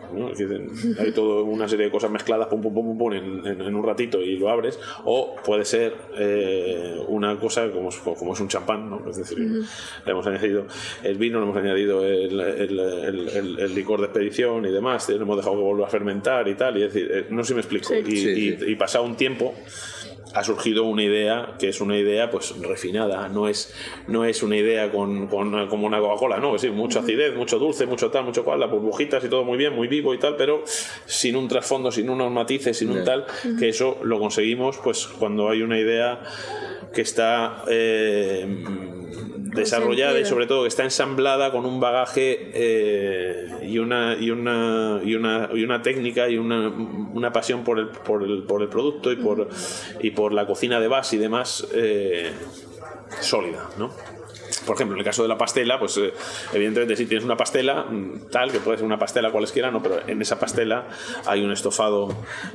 hay 0.99 1.13
toda 1.13 1.43
una 1.43 1.69
serie 1.69 1.87
de 1.87 1.91
cosas 1.91 2.11
mezcladas 2.11 2.49
pum 2.49 2.61
pum 2.61 2.75
pum 2.75 2.99
pum, 2.99 3.13
en, 3.13 3.75
un 3.75 3.85
ratito 3.85 4.21
y 4.21 4.37
lo 4.37 4.51
abres. 4.51 4.79
O 5.05 5.37
puede 5.45 5.65
ser 5.65 5.95
eh, 6.19 7.01
una 7.09 7.39
cosa 7.39 7.71
como, 7.71 7.91
como 8.17 8.33
es 8.33 8.41
un 8.41 8.49
champán 8.49 8.91
¿no? 8.91 9.03
es 9.09 9.17
decir 9.17 9.39
le 9.39 10.13
hemos 10.13 10.27
añadido 10.27 10.67
el 11.03 11.19
vino 11.19 11.39
le 11.39 11.45
hemos 11.45 11.57
añadido 11.57 12.05
el, 12.05 12.41
el, 12.41 13.75
licor 13.75 14.01
de 14.01 14.07
expedición 14.07 14.67
y 14.67 14.71
demás 14.71 15.09
le 15.09 15.17
hemos 15.17 15.37
dejado 15.37 15.57
que 15.57 15.63
vuelva 15.63 15.87
a 15.87 15.91
fermentar 15.91 16.49
y 16.49 16.55
tal 16.55 16.77
y 16.77 16.81
decir 16.83 17.11
eh, 17.13 17.27
no 17.31 17.43
sé 17.43 17.49
si 17.49 17.55
me 17.55 17.61
explico. 17.61 17.95
Y, 17.95 18.59
y 18.67 18.77
pasado 18.77 19.05
un 19.05 19.17
tiempo 19.17 19.55
ha 20.35 20.45
surgido 20.45 20.85
una 20.85 21.03
idea 21.03 21.55
que 21.59 21.69
es 21.69 21.81
una 21.81 21.97
idea 21.97 22.31
pues 22.31 22.55
refinada, 22.61 23.29
no 23.29 23.49
es, 23.49 23.75
no 24.07 24.25
es 24.25 24.43
una 24.43 24.57
idea 24.57 24.91
con, 24.91 25.27
con 25.27 25.69
como 25.69 25.87
una 25.87 26.01
Coca-Cola, 26.01 26.39
no, 26.39 26.55
es 26.55 26.63
decir, 26.63 26.77
mucha 26.77 27.01
acidez, 27.01 27.35
mucho 27.35 27.59
dulce, 27.59 27.87
mucho 27.87 28.11
tal, 28.11 28.25
mucho 28.25 28.45
cual, 28.45 28.61
las 28.61 28.71
burbujitas 28.71 29.25
y 29.25 29.29
todo 29.29 29.45
muy 29.45 29.59
bien, 29.59 29.75
muy 29.75 29.89
vivo 29.89 30.15
y 30.15 30.19
tal, 30.19 30.37
pero 30.37 30.63
sin 31.07 31.37
un 31.37 31.49
trasfondo, 31.49 31.91
sin 31.91 32.09
unos 32.11 32.31
matices, 32.31 32.79
sin 32.79 32.91
un 32.91 33.05
tal, 33.05 33.27
que 33.59 33.69
eso 33.69 33.99
lo 34.03 34.19
conseguimos 34.19 34.79
pues 34.79 35.07
cuando 35.07 35.49
hay 35.49 35.63
una 35.63 35.79
idea 35.79 36.23
que 36.93 37.03
está 37.03 37.65
eh, 37.69 38.47
desarrollada 39.55 40.19
y 40.19 40.25
sobre 40.25 40.47
todo 40.47 40.63
que 40.63 40.69
está 40.69 40.85
ensamblada 40.85 41.53
con 41.53 41.67
un 41.67 41.81
bagaje 41.81 42.51
eh, 42.55 43.49
y, 43.63 43.79
una, 43.79 44.17
y, 44.19 44.31
una, 44.31 45.01
y, 45.05 45.15
una, 45.15 45.49
y 45.53 45.65
una 45.65 45.83
técnica 45.83 46.29
y 46.29 46.39
una, 46.39 46.69
una 46.69 47.33
pasión 47.33 47.65
por 47.65 47.79
el, 47.79 47.89
por, 47.89 48.23
el, 48.23 48.43
por 48.45 48.63
el 48.63 48.69
producto 48.69 49.13
y 49.13 49.17
por, 49.17 49.49
y 50.01 50.11
por 50.11 50.33
la 50.33 50.47
cocina 50.47 50.81
de 50.81 50.89
base 50.89 51.17
y 51.17 51.19
demás 51.19 51.67
eh, 51.75 52.33
sólida, 53.21 53.69
¿no? 53.79 53.91
Por 54.67 54.77
ejemplo, 54.77 54.95
en 54.95 55.01
el 55.01 55.05
caso 55.05 55.23
de 55.23 55.29
la 55.29 55.39
pastela, 55.39 55.79
pues 55.79 55.97
eh, 55.97 56.13
evidentemente 56.53 56.97
si 56.97 57.07
tienes 57.07 57.25
una 57.25 57.37
pastela, 57.37 57.85
mm, 57.85 58.31
tal, 58.31 58.51
que 58.51 58.61
puede 58.61 58.79
ser 58.79 58.87
una 58.87 58.99
pastela 58.99 59.31
cualesquiera, 59.31 59.71
no, 59.71 59.83
pero 59.83 60.01
en 60.07 60.21
esa 60.21 60.39
pastela 60.39 60.89
hay 61.27 61.43
un 61.43 61.53
estofado 61.53 62.09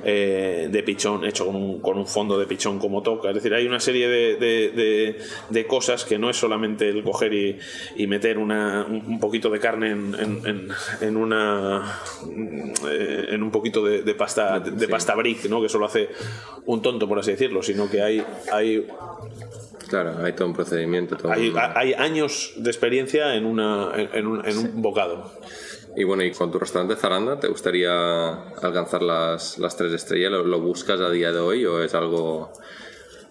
eh, 0.04 0.68
de 0.72 0.84
pichón 0.84 1.26
hecho 1.26 1.46
con 1.46 1.56
un, 1.56 1.82
con 1.82 1.98
un, 1.98 2.08
fondo 2.08 2.38
de 2.38 2.46
pichón 2.46 2.80
como 2.80 3.02
toca. 3.02 3.30
Es 3.30 3.36
decir, 3.36 3.54
hay 3.54 3.66
una 3.68 3.80
serie 3.80 4.08
de, 4.08 4.36
de, 4.36 5.20
de, 5.50 5.68
cosas 5.68 6.06
que 6.06 6.18
no 6.20 6.30
es 6.30 6.38
solamente 6.38 6.88
el 6.90 7.04
coger 7.04 7.34
y, 7.34 7.60
y 7.96 8.08
meter 8.08 8.38
una, 8.38 8.86
un 8.86 9.20
poquito 9.20 9.50
de 9.50 9.60
carne 9.60 9.92
en, 9.92 10.16
en, 10.46 10.70
en 11.02 11.18
una 11.18 12.00
eh, 12.90 13.28
en 13.30 13.44
un 13.44 13.52
poquito 13.52 13.84
de, 13.84 14.16
pasta 14.16 14.60
de, 14.60 14.88
pasta 14.88 15.16
brick, 15.16 15.46
¿no? 15.46 15.62
que 15.62 15.70
solo 15.70 15.86
hace 15.86 16.10
un 16.66 16.82
tonto, 16.82 17.08
por 17.08 17.20
así 17.20 17.32
decirlo, 17.32 17.64
sino 17.64 17.90
que 17.90 18.02
hay, 18.02 18.24
hay 18.52 18.88
Claro, 19.88 20.16
hay 20.24 20.34
todo 20.34 20.48
un 20.48 20.54
procedimiento. 20.54 21.16
hay, 21.30 21.94
años 21.98 22.54
de 22.58 22.70
experiencia 22.70 23.36
en, 23.36 23.46
una, 23.46 23.92
en, 23.96 24.28
un, 24.28 24.46
en 24.46 24.58
un 24.58 24.82
bocado. 24.82 25.32
Y 25.96 26.04
bueno, 26.04 26.24
¿y 26.24 26.32
con 26.32 26.52
tu 26.52 26.60
restaurante 26.60 26.96
Zaranda 26.96 27.40
te 27.40 27.48
gustaría 27.48 28.34
alcanzar 28.62 29.02
las, 29.02 29.58
las 29.58 29.78
tres 29.78 29.94
estrellas? 29.94 30.32
¿Lo, 30.32 30.60
buscas 30.60 31.00
a 31.00 31.10
día 31.10 31.32
de 31.32 31.40
hoy 31.40 31.66
o 31.66 31.82
es 31.82 31.94
algo...? 31.96 32.52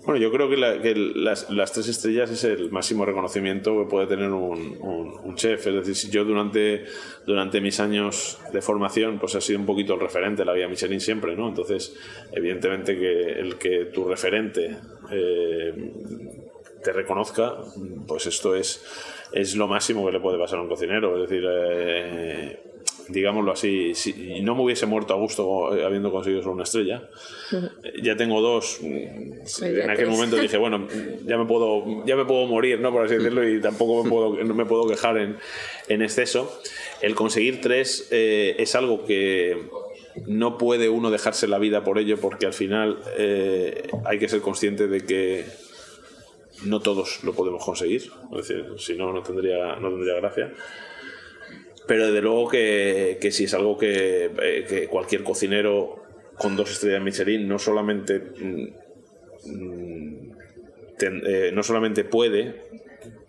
Bueno, 0.07 0.21
yo 0.21 0.31
creo 0.31 0.51
que, 0.51 0.57
las, 0.57 1.49
las, 1.51 1.73
tres 1.73 1.89
estrellas 1.89 2.31
es 2.31 2.45
el 2.45 2.71
máximo 2.71 3.07
reconocimiento 3.07 3.79
que 3.79 3.89
puede 3.89 4.07
tener 4.07 4.31
un, 4.31 4.79
un, 4.81 5.35
chef. 5.35 5.67
Es 5.67 5.87
decir, 5.87 6.11
yo 6.11 6.25
durante, 6.25 6.85
durante 7.27 7.63
mis 7.63 7.81
años 7.81 8.39
de 8.53 8.61
formación 8.61 9.19
pues 9.19 9.35
ha 9.35 9.41
sido 9.41 9.61
un 9.61 9.67
poquito 9.67 9.95
el 9.95 10.01
referente, 10.01 10.45
la 10.45 10.53
vía 10.53 10.69
Michelin 10.69 11.01
siempre, 11.01 11.35
¿no? 11.35 11.49
Entonces, 11.49 11.97
evidentemente 12.33 12.99
que 12.99 13.33
el 13.33 13.57
que 13.57 13.87
tu 13.87 14.05
referente 14.05 14.77
eh, 15.11 15.73
te 16.85 16.93
reconozca, 16.93 17.57
pues 18.07 18.27
esto 18.27 18.55
es, 18.55 18.85
es 19.33 19.57
lo 19.57 19.67
máximo 19.67 20.07
que 20.07 20.13
le 20.13 20.21
puede 20.21 20.39
pasar 20.39 20.59
a 20.59 20.63
un 20.63 20.69
cocinero. 20.69 21.17
Es 21.17 21.29
decir, 21.29 21.45
eh, 21.51 22.61
digámoslo 23.09 23.53
así, 23.53 23.95
si 23.95 24.41
no 24.43 24.55
me 24.55 24.63
hubiese 24.63 24.85
muerto 24.85 25.15
a 25.15 25.17
gusto 25.17 25.75
eh, 25.75 25.85
habiendo 25.85 26.13
conseguido 26.13 26.43
solo 26.43 26.55
una 26.55 26.65
estrella, 26.65 27.09
ya 28.03 28.17
tengo 28.17 28.41
dos. 28.43 28.81
Pues 28.81 29.63
en 29.63 29.91
aquel 29.91 30.09
momento 30.09 30.37
dije, 30.37 30.59
bueno, 30.59 30.87
ya 31.25 31.39
me 31.39 31.47
puedo, 31.47 32.05
ya 32.05 32.17
me 32.17 32.27
puedo 32.27 32.47
morir, 32.47 32.79
¿no? 32.81 32.93
Por 32.93 33.07
así 33.07 33.17
decirlo, 33.17 33.49
y 33.49 33.61
tampoco 33.61 34.05
me 34.05 34.11
puedo, 34.11 34.45
no 34.45 34.55
me 34.55 34.67
puedo 34.67 34.87
quejar 34.87 35.17
en, 35.17 35.39
en 35.89 36.03
exceso. 36.03 36.61
El 37.01 37.15
conseguir 37.15 37.63
tres 37.63 38.09
eh, 38.11 38.57
es 38.59 38.75
algo 38.75 39.07
que 39.07 39.71
no 40.27 40.59
puede 40.59 40.91
uno 40.91 41.11
dejarse 41.11 41.49
la 41.49 41.59
vida 41.59 41.83
por 41.83 41.99
ello 41.99 42.19
porque 42.21 42.47
al 42.47 42.53
final 42.53 42.99
hay 44.05 44.19
que 44.21 44.29
ser 44.29 44.43
consciente 44.43 44.87
de 44.87 45.01
que 45.01 45.64
no 46.65 46.81
todos 46.81 47.23
lo 47.25 47.33
podemos 47.33 47.65
conseguir, 47.65 48.11
es 48.33 48.49
decir, 48.49 48.67
si 48.79 48.97
no, 48.97 49.13
no 49.13 49.23
tendría, 49.23 49.77
no 49.77 49.91
tendría 49.91 50.15
gracia. 50.15 50.53
Pero 51.87 52.07
desde 52.07 52.23
luego 52.23 52.49
que, 52.49 53.19
que 53.21 53.31
si 53.31 53.45
es 53.45 53.55
algo 53.55 53.77
que, 53.77 54.31
eh, 54.43 54.65
que, 54.67 54.89
cualquier 54.89 55.23
cocinero 55.23 56.03
con 56.39 56.57
dos 56.57 56.71
estrellas 56.71 57.03
Michelin 57.03 57.47
no 57.47 57.59
solamente, 57.59 58.19
mm, 58.19 58.69
eh, 61.01 61.51
no 61.53 61.63
solamente 61.63 62.05
puede 62.05 62.64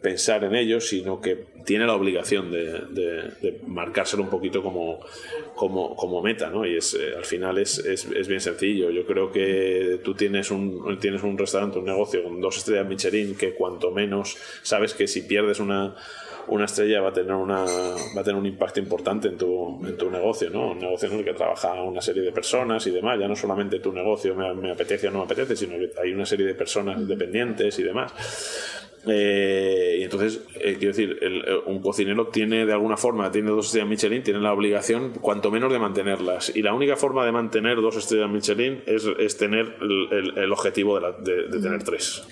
pensar 0.05 0.43
en 0.43 0.53
ello, 0.53 0.79
sino 0.79 1.19
que 1.19 1.45
tiene 1.65 1.87
la 1.87 1.95
obligación 1.95 2.51
de, 2.51 2.81
de, 2.91 3.59
marcárselo 3.65 4.21
un 4.21 4.29
poquito 4.29 4.61
como, 4.61 4.99
como, 5.55 5.95
como 5.95 6.21
meta, 6.21 6.51
¿no? 6.51 6.63
Y 6.63 6.77
es, 6.77 6.93
eh, 6.93 7.15
al 7.17 7.25
final 7.25 7.57
es, 7.57 7.79
es, 7.79 8.05
es, 8.05 8.27
bien 8.27 8.39
sencillo. 8.39 8.91
Yo 8.91 9.03
creo 9.03 9.31
que 9.31 9.99
tú 10.03 10.13
tienes 10.13 10.51
un, 10.51 10.99
tienes 10.99 11.23
un 11.23 11.35
restaurante, 11.35 11.79
un 11.79 11.85
negocio 11.85 12.21
con 12.21 12.39
dos 12.39 12.57
estrellas 12.57 12.87
Michelin 12.87 13.35
que 13.35 13.55
cuanto 13.55 13.89
menos 13.89 14.37
sabes 14.61 14.93
que 14.93 15.07
si 15.07 15.23
pierdes 15.23 15.59
una, 15.59 15.95
una 16.49 16.65
estrella 16.65 17.01
va 17.01 17.09
a 17.09 17.13
tener 17.13 17.33
una 17.33 17.65
va 17.65 18.21
a 18.21 18.23
tener 18.23 18.39
un 18.39 18.45
impacto 18.45 18.79
importante 18.79 19.29
en 19.29 19.37
tu, 19.39 19.83
en 19.87 19.97
tu 19.97 20.11
negocio, 20.11 20.51
¿no? 20.51 20.73
Un 20.73 20.77
negocio 20.77 21.09
en 21.09 21.17
el 21.17 21.25
que 21.25 21.33
trabaja 21.33 21.73
una 21.81 21.99
serie 21.99 22.21
de 22.21 22.31
personas 22.31 22.85
y 22.85 22.91
demás, 22.91 23.19
ya 23.19 23.27
no 23.27 23.35
solamente 23.35 23.79
tu 23.79 23.91
negocio 23.91 24.35
me, 24.35 24.53
me 24.53 24.71
apetece 24.71 25.07
o 25.07 25.11
no 25.11 25.17
me 25.17 25.25
apetece, 25.25 25.55
sino 25.55 25.79
que 25.79 25.89
hay 25.99 26.13
una 26.13 26.27
serie 26.27 26.45
de 26.45 26.53
personas 26.53 27.07
dependientes 27.07 27.79
y 27.79 27.81
demás. 27.81 28.13
Eh, 29.07 29.97
y 29.99 30.03
entonces, 30.03 30.41
eh, 30.55 30.75
quiero 30.79 30.95
decir, 30.95 31.17
eh, 31.21 31.57
un 31.65 31.81
cocinero 31.81 32.27
tiene 32.27 32.65
de 32.65 32.73
alguna 32.73 32.97
forma, 32.97 33.31
tiene 33.31 33.51
dos 33.51 33.67
estrellas 33.67 33.89
Michelin, 33.89 34.23
tiene 34.23 34.39
la 34.39 34.53
obligación, 34.53 35.13
cuanto 35.21 35.51
menos, 35.51 35.71
de 35.71 35.79
mantenerlas. 35.79 36.55
Y 36.55 36.61
la 36.61 36.73
única 36.73 36.95
forma 36.95 37.25
de 37.25 37.31
mantener 37.31 37.81
dos 37.81 37.95
estrellas 37.97 38.29
Michelin 38.29 38.83
es, 38.85 39.05
es 39.19 39.37
tener 39.37 39.75
el, 39.81 40.37
el, 40.37 40.51
objetivo 40.51 40.99
de, 40.99 41.47
de, 41.47 41.59
tener 41.59 41.83
tres. 41.83 42.23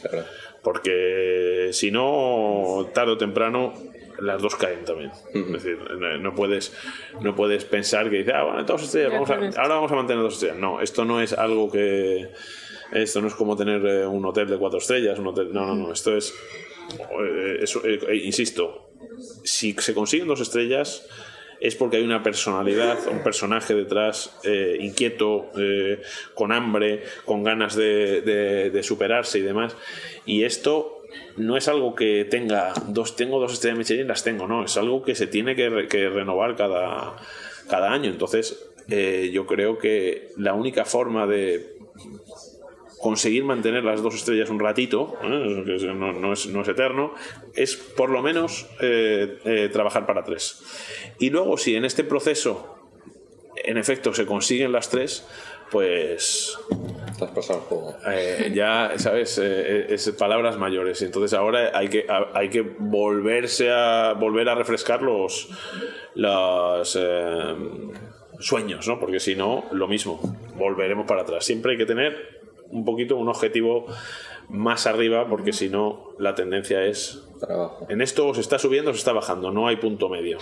Porque 0.63 1.69
si 1.73 1.91
no, 1.91 2.89
tarde 2.93 3.13
o 3.13 3.17
temprano, 3.17 3.73
las 4.19 4.41
dos 4.41 4.55
caen 4.55 4.85
también. 4.85 5.11
Es 5.33 5.51
decir, 5.51 5.77
no 6.21 6.33
puedes, 6.33 6.73
no 7.21 7.35
puedes 7.35 7.65
pensar 7.65 8.09
que 8.09 8.17
dices, 8.17 8.33
ah, 8.35 8.43
bueno, 8.43 8.63
dos 8.63 8.83
estrellas, 8.83 9.11
vamos 9.11 9.29
ahora 9.29 9.75
vamos 9.75 9.91
a 9.91 9.95
mantener 9.95 10.23
dos 10.23 10.35
estrellas. 10.35 10.57
No, 10.57 10.81
esto 10.81 11.05
no 11.05 11.21
es 11.21 11.33
algo 11.33 11.69
que. 11.69 12.29
Esto 12.93 13.21
no 13.21 13.27
es 13.27 13.35
como 13.35 13.55
tener 13.55 14.07
un 14.07 14.25
hotel 14.25 14.47
de 14.47 14.57
cuatro 14.57 14.79
estrellas, 14.79 15.19
un 15.19 15.27
hotel. 15.27 15.49
No, 15.51 15.65
no, 15.65 15.75
no. 15.75 15.93
Esto 15.93 16.15
es 16.15 16.33
eh, 16.91 17.57
eso, 17.61 17.85
eh, 17.85 17.99
eh, 18.07 18.15
insisto, 18.17 18.91
si 19.43 19.73
se 19.73 19.93
consiguen 19.93 20.27
dos 20.27 20.41
estrellas 20.41 21.07
es 21.63 21.75
porque 21.75 21.95
hay 21.95 22.03
una 22.03 22.21
personalidad, 22.21 23.07
un 23.09 23.23
personaje 23.23 23.73
detrás 23.73 24.37
eh, 24.43 24.77
inquieto, 24.81 25.49
eh, 25.57 26.01
con 26.33 26.51
hambre, 26.51 27.03
con 27.23 27.41
ganas 27.41 27.73
de, 27.75 28.79
superarse 28.83 29.39
y 29.39 29.43
demás. 29.43 29.73
Y 30.25 30.43
esto 30.43 31.03
no 31.37 31.55
es 31.55 31.69
algo 31.69 31.95
que 31.95 32.25
tenga 32.25 32.73
dos, 32.87 33.15
tengo 33.15 33.39
dos 33.39 33.53
estrellas 33.53 33.77
Michelin, 33.77 34.09
las 34.09 34.25
tengo, 34.25 34.45
no, 34.45 34.65
es 34.65 34.75
algo 34.75 35.03
que 35.03 35.15
se 35.15 35.25
tiene 35.25 35.55
que, 35.55 35.69
renovar 36.09 36.57
cada, 36.57 37.15
cada 37.69 37.93
año. 37.93 38.09
Entonces, 38.09 38.69
eh, 38.89 39.29
yo 39.31 39.45
creo 39.45 39.77
que 39.77 40.31
la 40.35 40.55
única 40.55 40.83
forma 40.83 41.27
de 41.27 41.77
conseguir 43.03 43.43
mantener 43.43 43.83
las 43.83 44.01
dos 44.01 44.15
estrellas 44.15 44.49
un 44.49 44.61
ratito, 44.61 45.17
¿eh? 45.21 45.27
no, 45.93 46.31
es, 46.31 46.47
eterno, 46.69 47.13
es 47.53 47.75
por 47.75 48.09
lo 48.09 48.21
menos 48.21 48.65
eh, 48.79 49.39
eh, 49.43 49.69
trabajar 49.73 50.05
para 50.05 50.23
tres. 50.23 50.63
Y 51.19 51.29
luego, 51.29 51.57
si 51.57 51.75
en 51.75 51.83
este 51.83 52.05
proceso, 52.05 52.79
en 53.61 53.77
efecto, 53.77 54.13
se 54.13 54.25
consiguen 54.25 54.71
las 54.71 54.89
tres, 54.89 55.27
pues 55.69 56.57
ya, 58.53 58.93
¿sabes? 58.95 59.37
es 59.37 60.09
palabras 60.11 60.57
mayores. 60.57 61.01
Entonces 61.01 61.33
ahora 61.33 61.77
hay 61.77 61.89
que, 61.89 62.05
hay 62.33 62.49
que 62.49 62.61
volverse 62.61 63.69
a 63.69 64.13
volver 64.13 64.47
a 64.47 64.55
refrescar 64.55 65.01
los, 65.01 65.49
los 66.15 66.97
sueños, 68.39 68.87
¿no? 68.87 68.97
Porque 68.97 69.19
si 69.19 69.35
no, 69.35 69.65
lo 69.73 69.89
mismo, 69.89 70.21
volveremos 70.55 71.05
para 71.05 71.23
atrás. 71.23 71.43
Siempre 71.43 71.73
hay 71.73 71.77
que 71.77 71.85
tener 71.85 72.42
un 72.73 72.83
poquito 72.85 73.15
un 73.15 73.29
objetivo 73.29 73.85
más 74.49 74.87
arriba, 74.87 75.27
porque 75.27 75.53
si 75.53 75.69
no, 75.69 76.13
la 76.19 76.35
tendencia 76.35 76.83
es. 76.83 77.23
En 77.89 78.01
esto 78.01 78.33
se 78.33 78.41
está 78.41 78.57
subiendo 78.59 78.91
o 78.91 78.93
se 78.93 78.99
está 78.99 79.11
bajando, 79.11 79.51
no 79.51 79.67
hay 79.67 79.77
punto 79.77 80.09
medio. 80.09 80.37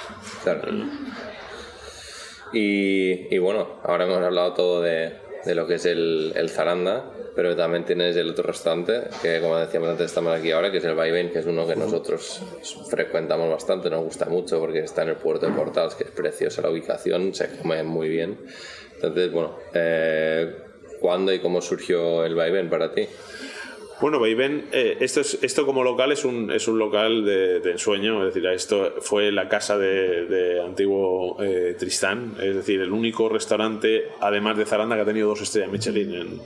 Y, 2.54 3.38
bueno, 3.38 3.80
ahora 3.84 4.06
hemos 4.06 4.18
hablado 4.18 4.54
todo 4.54 4.82
de, 4.82 5.14
lo 5.46 5.66
que 5.68 5.76
es 5.76 5.86
el, 5.86 6.50
Zaranda, 6.50 7.06
pero 7.36 7.56
también 7.56 7.86
tienes 7.86 8.16
el 8.18 8.30
otro 8.30 8.44
restaurante, 8.44 9.04
que 9.22 9.40
como 9.40 9.58
decíamos 9.58 9.90
antes, 9.90 10.08
estamos 10.08 10.38
aquí 10.38 10.52
ahora, 10.52 10.70
que 10.70 10.78
es 10.78 10.84
el 10.84 10.96
Vaivén, 10.96 11.32
que 11.32 11.40
es 11.40 11.46
uno 11.46 11.66
que 11.66 11.76
nosotros 11.76 12.44
frecuentamos 12.90 13.50
bastante, 13.50 13.90
nos 13.90 14.04
gusta 14.04 14.26
mucho 14.26 14.60
porque 14.60 14.80
está 14.80 15.04
en 15.04 15.10
el 15.10 15.16
puerto 15.16 15.46
de 15.46 15.54
Portals, 15.54 15.96
que 15.96 16.04
es 16.04 16.12
preciosa 16.12 16.62
la 16.62 16.70
ubicación, 16.70 17.34
se 17.34 17.58
come 17.58 17.82
muy 17.84 18.10
bien. 18.10 18.38
Entonces, 18.96 19.32
bueno, 19.32 19.56
eh, 19.74 20.71
¿Cuándo 21.02 21.34
y 21.34 21.40
cómo 21.40 21.62
surgió 21.62 22.24
el 22.24 22.36
vaivén 22.36 22.70
para 22.70 22.94
ti? 22.94 23.08
Bueno, 24.00 24.20
Vaivén, 24.20 24.66
eh, 24.72 24.98
esto, 25.00 25.22
es, 25.22 25.38
esto 25.44 25.64
como 25.64 25.84
local 25.84 26.12
es 26.12 26.26
un, 26.26 26.52
es 26.52 26.68
un 26.68 26.80
local 26.80 27.24
de, 27.24 27.58
ensueño, 27.72 28.26
es 28.26 28.34
decir, 28.34 28.50
esto 28.50 28.96
fue 29.00 29.32
la 29.32 29.48
casa 29.48 29.78
de, 29.78 30.60
antiguo 30.64 31.38
eh, 31.44 31.76
Tristán, 31.78 32.34
es 32.42 32.56
decir, 32.56 32.82
el 32.82 32.92
único 32.92 33.30
restaurante, 33.30 34.10
además 34.20 34.58
de 34.58 34.66
Zaranda, 34.66 34.96
que 34.96 35.02
ha 35.04 35.06
tenido 35.06 35.30
dos 35.30 35.42
estrellas 35.42 35.72
Michelin 35.72 36.16
en, 36.16 36.42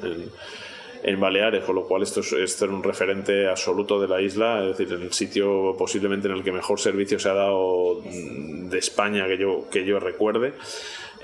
en, 1.03 1.19
Baleares, 1.19 1.63
con 1.63 1.75
lo 1.75 1.87
cual 1.87 2.03
esto 2.03 2.19
es, 2.19 2.33
esto 2.33 2.65
es 2.65 2.71
un 2.71 2.83
referente 2.83 3.47
absoluto 3.47 4.01
de 4.01 4.09
la 4.09 4.21
isla, 4.21 4.61
es 4.61 4.77
decir, 4.77 4.93
el 4.93 5.13
sitio 5.13 5.77
posiblemente 5.77 6.27
en 6.27 6.33
el 6.33 6.43
que 6.43 6.51
mejor 6.51 6.77
servicio 6.77 7.19
se 7.19 7.29
ha 7.29 7.33
dado 7.33 8.01
de 8.03 8.77
España 8.77 9.27
que 9.27 9.37
yo, 9.37 9.69
que 9.71 9.85
yo 9.85 9.99
recuerde. 10.01 10.53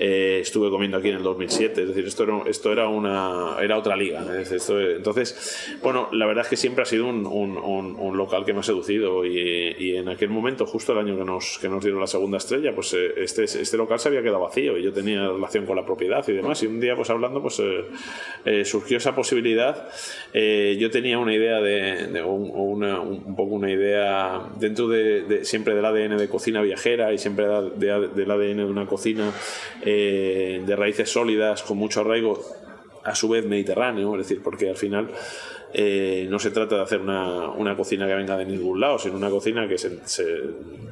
Eh, 0.04 0.40
estuve 0.40 0.68
comiendo 0.68 0.96
aquí 0.96 1.10
en 1.10 1.14
el 1.14 1.22
2007, 1.22 1.80
es 1.80 1.86
decir, 1.86 2.04
esto 2.04 2.24
era, 2.24 2.42
esto 2.46 2.72
era, 2.72 2.88
una, 2.88 3.54
era 3.62 3.78
otra 3.78 3.94
liga. 3.94 4.24
entonces, 4.36 5.78
bueno, 5.80 6.08
la 6.10 6.26
verdad 6.26 6.42
es 6.42 6.50
que 6.50 6.56
siempre 6.56 6.82
ha 6.82 6.86
sido 6.86 7.06
un, 7.06 7.24
un, 7.24 8.16
local 8.16 8.44
que 8.44 8.52
me 8.52 8.58
ha 8.58 8.62
seducido 8.64 9.24
y, 9.24 9.76
y, 9.78 9.96
en 9.96 10.08
aquel 10.08 10.28
momento, 10.28 10.66
justo 10.66 10.92
el 10.92 10.98
año 10.98 11.16
que 11.16 11.24
nos, 11.24 11.56
que 11.60 11.68
nos 11.68 11.84
dieron 11.84 12.00
la 12.00 12.08
segunda 12.08 12.38
estrella, 12.38 12.74
pues 12.74 12.92
eh, 12.94 13.12
este, 13.16 13.44
este 13.44 13.76
local 13.76 14.00
se 14.00 14.08
había 14.08 14.22
quedado 14.22 14.40
vacío 14.40 14.76
y 14.76 14.82
yo 14.82 14.92
tenía 14.92 15.28
relación 15.28 15.66
con 15.66 15.76
la 15.76 15.86
propiedad 15.86 16.26
y 16.26 16.32
demás. 16.32 16.60
Y 16.64 16.66
un 16.66 16.80
día, 16.80 16.96
pues 16.96 17.08
hablando, 17.08 17.40
pues 17.40 17.62
eh, 18.44 18.64
surgió 18.64 18.96
esa 18.96 19.14
posibilidad. 19.14 19.88
yo 20.34 20.90
tenía 20.90 21.20
una 21.20 21.32
idea 21.32 21.60
de, 21.60 22.22
una, 22.24 23.00
un 23.00 23.36
poco 23.36 23.54
una 23.54 23.70
idea 23.70 24.48
dentro 24.58 24.88
de, 24.88 25.44
siempre 25.44 25.76
del 25.76 25.84
ADN 25.84 26.16
de 26.16 26.28
cocina 26.28 26.60
viajera 26.60 27.12
y 27.12 27.18
siempre 27.18 27.46
del 27.46 28.30
ADN 28.30 28.56
de 28.56 28.64
una 28.64 28.86
cocina 28.86 29.32
eh, 29.91 29.91
de 29.92 30.76
raíces 30.76 31.10
sólidas, 31.10 31.62
con 31.62 31.78
mucho 31.78 32.00
arraigo, 32.00 32.40
a 33.04 33.14
su 33.14 33.28
vez 33.28 33.44
mediterráneo, 33.44 34.12
es 34.14 34.28
decir, 34.28 34.42
porque 34.42 34.68
al 34.70 34.76
final 34.76 35.10
eh, 35.74 36.26
no 36.30 36.38
se 36.38 36.50
trata 36.50 36.76
de 36.76 36.82
hacer 36.82 37.00
una, 37.00 37.50
una, 37.50 37.76
cocina 37.76 38.06
que 38.06 38.14
venga 38.14 38.36
de 38.36 38.44
ningún 38.44 38.78
lado, 38.80 38.98
sino 38.98 39.16
una 39.16 39.30
cocina 39.30 39.66
que 39.66 39.78
se, 39.78 39.90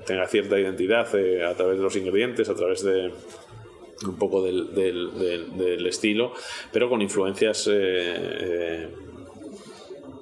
tenga 0.06 0.26
cierta 0.26 0.58
identidad 0.58 1.14
eh, 1.14 1.44
a 1.44 1.54
través 1.54 1.76
de 1.76 1.82
los 1.82 1.94
ingredientes, 1.96 2.48
a 2.48 2.54
través 2.54 2.82
de 2.82 3.12
un 4.06 4.16
poco 4.16 4.42
del, 4.42 4.74
del, 4.74 5.86
estilo, 5.86 6.32
pero 6.72 6.88
con 6.88 7.02
influencias 7.02 7.68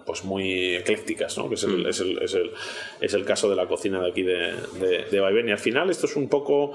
pues 0.08 0.24
muy 0.24 0.74
eclécticas, 0.74 1.36
¿no? 1.36 1.50
que 1.50 1.56
es 1.56 1.64
el, 1.64 1.84
mm. 1.84 1.86
es, 1.86 2.00
el, 2.00 2.22
es, 2.22 2.32
el, 2.32 2.50
es 2.98 3.12
el, 3.12 3.26
caso 3.26 3.50
de 3.50 3.56
la 3.56 3.66
cocina 3.66 4.00
de 4.00 4.08
aquí 4.08 4.22
de, 4.22 4.54
de, 4.80 5.44
Y 5.46 5.50
al 5.50 5.58
final 5.58 5.90
esto 5.90 6.06
es 6.06 6.16
un 6.16 6.30
poco, 6.30 6.72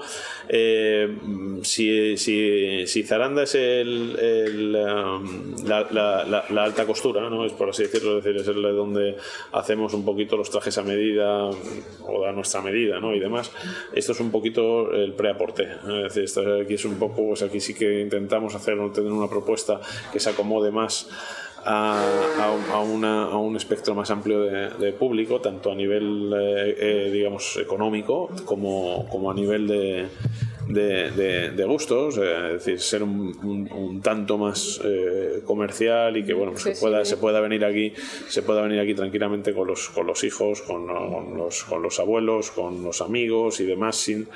eh, 0.48 1.18
si, 1.62 2.16
si, 2.16 2.86
si, 2.86 3.02
Zaranda 3.02 3.42
es 3.42 3.56
el, 3.56 4.76
um, 4.76 5.66
la, 5.66 5.84
la, 5.90 6.46
la, 6.48 6.62
alta 6.62 6.86
costura, 6.86 7.28
¿no? 7.28 7.44
es 7.44 7.52
por 7.54 7.70
así 7.70 7.82
decirlo, 7.82 8.18
es 8.18 8.24
decir, 8.24 8.40
es 8.40 8.46
el 8.46 8.62
donde 8.62 9.16
hacemos 9.50 9.92
un 9.94 10.04
poquito 10.04 10.36
los 10.36 10.48
trajes 10.48 10.78
a 10.78 10.84
medida 10.84 11.50
o 12.06 12.24
a 12.24 12.30
nuestra 12.30 12.62
medida 12.62 13.00
¿no? 13.00 13.16
y 13.16 13.18
demás, 13.18 13.50
esto 13.92 14.12
es 14.12 14.20
un 14.20 14.30
poquito 14.30 14.92
el 14.92 15.14
preaporte. 15.14 15.64
Es 15.64 16.14
decir, 16.14 16.22
esto 16.22 16.60
aquí 16.62 16.74
es 16.74 16.84
un 16.84 17.00
poco, 17.00 17.26
pues 17.26 17.42
aquí 17.42 17.58
sí 17.58 17.74
que 17.74 18.00
intentamos 18.00 18.54
hacer, 18.54 18.78
tener 18.92 19.10
una 19.10 19.28
propuesta 19.28 19.80
que 20.12 20.20
se 20.20 20.30
acomode 20.30 20.70
más 20.70 21.08
a, 21.64 23.38
un 23.38 23.56
espectro 23.56 23.94
más 23.94 24.10
amplio 24.10 24.40
de, 24.42 24.92
público, 24.92 25.40
tanto 25.40 25.72
a 25.72 25.74
nivel, 25.74 26.32
eh, 26.36 26.76
eh, 26.78 27.10
digamos, 27.12 27.56
económico 27.56 28.30
como, 28.44 29.06
como 29.08 29.30
a 29.30 29.34
nivel 29.34 29.66
de, 29.66 30.08
de, 30.68 31.64
gustos, 31.66 32.18
eh, 32.18 32.46
es 32.46 32.64
decir, 32.64 32.80
ser 32.80 33.02
un, 33.02 34.00
tanto 34.02 34.38
más 34.38 34.80
eh, 34.84 35.42
comercial 35.44 36.16
y 36.16 36.24
que 36.24 36.34
bueno, 36.34 36.56
se, 36.56 36.72
pueda, 36.72 37.04
se 37.04 37.16
pueda 37.16 37.40
venir 37.40 37.64
aquí, 37.64 37.92
se 38.28 38.42
pueda 38.42 38.62
venir 38.62 38.80
aquí 38.80 38.94
tranquilamente 38.94 39.54
con 39.54 39.68
los, 39.68 39.88
con 39.90 40.06
los 40.06 40.24
hijos, 40.24 40.62
con, 40.62 40.86
los, 41.36 41.64
con 41.64 41.82
los 41.82 42.00
abuelos, 42.00 42.50
con 42.50 42.82
los 42.82 43.00
amigos 43.00 43.60
y 43.60 43.66
demás, 43.66 43.96
sin 43.96 44.28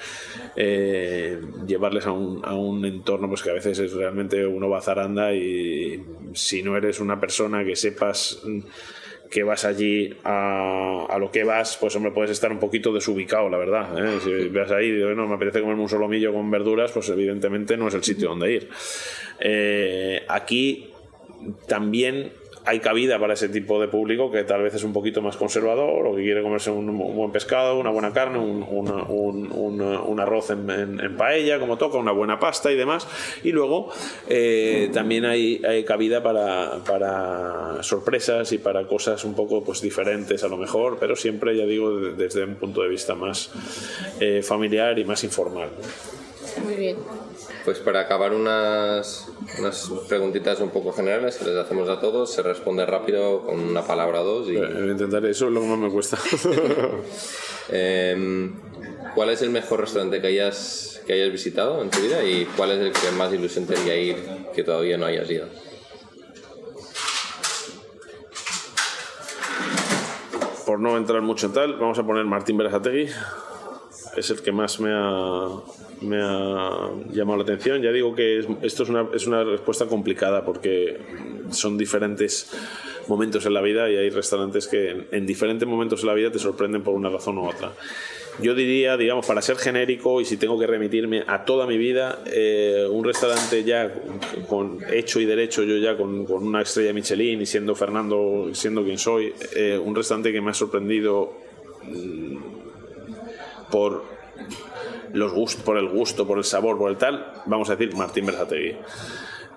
eh, 0.56 1.40
llevarles 1.66 2.06
a 2.06 2.12
un, 2.12 2.44
a 2.44 2.54
un 2.54 2.84
entorno 2.84 3.28
pues 3.28 3.42
que 3.42 3.50
a 3.50 3.54
veces 3.54 3.78
es 3.78 3.92
realmente 3.92 4.46
uno 4.46 4.68
va 4.68 4.78
a 4.78 4.82
zaranda 4.82 5.32
y 5.34 6.02
si 6.34 6.62
no 6.62 6.76
eres 6.76 7.00
una 7.00 7.20
persona 7.20 7.64
que 7.64 7.76
sepas 7.76 8.42
que 9.30 9.42
vas 9.42 9.64
allí 9.64 10.14
a, 10.24 11.06
a, 11.08 11.18
lo 11.18 11.30
que 11.30 11.44
vas, 11.44 11.76
pues 11.80 11.94
hombre, 11.96 12.12
puedes 12.12 12.30
estar 12.30 12.50
un 12.50 12.58
poquito 12.58 12.92
desubicado, 12.92 13.48
la 13.48 13.58
verdad. 13.58 13.98
¿eh? 13.98 14.18
Si 14.22 14.48
vas 14.48 14.70
ahí 14.70 14.86
y 14.86 15.02
bueno, 15.02 15.26
me 15.26 15.34
apetece 15.34 15.60
comerme 15.60 15.82
un 15.82 15.88
solomillo 15.88 16.32
con 16.32 16.50
verduras, 16.50 16.92
pues 16.92 17.08
evidentemente 17.10 17.76
no 17.76 17.88
es 17.88 17.94
el 17.94 18.04
sitio 18.04 18.30
donde 18.30 18.52
ir. 18.52 18.68
Eh, 19.40 20.24
aquí 20.28 20.90
también 21.66 22.32
hay 22.68 22.80
cabida 22.80 23.18
para 23.18 23.32
ese 23.32 23.48
tipo 23.48 23.80
de 23.80 23.88
público 23.88 24.30
que 24.30 24.44
tal 24.44 24.62
vez 24.62 24.74
es 24.74 24.84
un 24.84 24.92
poquito 24.92 25.22
más 25.22 25.38
conservador 25.38 26.06
o 26.06 26.14
que 26.14 26.22
quiere 26.22 26.42
comerse 26.42 26.70
un, 26.70 26.98
buen 26.98 27.32
pescado, 27.32 27.78
una 27.78 27.88
buena 27.88 28.12
carne, 28.12 28.38
un, 28.38 30.20
arroz 30.20 30.50
en, 30.50 31.16
paella, 31.16 31.58
como 31.58 31.78
toca, 31.78 31.96
una 31.96 32.12
buena 32.12 32.38
pasta 32.38 32.70
y 32.70 32.76
demás. 32.76 33.08
Y 33.42 33.52
luego 33.52 33.90
eh, 34.28 34.90
también 34.92 35.24
hay, 35.24 35.62
cabida 35.86 36.22
para, 36.22 37.82
sorpresas 37.82 38.52
y 38.52 38.58
para 38.58 38.86
cosas 38.86 39.24
un 39.24 39.34
poco 39.34 39.64
pues, 39.64 39.80
diferentes 39.80 40.44
a 40.44 40.48
lo 40.48 40.58
mejor, 40.58 40.98
pero 41.00 41.16
siempre, 41.16 41.56
ya 41.56 41.64
digo, 41.64 41.90
desde 41.98 42.44
un 42.44 42.56
punto 42.56 42.82
de 42.82 42.88
vista 42.88 43.14
más 43.14 43.50
eh, 44.20 44.42
familiar 44.42 44.98
y 44.98 45.04
más 45.06 45.24
informal. 45.24 45.70
Muy 46.64 46.74
bien. 46.74 46.96
Pues 47.64 47.78
para 47.80 48.00
acabar 48.00 48.32
unas, 48.32 49.28
unas 49.58 49.90
preguntitas 50.08 50.60
un 50.60 50.70
poco 50.70 50.92
generales 50.92 51.36
que 51.36 51.44
les 51.44 51.56
hacemos 51.56 51.88
a 51.88 52.00
todos, 52.00 52.32
se 52.32 52.42
responde 52.42 52.86
rápido 52.86 53.44
con 53.44 53.60
una 53.60 53.82
palabra 53.82 54.22
o 54.22 54.24
dos. 54.24 54.48
Y... 54.48 54.56
Voy 54.56 54.90
intentar 54.90 55.24
eso, 55.26 55.50
lo 55.50 55.60
que 55.60 55.66
más 55.66 55.78
me 55.78 55.90
cuesta. 55.90 56.18
Em, 57.70 58.54
¿Cuál 59.14 59.28
es 59.28 59.42
el 59.42 59.50
mejor 59.50 59.80
restaurante 59.80 60.22
que 60.22 60.28
hayas, 60.28 61.02
que 61.06 61.12
hayas 61.12 61.30
visitado 61.30 61.82
en 61.82 61.90
tu 61.90 62.00
vida 62.00 62.24
y 62.24 62.46
cuál 62.56 62.70
es 62.70 62.80
el 62.80 62.92
que 62.92 63.10
más 63.14 63.30
ilusión 63.30 63.66
te 63.66 63.76
haría 63.76 63.94
ir 63.96 64.16
que 64.54 64.62
todavía 64.62 64.96
no 64.96 65.04
hayas 65.04 65.30
ido? 65.30 65.46
Por 70.64 70.80
no 70.80 70.96
entrar 70.96 71.20
mucho 71.20 71.46
en 71.46 71.52
tal, 71.52 71.74
vamos 71.78 71.98
a 71.98 72.06
poner 72.06 72.24
Martín 72.24 72.56
Berazategui. 72.56 73.08
Es 74.18 74.30
el 74.30 74.42
que 74.42 74.52
más 74.52 74.80
me 74.80 74.90
ha, 74.92 75.48
llamado 77.10 77.36
la 77.36 77.42
atención. 77.42 77.82
Ya 77.82 77.92
digo 77.92 78.14
que 78.14 78.40
esto 78.62 78.82
es 78.82 78.88
una, 78.88 79.08
es 79.14 79.26
una 79.26 79.44
respuesta 79.44 79.86
complicada 79.86 80.44
porque 80.44 80.98
son 81.50 81.78
diferentes 81.78 82.50
momentos 83.08 83.46
en 83.46 83.54
la 83.54 83.60
vida 83.60 83.90
y 83.90 83.96
hay 83.96 84.10
restaurantes 84.10 84.68
que 84.68 85.06
en, 85.10 85.26
diferentes 85.26 85.66
momentos 85.66 86.02
en 86.02 86.08
la 86.08 86.14
vida 86.14 86.30
te 86.30 86.38
sorprenden 86.38 86.82
por 86.82 86.94
una 86.94 87.08
razón 87.08 87.38
u 87.38 87.48
otra. 87.48 87.72
yo 88.40 88.54
diría, 88.54 88.96
digamos, 88.96 89.26
para 89.26 89.42
ser 89.42 89.56
genérico 89.56 90.20
y 90.20 90.24
si 90.24 90.36
tengo 90.36 90.58
que 90.58 90.66
remitirme 90.66 91.24
a 91.26 91.44
toda 91.44 91.66
mi 91.66 91.76
vida, 91.76 92.22
eh, 92.26 92.86
un 92.90 93.04
restaurante 93.04 93.64
ya 93.64 93.92
con 94.48 94.78
hecho 94.92 95.20
y 95.20 95.24
derecho, 95.24 95.64
yo 95.64 95.76
ya 95.78 95.96
con, 95.96 96.30
una 96.30 96.62
estrella 96.62 96.92
Michelin 96.92 97.42
y 97.42 97.46
siendo 97.46 97.74
Fernando, 97.74 98.50
siendo 98.52 98.84
quien 98.84 98.98
soy, 98.98 99.32
eh, 99.56 99.78
un 99.82 99.94
restaurante 99.94 100.32
que 100.32 100.40
me 100.40 100.50
ha 100.50 100.54
sorprendido 100.54 101.32
mm, 101.84 102.57
por 103.70 104.04
los 105.12 105.32
gustos, 105.32 105.62
por 105.62 105.78
el 105.78 105.88
gusto, 105.88 106.26
por 106.26 106.38
el 106.38 106.44
sabor, 106.44 106.78
por 106.78 106.90
el 106.90 106.96
tal, 106.96 107.32
vamos 107.46 107.70
a 107.70 107.76
decir 107.76 107.94
Martín 107.96 108.26
Berzategui. 108.26 108.76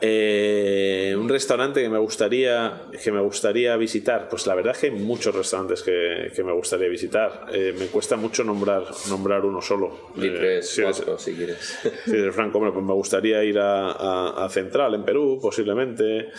Eh, 0.03 1.15
un 1.15 1.29
restaurante 1.29 1.79
que 1.79 1.87
me 1.87 1.99
gustaría 1.99 2.85
que 3.03 3.11
me 3.11 3.21
gustaría 3.21 3.77
visitar, 3.77 4.27
pues 4.29 4.47
la 4.47 4.55
verdad 4.55 4.73
es 4.73 4.79
que 4.79 4.87
hay 4.87 4.93
muchos 4.93 5.35
restaurantes 5.35 5.83
que, 5.83 6.43
me 6.43 6.51
gustaría 6.51 6.87
visitar. 6.87 7.45
Eh, 7.53 7.75
me 7.77 7.85
cuesta 7.85 8.17
mucho 8.17 8.43
nombrar 8.43 8.83
nombrar 9.09 9.45
uno 9.45 9.61
solo. 9.61 10.09
Eh, 10.19 10.61
si, 10.63 10.81
si 11.17 11.33
quieres. 11.35 11.77
Si 12.05 12.15
eres 12.15 12.33
franco, 12.33 12.59
pues 12.59 12.83
me 12.83 12.93
gustaría 12.93 13.43
ir 13.43 13.59
a, 13.59 14.47
Central 14.49 14.95
en 14.95 15.03
Perú, 15.03 15.37
posiblemente. 15.39 16.31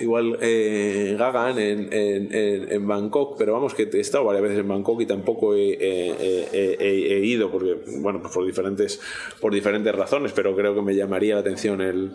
Igual 0.00 0.36
Gagan 0.38 1.58
en, 1.58 2.86
Bangkok, 2.86 3.36
pero 3.38 3.52
vamos 3.52 3.74
que 3.74 3.88
he 3.92 4.00
estado 4.00 4.24
varias 4.24 4.42
veces 4.42 4.58
en 4.60 4.68
Bangkok 4.68 5.00
y 5.00 5.06
tampoco 5.06 5.54
he, 5.54 5.76
he 5.80 7.24
ido 7.24 7.50
porque 7.50 7.76
bueno 8.00 8.20
pues 8.20 8.32
por 8.32 8.46
diferentes 8.46 9.00
por 9.40 9.52
diferentes 9.52 9.94
razones, 9.94 10.32
pero 10.32 10.54
creo 10.54 10.74
que 10.74 10.82
me 10.82 10.94
llamaría 10.94 11.34
la 11.34 11.40
atención 11.40 11.80
el, 11.80 12.12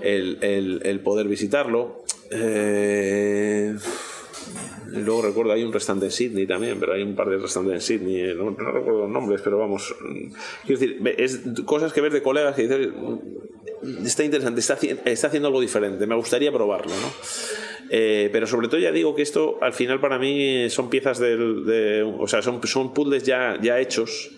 el, 0.00 1.00
poder 1.00 1.28
visitarlo. 1.28 2.02
Eh, 2.30 3.74
luego 4.88 5.22
recuerdo, 5.22 5.52
hay 5.52 5.64
un 5.64 5.72
restaurante 5.72 6.06
en 6.06 6.12
Sydney 6.12 6.46
también, 6.46 6.78
pero 6.80 6.94
hay 6.94 7.02
un 7.02 7.14
par 7.14 7.28
de 7.28 7.38
restaurantes 7.38 7.90
en 7.90 7.98
Sydney, 7.98 8.20
eh, 8.20 8.34
no, 8.34 8.50
recuerdo 8.50 9.00
los 9.00 9.10
nombres, 9.10 9.40
pero 9.42 9.58
vamos. 9.58 9.94
Quiero 10.66 10.80
decir, 10.80 11.14
es 11.18 11.40
cosas 11.64 11.92
que 11.92 12.00
ver 12.00 12.12
de 12.12 12.22
colegas 12.22 12.54
que 12.54 12.62
dicen, 12.62 12.94
está 14.04 14.24
interesante, 14.24 14.60
está, 14.60 14.78
está 15.04 15.26
haciendo 15.26 15.48
algo 15.48 15.60
diferente, 15.60 16.06
me 16.06 16.14
gustaría 16.14 16.52
probarlo, 16.52 16.92
¿no? 16.94 17.12
Eh, 17.90 18.30
pero 18.32 18.46
sobre 18.46 18.68
todo 18.68 18.80
ya 18.80 18.90
digo 18.90 19.14
que 19.14 19.22
esto 19.22 19.58
al 19.60 19.74
final 19.74 20.00
para 20.00 20.18
mí 20.18 20.70
son 20.70 20.88
piezas 20.88 21.18
del, 21.18 21.66
de, 21.66 22.02
o 22.02 22.26
sea, 22.26 22.40
son, 22.40 22.66
son 22.66 22.94
puzzles 22.94 23.24
ya, 23.24 23.58
ya 23.60 23.78
hechos 23.80 24.30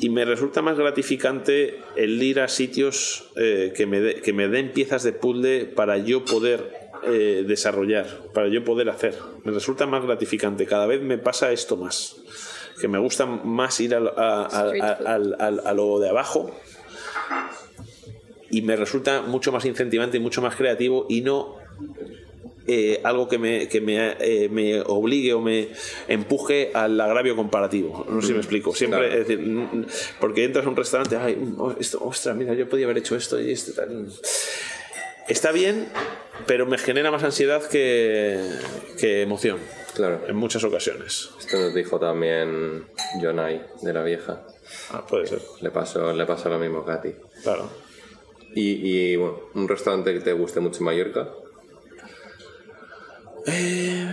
y 0.00 0.08
me 0.08 0.24
resulta 0.24 0.62
más 0.62 0.76
gratificante 0.76 1.78
el 1.94 2.20
ir 2.20 2.40
a 2.40 2.48
sitios 2.48 3.30
eh, 3.36 3.72
que, 3.76 3.86
me 3.86 4.16
que 4.16 4.32
me 4.32 4.48
den 4.48 4.72
piezas 4.72 5.04
de 5.04 5.12
puzzle 5.12 5.66
para 5.66 5.98
yo 5.98 6.24
poder 6.24 6.90
eh, 7.04 7.44
desarrollar, 7.46 8.06
para 8.34 8.48
yo 8.48 8.64
poder 8.64 8.88
hacer. 8.90 9.16
Me 9.44 9.52
resulta 9.52 9.86
más 9.86 10.04
gratificante. 10.04 10.66
Cada 10.66 10.86
vez 10.86 11.00
me 11.00 11.18
pasa 11.18 11.52
esto 11.52 11.76
más. 11.76 12.16
Que 12.80 12.88
me 12.88 12.98
gusta 12.98 13.26
más 13.26 13.78
ir 13.78 13.94
a, 13.94 13.98
a 13.98 15.74
lo 15.74 16.00
de 16.00 16.08
abajo 16.08 16.50
y 18.52 18.62
me 18.62 18.76
resulta 18.76 19.22
mucho 19.22 19.50
más 19.50 19.64
incentivante 19.64 20.18
y 20.18 20.20
mucho 20.20 20.42
más 20.42 20.54
creativo 20.54 21.06
y 21.08 21.22
no 21.22 21.56
eh, 22.66 23.00
algo 23.02 23.28
que, 23.28 23.38
me, 23.38 23.66
que 23.66 23.80
me, 23.80 24.14
eh, 24.20 24.48
me, 24.48 24.80
obligue 24.82 25.32
o 25.32 25.40
me 25.40 25.70
empuje 26.06 26.70
al 26.74 27.00
agravio 27.00 27.34
comparativo. 27.34 28.06
No 28.08 28.20
sé 28.20 28.28
si 28.28 28.32
me 28.34 28.38
explico. 28.38 28.74
Siempre, 28.74 29.08
es 29.20 29.26
decir, 29.26 29.86
porque 30.20 30.44
entras 30.44 30.66
a 30.66 30.68
un 30.68 30.76
restaurante, 30.76 31.16
ay, 31.16 31.54
oh, 31.58 31.74
esto, 31.80 31.98
ostras, 32.04 32.36
mira, 32.36 32.54
yo 32.54 32.68
podía 32.68 32.84
haber 32.84 32.98
hecho 32.98 33.16
esto 33.16 33.40
y 33.40 33.50
esto 33.50 33.72
tal. 33.72 34.06
Está 35.28 35.50
bien, 35.50 35.88
pero 36.46 36.66
me 36.66 36.78
genera 36.78 37.10
más 37.10 37.24
ansiedad 37.24 37.66
que, 37.68 38.38
que 39.00 39.22
emoción. 39.22 39.58
Claro. 39.94 40.20
En 40.26 40.36
muchas 40.36 40.62
ocasiones. 40.62 41.30
Esto 41.38 41.58
nos 41.58 41.74
dijo 41.74 41.98
también 41.98 42.86
Jonai 43.20 43.62
de 43.82 43.92
la 43.92 44.02
vieja. 44.02 44.46
Ah, 44.90 45.04
puede 45.06 45.26
ser. 45.26 45.40
Le 45.60 45.70
pasó, 45.70 46.12
le 46.12 46.26
pasó 46.26 46.48
lo 46.48 46.58
mismo 46.58 46.80
a 46.80 46.86
Katy. 46.86 47.14
Claro. 47.42 47.68
Y, 48.54 49.12
y 49.12 49.16
bueno, 49.16 49.38
un 49.54 49.68
restaurante 49.68 50.12
que 50.12 50.20
te 50.20 50.32
guste 50.32 50.60
mucho 50.60 50.78
en 50.80 50.84
Mallorca. 50.84 51.30
Eh, 53.46 54.08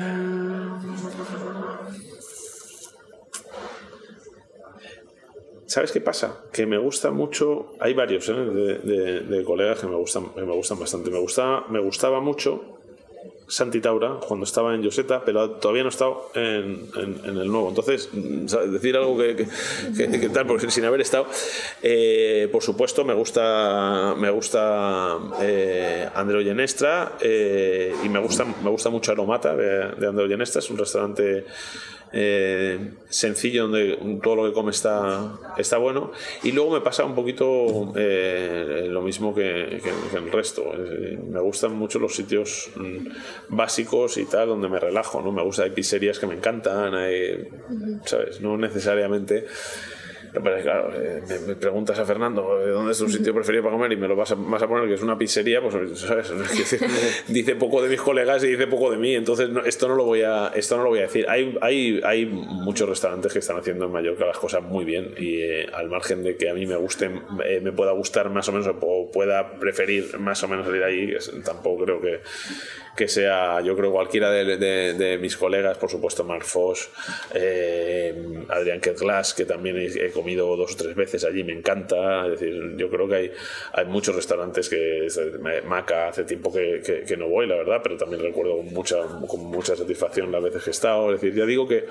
¿Sabes 5.70 5.92
qué 5.92 6.02
pasa? 6.02 6.46
Que 6.52 6.66
me 6.66 6.80
gusta 6.80 7.12
mucho. 7.12 7.74
Hay 7.80 7.94
varios 7.94 8.28
¿eh? 8.30 8.34
de, 8.34 9.44
colegas 9.46 9.80
que 9.80 9.88
me 9.88 9.96
gustan, 9.96 10.32
me 10.36 10.56
gustan 10.56 10.80
bastante. 10.80 11.12
Me 11.12 11.20
gustaba, 11.20 11.68
me 11.70 11.80
gustaba 11.80 12.20
mucho 12.22 12.79
Santi 13.50 13.82
Taura 13.82 14.20
cuando 14.26 14.46
estaba 14.46 14.76
en 14.76 14.84
Joseta, 14.84 15.24
pero 15.26 15.50
todavía 15.52 15.84
no 15.84 15.90
he 15.90 15.92
estado 15.92 16.30
en, 16.36 16.90
el 17.26 17.48
nuevo. 17.48 17.70
Entonces, 17.70 18.10
decir 18.14 18.96
algo 18.96 19.18
que, 19.18 19.48
tal, 20.34 20.46
porque 20.46 20.70
sin 20.70 20.86
haber 20.86 21.02
estado, 21.02 21.28
eh, 21.82 22.48
por 22.52 22.64
supuesto, 22.64 23.04
me 23.04 23.14
gusta, 23.14 24.16
me 24.18 24.30
gusta 24.30 25.18
eh, 25.42 26.08
Andreu 26.14 26.44
Genestra 26.44 27.18
eh, 27.22 27.94
y 28.04 28.10
me 28.10 28.20
gusta, 28.20 28.46
me 28.46 28.70
gusta 28.70 28.90
mucho 28.90 29.12
Aromata 29.12 29.56
de, 29.56 29.96
de 29.96 30.08
Andreu 30.08 30.30
Genestra, 30.30 30.60
es 30.60 30.70
un 30.70 30.78
restaurante 30.78 31.46
eh, 32.12 32.94
sencillo 33.10 33.64
donde 33.68 33.98
todo 34.22 34.36
lo 34.36 34.46
que 34.46 34.54
come 34.54 34.72
está, 34.72 35.38
está 35.58 35.78
bueno. 35.78 36.12
Y 36.44 36.52
luego 36.52 36.72
me 36.72 36.82
pasa 36.82 37.06
un 37.06 37.16
poquito 37.16 37.94
eh, 37.96 38.88
lo 38.90 39.02
mismo 39.02 39.34
que, 39.34 39.82
el 40.16 40.32
resto. 40.32 40.72
Me 41.28 41.40
gustan 41.40 41.76
mucho 41.76 42.00
los 42.00 42.16
sitios 42.16 42.70
mm, 42.76 43.08
básicos 43.50 44.18
y 44.18 44.26
tal, 44.26 44.50
donde 44.50 44.70
me 44.70 44.80
relajo. 44.80 45.22
¿no? 45.22 45.32
Me 45.32 45.44
gusta, 45.44 45.64
hay 45.64 45.72
pizzerías 45.72 46.20
que 46.20 46.28
me 46.28 46.36
encantan, 46.36 46.94
¿sabes? 48.06 48.42
No 48.42 48.58
necesariamente 48.58 49.46
eh, 50.34 51.22
me, 51.48 51.56
preguntas 51.56 51.98
a 51.98 52.06
Fernando 52.06 52.62
eh, 52.62 52.70
dónde 52.70 52.92
es 52.92 52.98
tu 52.98 53.10
sitio 53.10 53.34
preferido 53.34 53.64
para 53.64 53.76
comer 53.76 53.92
y 53.94 53.98
me 53.98 54.08
lo 54.08 54.16
vas 54.16 54.32
a, 54.32 54.36
vas 54.36 54.62
a 54.62 54.68
poner 54.68 54.88
que 54.88 54.94
es 54.94 55.02
una 55.02 55.18
pizzería, 55.18 55.62
pues 55.62 56.00
¿sabes? 56.00 56.32
dice 57.28 57.56
poco 57.56 57.82
de 57.82 57.90
mis 57.90 58.02
colegas 58.02 58.44
y 58.44 58.48
dice 58.48 58.68
poco 58.68 58.92
de 58.92 58.98
mí, 58.98 59.16
entonces 59.16 59.50
esto 59.66 59.88
no 59.88 59.96
lo 59.96 60.06
voy 60.06 60.22
a 60.22 60.52
esto 60.56 60.78
no 60.78 60.84
lo 60.84 60.90
voy 60.90 61.00
a 61.00 61.04
decir. 61.04 61.26
Hay, 61.30 61.58
hay, 61.62 62.02
hay 62.04 62.26
muchos 62.26 62.88
restaurantes 62.88 63.34
que 63.34 63.40
están 63.40 63.58
haciendo 63.58 63.86
en 63.86 63.92
Mallorca 63.92 64.26
las 64.26 64.38
cosas 64.38 64.64
muy 64.64 64.86
bien 64.86 65.14
y 65.18 65.42
eh, 65.42 65.68
al 65.74 65.90
margen 65.90 66.24
de 66.24 66.38
que 66.38 66.50
a 66.50 66.54
mí 66.54 66.66
me 66.66 66.76
guste, 66.76 67.10
me 67.10 67.72
pueda 67.72 67.92
gustar 67.94 68.30
más 68.30 68.48
o 68.50 68.52
menos 68.52 68.68
o 68.82 69.12
pueda 69.12 69.60
preferir 69.60 70.20
más 70.20 70.44
o 70.44 70.48
menos 70.48 70.66
salir 70.66 70.84
ahí, 70.84 71.14
tampoco 71.44 71.86
creo 71.86 72.02
que 72.02 72.20
que 72.96 73.08
sea, 73.08 73.62
yo 73.62 73.76
creo, 73.76 73.92
cualquiera 73.92 74.32
de, 74.32 75.18
mis 75.22 75.38
colegas, 75.38 75.78
por 75.78 75.90
supuesto, 75.90 76.24
Mark 76.24 76.44
Foss, 76.44 76.90
eh, 77.34 78.46
Adrián 78.50 78.80
Ketglas, 78.80 79.34
que 79.34 79.46
también 79.46 79.78
he, 79.78 80.12
comido 80.12 80.56
dos 80.58 80.74
o 80.74 80.76
tres 80.76 80.96
veces 80.96 81.24
allí, 81.24 81.44
me 81.44 81.54
encanta. 81.54 82.26
Es 82.26 82.40
decir, 82.40 82.76
yo 82.78 82.90
creo 82.90 83.08
que 83.08 83.16
hay, 83.16 83.32
hay 83.74 83.86
muchos 83.86 84.16
restaurantes 84.16 84.70
que. 84.70 85.08
Maca, 85.66 86.10
hace 86.10 86.24
tiempo 86.24 86.52
que, 86.52 87.04
que, 87.08 87.18
no 87.18 87.28
voy, 87.28 87.48
la 87.48 87.56
verdad, 87.56 87.80
pero 87.84 87.98
también 87.98 88.22
recuerdo 88.22 88.58
con 88.58 88.68
mucha, 88.68 88.98
con 89.28 89.42
mucha 89.46 89.76
satisfacción 89.76 90.32
las 90.32 90.44
veces 90.44 90.64
que 90.64 90.70
he 90.70 90.72
estado. 90.72 91.14
Es 91.14 91.22
decir, 91.22 91.38
ya 91.38 91.46
digo 91.46 91.68
que 91.68 91.86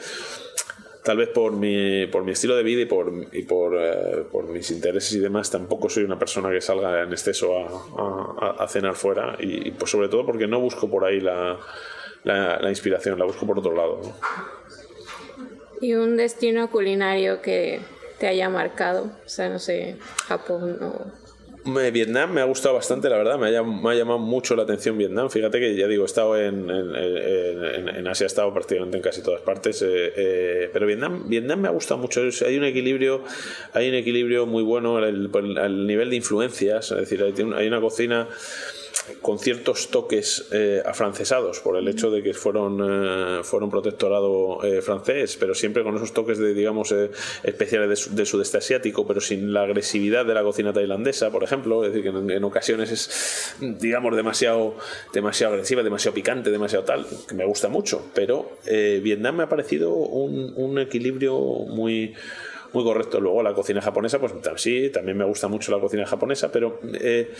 tal 1.02 1.16
vez 1.16 1.28
por 1.28 1.52
mi, 1.52 2.06
por 2.06 2.24
mi 2.24 2.32
estilo 2.32 2.56
de 2.56 2.62
vida 2.62 2.82
y 2.82 2.86
por, 2.86 3.12
y 3.32 3.40
eh, 3.40 4.24
por, 4.30 4.44
mis 4.48 4.70
intereses 4.70 5.12
y 5.12 5.18
demás, 5.18 5.50
tampoco 5.50 5.88
soy 5.88 6.04
una 6.04 6.18
persona 6.18 6.50
que 6.50 6.60
salga 6.60 7.02
en 7.02 7.12
exceso 7.12 7.56
a, 7.58 8.62
a, 8.62 8.68
cenar 8.68 8.94
fuera 8.94 9.36
y, 9.38 9.70
pues 9.72 9.90
sobre 9.90 10.08
todo 10.08 10.26
porque 10.26 10.46
no 10.46 10.60
busco 10.60 10.90
por 10.90 11.04
ahí 11.04 11.20
la, 11.20 11.58
la, 12.24 12.68
inspiración, 12.68 13.18
la 13.18 13.24
busco 13.24 13.46
por 13.46 13.58
otro 13.58 13.74
lado. 13.74 14.00
¿Y 15.80 15.94
un 15.94 16.16
destino 16.16 16.70
culinario 16.70 17.40
que 17.40 17.80
te 18.18 18.26
haya 18.26 18.48
marcado? 18.48 19.10
O 19.24 19.28
sea, 19.28 19.48
no 19.48 19.58
sé, 19.58 19.96
Japón 20.26 20.78
o 20.82 21.27
Vietnam 21.92 22.32
me 22.32 22.40
ha 22.40 22.44
gustado 22.44 22.74
bastante, 22.74 23.08
la 23.08 23.16
verdad, 23.16 23.38
me 23.38 23.48
ha, 23.48 23.94
llamado 23.94 24.18
mucho 24.18 24.56
la 24.56 24.62
atención 24.62 24.96
Vietnam. 24.98 25.30
Fíjate 25.30 25.60
que 25.60 25.76
ya 25.76 25.86
digo, 25.86 26.04
he 26.04 26.06
estado 26.06 26.38
en, 26.38 26.70
en, 26.70 28.06
Asia, 28.08 28.24
he 28.24 28.26
estado 28.26 28.52
prácticamente 28.52 28.96
en 28.96 29.02
casi 29.02 29.22
todas 29.22 29.40
partes, 29.42 29.82
eh, 29.82 30.12
eh, 30.16 30.70
pero 30.72 30.86
Vietnam, 30.86 31.28
Vietnam 31.28 31.60
me 31.60 31.68
ha 31.68 31.72
gustado 31.72 31.98
mucho. 32.00 32.22
Hay 32.46 32.56
un 32.56 32.64
equilibrio, 32.64 33.22
hay 33.72 33.88
un 33.88 33.94
equilibrio 33.94 34.46
muy 34.46 34.62
bueno 34.62 34.96
al 34.98 35.86
nivel 35.86 36.10
de 36.10 36.16
influencias, 36.16 36.90
es 36.92 36.98
decir, 36.98 37.22
hay 37.22 37.66
una 37.66 37.80
cocina 37.80 38.28
con 39.22 39.38
ciertos 39.38 39.88
toques 39.88 40.48
eh, 40.52 40.82
afrancesados 40.84 41.60
por 41.60 41.76
el 41.76 41.88
hecho 41.88 42.10
de 42.10 42.22
que 42.22 42.34
fueron, 42.34 42.80
eh, 42.82 43.40
fueron 43.42 43.70
protectorado 43.70 44.62
eh, 44.64 44.82
francés, 44.82 45.36
pero 45.38 45.54
siempre 45.54 45.82
con 45.82 45.96
esos 45.96 46.12
toques 46.12 46.38
de, 46.38 46.54
digamos, 46.54 46.94
especiales 47.42 48.14
de, 48.14 48.26
sudeste 48.26 48.58
asiático, 48.58 49.06
pero 49.06 49.20
sin 49.20 49.52
la 49.52 49.62
agresividad 49.62 50.26
de 50.26 50.34
la 50.34 50.42
cocina 50.42 50.72
tailandesa, 50.72 51.30
por 51.30 51.44
ejemplo. 51.44 51.84
Es 51.84 51.92
decir, 51.92 52.10
que 52.10 52.34
en, 52.34 52.44
ocasiones 52.44 52.90
es, 52.90 53.56
digamos, 53.60 54.14
demasiado, 54.14 54.76
demasiado 55.12 55.54
agresiva, 55.54 55.82
demasiado 55.82 56.14
picante, 56.14 56.50
demasiado 56.50 56.84
tal, 56.84 57.06
que 57.26 57.34
me 57.34 57.44
gusta 57.44 57.68
mucho. 57.68 58.06
Pero 58.14 58.50
Vietnam 58.64 59.36
me 59.36 59.42
ha 59.44 59.48
parecido 59.48 59.92
un, 59.92 60.52
un 60.56 60.78
equilibrio 60.78 61.38
muy 61.38 62.14
muy 62.72 62.84
correcto. 62.84 63.20
Luego 63.20 63.42
la 63.42 63.54
cocina 63.54 63.80
japonesa, 63.80 64.18
pues 64.18 64.32
sí, 64.56 64.90
también 64.90 65.16
me 65.16 65.24
gusta 65.24 65.48
mucho 65.48 65.72
la 65.72 65.80
cocina 65.80 66.06
japonesa, 66.06 66.50
pero 66.52 66.80
eh, 67.00 67.32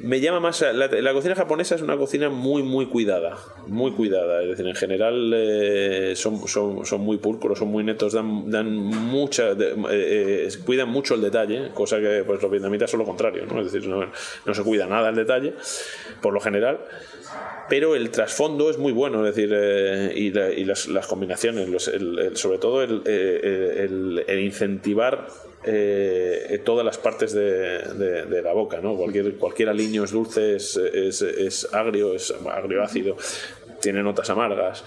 me 0.00 0.20
llama 0.20 0.40
más. 0.40 0.64
La, 0.72 1.12
cocina 1.12 1.34
japonesa 1.34 1.74
es 1.74 1.82
una 1.82 1.96
cocina 1.96 2.28
muy, 2.28 2.62
muy 2.62 2.86
cuidada. 2.86 3.36
Muy 3.66 3.92
cuidada. 3.92 4.42
Es 4.42 4.50
decir, 4.50 4.66
en 4.66 4.74
general 4.74 5.32
eh, 5.34 6.12
son, 6.16 6.46
son, 6.46 6.86
son, 6.86 7.00
muy 7.00 7.18
pulcros, 7.18 7.58
son 7.58 7.68
muy 7.68 7.84
netos, 7.84 8.12
dan, 8.12 8.50
dan 8.50 8.72
mucha. 8.72 9.52
Eh, 9.90 10.48
cuidan 10.64 10.88
mucho 10.88 11.14
el 11.14 11.20
detalle, 11.20 11.70
cosa 11.74 11.98
que 11.98 12.22
pues, 12.26 12.40
los 12.40 12.50
vietnamitas 12.50 12.90
son 12.90 13.00
lo 13.00 13.06
contrario. 13.06 13.44
¿no? 13.46 13.60
Es 13.60 13.72
decir, 13.72 13.88
no 13.88 14.54
se 14.54 14.62
cuida 14.62 14.86
nada 14.86 15.10
el 15.10 15.16
detalle, 15.16 15.54
por 16.22 16.32
lo 16.32 16.40
general 16.40 16.78
pero 17.68 17.94
el 17.94 18.10
trasfondo 18.10 18.70
es 18.70 18.78
muy 18.78 18.92
bueno, 18.92 19.26
es 19.26 19.34
decir, 19.34 19.52
eh, 19.54 20.12
y, 20.14 20.64
las, 20.64 21.06
combinaciones, 21.06 21.90
sobre 22.34 22.58
todo 22.58 22.82
el, 22.82 24.24
incentivar 24.42 25.28
eh, 25.64 26.62
todas 26.64 26.84
las 26.84 26.98
partes 26.98 27.32
de, 27.32 28.40
la 28.42 28.52
boca, 28.52 28.80
¿no? 28.80 28.96
Cualquier, 28.96 29.34
cualquier 29.34 29.68
aliño 29.68 30.04
es 30.04 30.12
dulce, 30.12 30.56
es, 30.56 30.76
es 30.76 31.68
agrio, 31.72 32.14
es 32.14 32.34
agrio 32.50 32.82
ácido, 32.82 33.16
tiene 33.80 34.02
notas 34.02 34.30
amargas 34.30 34.84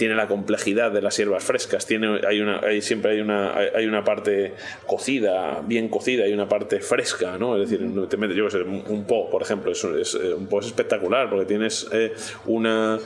tiene 0.00 0.14
la 0.14 0.28
complejidad 0.28 0.90
de 0.92 1.02
las 1.02 1.18
hierbas 1.18 1.44
frescas, 1.44 1.84
tiene, 1.84 2.22
hay 2.26 2.40
una, 2.40 2.60
hay, 2.60 2.80
siempre 2.80 3.10
hay 3.10 3.20
una, 3.20 3.54
hay 3.54 3.84
una 3.84 4.02
parte 4.02 4.54
cocida, 4.86 5.60
bien 5.62 5.90
cocida, 5.90 6.26
y 6.26 6.32
una 6.32 6.48
parte 6.48 6.80
fresca, 6.80 7.36
¿no? 7.36 7.62
Es 7.62 7.68
decir, 7.68 7.86
te 8.08 8.16
metes, 8.16 8.34
yo 8.34 8.48
sé, 8.48 8.62
un 8.62 9.04
po, 9.06 9.28
por 9.28 9.42
ejemplo, 9.42 9.70
es, 9.70 9.84
es, 9.84 10.14
eh, 10.14 10.32
un 10.32 10.46
po 10.46 10.60
es 10.60 10.68
espectacular 10.68 11.28
porque 11.28 11.44
tienes 11.44 11.86
eh, 11.92 12.14
una, 12.46 12.98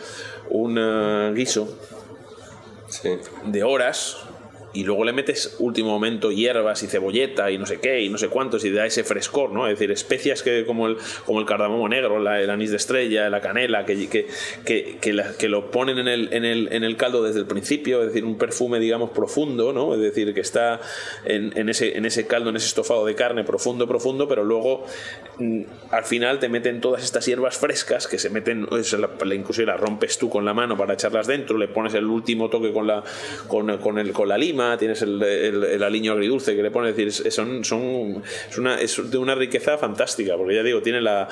una 0.51 1.33
guiso 1.33 1.77
de 3.45 3.65
horas 3.65 4.25
y 4.75 4.83
luego 4.83 5.05
le 5.05 5.13
metes 5.13 5.57
último 5.61 5.91
momento 5.91 6.33
hierbas 6.33 6.83
y 6.83 6.89
cebolleta 6.89 7.51
y 7.51 7.59
no 7.59 7.65
sé 7.65 7.79
qué 7.79 8.03
y 8.03 8.09
no 8.09 8.19
sé 8.19 8.29
cuántos 8.29 8.65
y 8.65 8.71
da 8.71 8.85
ese 8.85 9.05
frescor, 9.05 9.53
¿no? 9.53 9.67
Es 9.67 9.79
decir, 9.79 9.91
especias 9.93 10.43
que 10.43 10.67
como 10.67 10.89
el, 10.89 10.97
como 11.25 11.41
el 11.41 11.47
cardamomo 11.47 11.89
negro, 11.89 12.19
el 12.19 12.51
anís 12.51 12.71
de 12.71 12.77
estrella, 12.77 13.31
la 13.31 13.41
canela, 13.41 13.87
que, 13.87 14.09
que, 14.09 14.27
que, 14.65 14.99
que, 15.39 15.49
lo 15.49 15.71
ponen 15.71 15.99
en 15.99 16.09
el, 16.09 16.33
en, 16.33 16.45
el, 16.45 16.69
en 16.73 16.83
el 16.83 16.97
caldo 16.97 17.23
desde 17.23 17.39
el 17.41 17.47
principio, 17.47 18.01
es 18.01 18.09
decir, 18.09 18.25
un 18.25 18.37
perfume, 18.37 18.81
digamos, 18.81 19.11
profundo, 19.11 19.73
¿no? 19.73 19.95
Es 19.95 20.01
decir, 20.01 20.35
que 20.35 20.41
está 20.41 20.81
en, 21.25 21.57
en, 21.57 21.69
ese, 21.69 21.97
en 21.97 22.05
ese 22.05 22.27
caldo, 22.27 22.51
en 22.51 22.57
ese 22.57 22.67
estofado 22.67 23.07
de 23.07 23.15
carne 23.15 23.45
profundo, 23.45 23.87
profundo, 23.87 24.27
pero 24.27 24.43
luego 24.43 24.85
mm, 25.39 25.63
al 25.91 26.05
final 26.05 26.41
te 26.41 26.49
meten 26.49 26.81
todas 26.81 27.05
estas 27.05 27.25
hierbas 27.27 27.57
frescas 27.59 28.09
que 28.09 28.19
se 28.19 28.29
meten, 28.31 28.67
la, 28.71 29.35
inclusive 29.35 29.67
las 29.67 29.81
rompes 29.81 30.19
tú 30.19 30.29
con 30.29 30.45
la 30.45 30.53
mano 30.53 30.77
para 30.77 30.95
echarlas 30.95 31.29
dentro, 31.29 31.59
le 31.59 31.69
pones 31.69 31.95
el 31.95 32.07
último 32.07 32.51
toque 32.51 32.73
con 32.73 32.89
la, 32.89 33.05
con, 33.47 33.71
el, 33.71 34.13
con 34.13 34.29
la 34.29 34.37
lima, 34.37 34.64
tienes 34.79 35.03
el, 35.03 35.23
el, 35.23 35.83
aliño 35.83 36.13
agridulce 36.13 36.55
que 36.55 36.63
le 36.63 36.71
pone, 36.71 36.93
decir, 36.93 37.13
son, 37.33 37.65
son, 37.65 38.23
es, 38.49 38.59
una, 38.59 38.81
es 38.81 39.11
de 39.11 39.19
una 39.19 39.35
riqueza 39.35 39.79
fantástica, 39.79 40.37
porque 40.37 40.55
ya 40.55 40.63
digo, 40.63 40.81
tiene 40.83 41.01
la, 41.01 41.29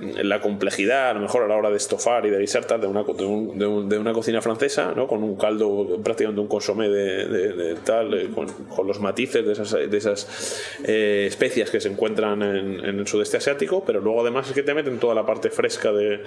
la 0.00 0.40
complejidad, 0.40 1.10
a 1.10 1.14
lo 1.14 1.20
mejor 1.20 1.42
a 1.42 1.48
la 1.48 1.56
hora 1.56 1.70
de 1.70 1.76
estofar 1.76 2.26
y 2.26 2.30
de 2.30 2.38
guisar 2.38 2.62
de 2.66 2.86
una, 2.86 3.02
de, 3.02 3.84
de, 3.88 3.98
una 3.98 4.12
cocina 4.12 4.40
francesa, 4.40 4.92
¿no? 4.94 5.06
con 5.06 5.22
un 5.22 5.36
caldo, 5.36 5.98
prácticamente 6.02 6.40
un 6.40 6.48
consomé 6.48 6.88
de, 6.88 7.76
tal, 7.84 8.14
eh, 8.14 8.30
con, 8.34 8.86
los 8.86 9.00
matices 9.00 9.44
de 9.44 9.52
esas, 9.52 9.72
de 9.72 9.96
esas 9.96 10.62
eh, 10.84 11.24
especias 11.28 11.70
que 11.70 11.80
se 11.80 11.88
encuentran 11.88 12.42
en, 12.42 12.84
en, 12.84 12.98
el 12.98 13.06
sudeste 13.06 13.36
asiático, 13.36 13.84
pero 13.84 14.00
luego 14.00 14.22
además 14.22 14.48
es 14.48 14.54
que 14.54 14.62
te 14.62 14.74
meten 14.74 14.98
toda 14.98 15.14
la 15.14 15.26
parte 15.26 15.50
fresca 15.50 15.92
de, 15.92 16.22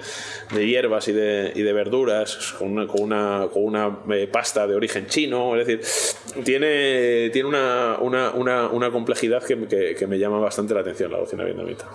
hierbas 0.54 1.08
y 1.08 1.12
de, 1.12 1.52
y 1.54 1.62
de 1.62 1.72
verduras, 1.72 2.54
con 2.58 2.72
una, 2.72 2.86
con 2.86 3.02
una, 3.02 3.48
con 3.52 3.64
una 3.64 3.98
eh, 4.10 4.28
pasta 4.30 4.66
de 4.66 4.74
origen 4.74 5.06
chino, 5.06 5.56
es 5.56 5.66
decir, 5.66 6.44
tiene, 6.46 7.28
tiene 7.30 7.48
una, 7.48 7.98
una, 8.00 8.30
una, 8.30 8.68
una 8.68 8.90
complejidad 8.92 9.42
que, 9.42 9.66
que, 9.96 10.06
me 10.06 10.16
llama 10.16 10.38
bastante 10.38 10.74
la 10.74 10.80
atención 10.80 11.10
la 11.10 11.18
cocina 11.18 11.42
vietnamita. 11.42 11.86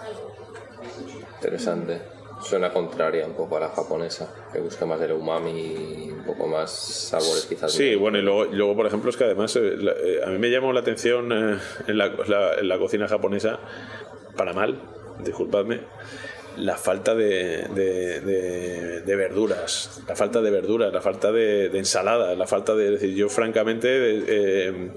Interesante. 1.36 2.02
Suena 2.41 2.74
contraria 2.74 3.26
un 3.26 3.34
poco 3.34 3.56
a 3.58 3.62
la 3.62 3.70
japonesa, 3.70 4.34
que 4.52 4.60
busca 4.60 4.86
más 4.86 4.99
el 5.02 5.14
umami 5.14 5.52
y 5.52 6.12
un 6.12 6.26
poco 6.26 6.47
más 6.47 6.72
sabores 6.72 7.45
quizás. 7.45 7.72
Sí, 7.72 7.95
bueno, 7.95 8.18
y 8.18 8.24
luego, 8.24 8.45
luego, 8.45 8.76
por 8.76 8.88
ejemplo, 8.88 9.10
es 9.10 9.16
que 9.16 9.24
además 9.24 9.56
eh, 9.56 9.76
eh, 9.80 10.20
a 10.26 10.30
mí 10.30 10.38
me 10.38 10.49
llamó 10.49 10.74
la 10.74 10.82
atención 10.82 11.32
eh, 11.32 11.58
en, 11.88 11.97
la, 11.97 12.12
en 12.60 12.68
la 12.68 12.78
cocina 12.78 13.08
japonesa, 13.08 13.60
para 14.36 14.54
mal, 14.54 14.82
disculpadme, 15.24 15.82
la 16.58 16.78
falta 16.78 17.16
de, 17.16 17.68
de, 19.06 19.16
verduras, 19.16 20.02
la 20.08 20.16
falta 20.16 20.41
de 20.41 20.52
verduras, 20.52 20.93
la 20.93 21.02
falta 21.02 21.32
de, 21.32 21.66
ensaladas, 21.78 22.38
la 22.38 22.47
falta 22.47 22.76
de... 22.76 22.91
decir, 22.91 23.16
yo 23.16 23.30
francamente... 23.30 23.88
Eh, 23.91 24.91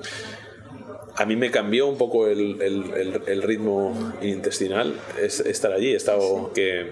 a 1.16 1.26
mí 1.26 1.36
me 1.36 1.52
cambió 1.52 1.86
un 1.86 1.96
poco 1.96 2.26
el, 2.26 2.60
el, 2.60 3.22
el 3.24 3.42
ritmo 3.42 4.12
intestinal 4.20 4.94
es 5.22 5.38
estar 5.38 5.72
allí. 5.72 5.92
He 5.92 5.96
estado 5.96 6.52
que 6.52 6.90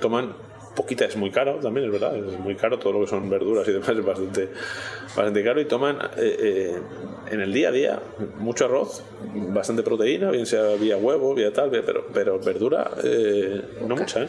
toman 0.00 0.34
poquita 0.76 1.06
es 1.06 1.16
muy 1.16 1.30
caro 1.30 1.54
también, 1.54 1.86
es 1.86 1.92
verdad, 1.92 2.16
es 2.16 2.38
muy 2.38 2.54
caro, 2.54 2.78
todo 2.78 2.92
lo 2.92 3.00
que 3.00 3.06
son 3.08 3.28
verduras 3.28 3.66
y 3.66 3.72
demás 3.72 3.88
es 3.88 4.04
bastante, 4.04 4.48
bastante 5.16 5.42
caro 5.42 5.60
y 5.60 5.64
toman 5.64 5.96
eh, 6.16 6.36
eh, 6.38 6.76
en 7.30 7.40
el 7.40 7.52
día 7.52 7.70
a 7.70 7.72
día 7.72 8.02
mucho 8.38 8.66
arroz, 8.66 9.02
bastante 9.34 9.82
proteína, 9.82 10.30
bien 10.30 10.46
sea 10.46 10.74
vía 10.76 10.96
huevo, 10.96 11.34
vía 11.34 11.52
tal, 11.52 11.70
pero, 11.70 12.06
pero 12.12 12.38
verdura 12.38 12.90
eh, 13.02 13.62
no 13.86 13.96
mucha, 13.96 14.22
¿eh? 14.22 14.26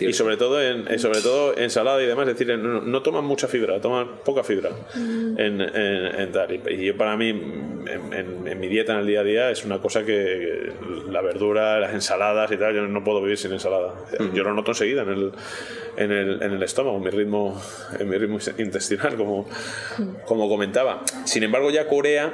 y 0.00 0.12
sobre 0.12 0.36
todo 0.36 0.60
en 0.60 0.98
sobre 0.98 1.20
todo 1.20 1.56
ensalada 1.56 2.02
y 2.02 2.06
demás, 2.06 2.26
es 2.28 2.38
decir, 2.38 2.58
no, 2.58 3.02
toman 3.02 3.24
mucha 3.24 3.46
fibra, 3.46 3.80
toman 3.80 4.08
poca 4.24 4.42
fibra 4.42 4.70
mm. 4.94 5.38
en, 5.38 5.60
en, 5.60 6.32
tal. 6.32 6.52
Y 6.52 6.86
yo 6.86 6.96
para 6.96 7.16
mí, 7.16 7.28
en, 7.28 8.60
mi 8.60 8.68
dieta 8.68 8.94
en 8.94 9.00
el 9.00 9.06
día 9.06 9.20
a 9.20 9.24
día, 9.24 9.50
es 9.50 9.64
una 9.64 9.78
cosa 9.78 10.04
que, 10.04 10.72
la 11.08 11.20
verdura, 11.20 11.78
las 11.78 11.92
ensaladas 11.92 12.50
y 12.52 12.56
tal, 12.56 12.74
yo 12.74 12.86
no 12.86 13.04
puedo 13.04 13.22
vivir 13.22 13.38
sin 13.38 13.52
ensalada. 13.52 13.94
Yo 14.34 14.42
lo 14.42 14.54
noto 14.54 14.72
enseguida 14.72 15.02
en 15.02 15.08
el 15.08 15.32
en 16.00 16.12
el, 16.12 16.42
en 16.42 16.52
el 16.52 16.62
estómago, 16.62 16.96
en 16.96 17.02
mi 17.02 17.10
ritmo, 17.10 17.60
en 17.98 18.08
mi 18.08 18.16
ritmo 18.16 18.38
intestinal, 18.58 19.16
como, 19.16 19.46
como 20.24 20.48
comentaba. 20.48 21.02
Sin 21.24 21.42
embargo, 21.42 21.70
ya 21.70 21.86
Corea 21.86 22.32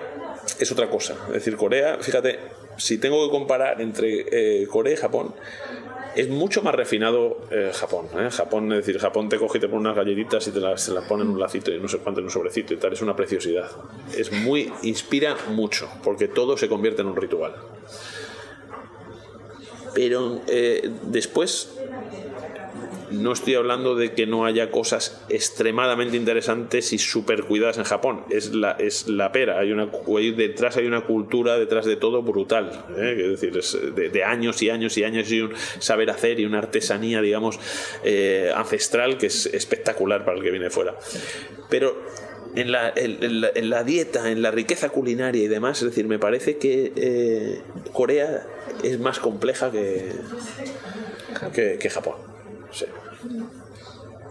es 0.59 0.71
otra 0.71 0.89
cosa. 0.89 1.17
Es 1.29 1.35
decir, 1.35 1.57
Corea, 1.57 1.99
fíjate, 2.01 2.39
si 2.77 2.99
tengo 2.99 3.27
que 3.27 3.31
comparar 3.31 3.81
entre 3.81 4.27
eh, 4.31 4.67
Corea 4.69 4.95
y 4.95 4.97
Japón, 4.97 5.35
es 6.15 6.29
mucho 6.29 6.63
más 6.63 6.75
refinado 6.77 7.43
eh, 7.51 7.73
Japón. 7.75 8.07
¿eh? 8.17 8.31
Japón, 8.31 8.73
es 8.73 8.87
decir, 8.87 9.01
Japón 9.01 9.29
te 9.29 9.37
coge 9.37 9.59
y 9.59 9.61
te 9.61 9.69
pone 9.69 9.81
unas 9.81 9.97
galletitas 9.97 10.47
y 10.47 10.53
te 10.53 10.61
las, 10.61 10.89
las 10.89 11.05
pone 11.05 11.25
en 11.25 11.31
un 11.31 11.41
lacito 11.41 11.73
y 11.73 11.81
no 11.81 11.89
sé 11.89 11.99
cuánto 11.99 12.21
en 12.21 12.27
un 12.27 12.31
sobrecito 12.31 12.73
y 12.73 12.77
tal. 12.77 12.93
Es 12.93 13.03
una 13.03 13.17
preciosidad. 13.17 13.69
Es 14.17 14.31
muy, 14.31 14.73
inspira 14.83 15.37
mucho, 15.51 15.91
porque 16.05 16.29
todo 16.29 16.57
se 16.57 16.69
convierte 16.69 17.03
en 17.03 17.09
un 17.09 17.17
ritual. 17.17 17.57
Pero 19.93 20.43
después 21.05 21.76
no 23.11 23.33
estoy 23.33 23.55
hablando 23.55 23.95
de 23.95 24.13
que 24.13 24.27
no 24.27 24.45
haya 24.45 24.71
cosas 24.71 25.23
extremadamente 25.29 26.17
interesantes 26.17 26.93
y 26.93 26.99
súper 26.99 27.45
cuidadas 27.45 27.79
en 27.79 27.85
Japón. 27.85 28.25
Es 28.31 28.55
la, 28.55 28.73
es 28.73 29.09
la 29.09 29.33
pera. 29.33 29.59
Hay 29.59 29.73
una, 29.73 29.91
detrás 30.37 30.77
hay 30.77 30.87
una 30.87 31.03
cultura 31.03 31.59
detrás 31.59 31.87
de 31.87 31.97
todo 31.97 32.23
brutal. 32.23 32.85
¿eh? 32.97 33.17
Es 33.19 33.41
decir, 33.41 33.57
es 33.57 33.79
de, 33.95 34.25
años 34.25 34.63
y 34.63 34.71
años 34.71 34.97
y 34.99 35.05
años 35.05 35.31
y 35.31 35.41
un 35.41 35.53
saber 35.79 36.11
hacer 36.11 36.41
y 36.41 36.45
una 36.45 36.59
artesanía, 36.59 37.21
digamos, 37.21 37.59
eh, 38.05 38.53
ancestral 38.55 39.19
que 39.19 39.27
es 39.27 39.47
espectacular 39.47 40.25
para 40.25 40.39
el 40.39 40.43
que 40.43 40.51
viene 40.51 40.71
fuera. 40.71 40.95
Pero 41.71 41.97
en 42.55 42.73
la, 42.73 42.93
en, 42.97 43.71
la, 43.71 43.85
dieta, 43.85 44.31
en 44.31 44.41
la 44.43 44.51
riqueza 44.51 44.89
culinaria 44.89 45.43
y 45.43 45.49
demás. 45.49 45.79
Es 45.83 45.91
decir, 45.91 46.07
me 46.07 46.19
parece 46.19 46.57
que 46.57 46.93
eh, 46.97 47.61
Corea 47.93 48.47
es 48.83 48.99
más 48.99 49.19
compleja 49.19 49.71
que, 49.71 50.13
que 51.53 51.91
Japón. 51.91 52.26
Sí. 52.77 52.87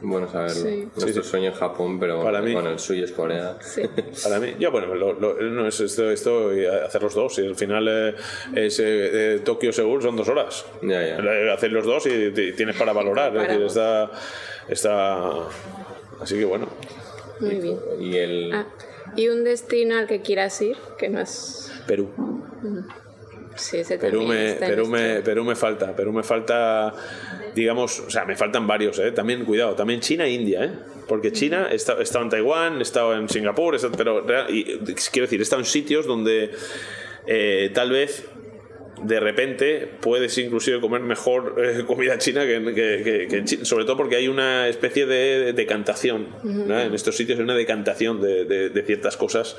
Bueno 0.02 0.30
saberlo. 0.30 0.54
Sí. 0.54 0.88
Nuestro 0.96 1.24
sueño 1.24 1.50
es 1.50 1.58
Japón, 1.58 2.00
pero 2.00 2.22
para 2.22 2.41
mí, 2.41 2.54
bueno, 2.54 2.70
el 2.70 2.80
suyo 2.80 3.06
es 3.06 3.12
Corea. 3.12 3.58
Sí. 3.62 3.82
Para 4.24 4.39
mí, 4.39 4.56
ya 4.60 4.70
bueno, 4.70 4.93
no 4.93 5.68
es 5.68 5.80
esto, 5.80 6.12
esto 6.12 6.52
hacer 6.86 7.02
los 7.02 7.16
dos. 7.16 7.39
Y 7.39 7.48
al 7.48 7.56
final 7.56 7.88
eh, 7.89 8.16
es 8.54 8.80
eh, 8.84 9.41
Tokio 9.43 9.74
Seúl 9.74 10.02
son 10.02 10.16
dos 10.16 10.28
horas. 10.28 10.66
Ya, 10.84 11.02
ya. 11.02 11.54
Hacer 11.54 11.72
los 11.72 11.86
dos 11.86 12.06
y, 12.06 12.32
tienes 12.32 12.76
para 12.76 12.93
valorar. 12.93 13.36
Es 13.36 13.48
decir, 13.48 13.62
está, 13.64 14.12
está. 14.68 15.48
Así 16.22 16.38
que 16.38 16.46
bueno. 16.46 16.68
Muy 17.39 17.56
bien. 17.56 17.80
Y, 18.00 18.18
el... 18.18 18.54
Ah, 18.54 18.68
y 19.16 19.30
un 19.30 19.43
destino 19.43 19.98
al 19.98 20.08
que 20.08 20.22
quieras 20.22 20.62
ir, 20.62 20.78
que 20.98 21.10
no 21.10 21.20
es. 21.20 21.72
Perú. 21.88 22.10
Sí, 23.56 23.78
ese 23.78 23.97
Perú 23.97 24.24
me, 24.24 24.53
Perú, 24.53 24.88
me, 24.88 25.22
Perú 25.22 25.43
me 25.43 25.56
falta. 25.56 25.95
Perú 25.95 26.12
me 26.12 26.24
falta 26.24 26.93
digamos, 27.56 28.01
o 28.01 28.10
sea, 28.10 28.26
me 28.26 28.36
faltan 28.36 28.68
varios, 28.68 28.99
¿eh? 28.99 29.12
También, 29.12 29.45
cuidado, 29.45 29.76
también 29.76 30.01
China 30.01 30.26
e 30.26 30.32
India, 30.32 30.66
¿eh? 30.66 30.72
Porque 31.08 31.32
China, 31.32 31.70
he 31.72 31.76
estado, 31.76 32.01
en 32.22 32.30
Taiwán, 32.30 32.80
he 32.80 32.82
estado 32.82 33.16
en 33.16 33.30
Singapur, 33.30 33.78
pero 33.97 34.26
y, 34.49 34.64
quiero 35.12 35.26
decir, 35.26 35.39
he 35.39 35.43
estado 35.43 35.62
en 35.62 35.66
sitios 35.66 36.06
donde 36.06 36.51
eh, 37.26 37.72
tal 37.74 37.91
vez 37.91 38.28
de 39.01 39.20
repente 39.20 39.89
puedes 40.01 40.38
inclusive 40.38 40.80
comer 40.82 41.01
mejor 41.01 41.56
eh, 41.64 41.84
comida 41.86 42.18
china 42.18 42.45
que, 42.45 43.28
en 43.30 43.45
China, 43.45 43.66
sobre 43.66 43.86
todo 43.86 43.97
porque 43.97 44.16
hay 44.16 44.28
una 44.28 44.68
especie 44.68 45.06
de 45.06 45.53
decantación. 45.53 46.28
En 46.43 46.93
estos 46.93 47.16
sitios 47.16 47.38
hay 47.38 47.43
una 47.43 47.56
decantación 47.56 48.20
de, 48.22 48.45
de 48.45 48.84
ciertas 48.84 49.16
cosas 49.16 49.58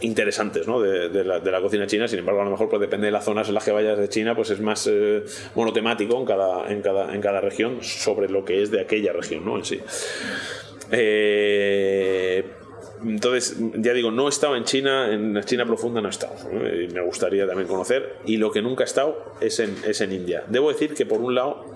interesantes 0.00 0.66
¿no? 0.66 0.80
de, 0.80 1.24
la, 1.24 1.40
de, 1.40 1.50
la, 1.50 1.60
cocina 1.60 1.86
china. 1.86 2.08
Sin 2.08 2.18
embargo, 2.18 2.42
a 2.42 2.44
lo 2.44 2.50
mejor 2.50 2.68
pues, 2.68 2.80
depende 2.80 3.06
de 3.06 3.12
las 3.12 3.24
zonas 3.24 3.48
en 3.48 3.54
las 3.54 3.64
que 3.64 3.72
vayas 3.72 3.98
de 3.98 4.08
China, 4.08 4.34
pues 4.34 4.50
es 4.50 4.60
más 4.60 4.86
eh, 4.90 5.24
monotemático 5.54 6.18
en 6.18 6.24
cada, 6.24 6.70
en, 6.70 6.82
cada, 6.82 7.14
en 7.14 7.20
cada 7.20 7.40
región 7.40 7.82
sobre 7.82 8.28
lo 8.28 8.44
que 8.44 8.62
es 8.62 8.70
de 8.70 8.80
aquella 8.80 9.12
región 9.12 9.44
¿no? 9.44 9.56
en 9.56 9.64
sí. 9.64 9.80
Eh, 10.92 12.44
entonces, 13.04 13.56
ya 13.74 13.92
digo, 13.92 14.10
no 14.10 14.26
he 14.26 14.30
estado 14.30 14.56
en 14.56 14.64
China, 14.64 15.12
en 15.12 15.34
la 15.34 15.44
China 15.44 15.66
profunda 15.66 16.00
no 16.00 16.08
he 16.08 16.10
estado. 16.10 16.34
Y 16.52 16.88
me 16.88 17.00
gustaría 17.02 17.46
también 17.46 17.68
conocer. 17.68 18.16
Y 18.24 18.38
lo 18.38 18.50
que 18.50 18.62
nunca 18.62 18.84
he 18.84 18.86
estado 18.86 19.34
es 19.40 19.60
en, 19.60 19.76
es 19.86 20.00
en 20.00 20.12
India. 20.12 20.44
Debo 20.48 20.70
decir 20.70 20.94
que 20.94 21.04
por 21.04 21.20
un 21.20 21.34
lado 21.34 21.75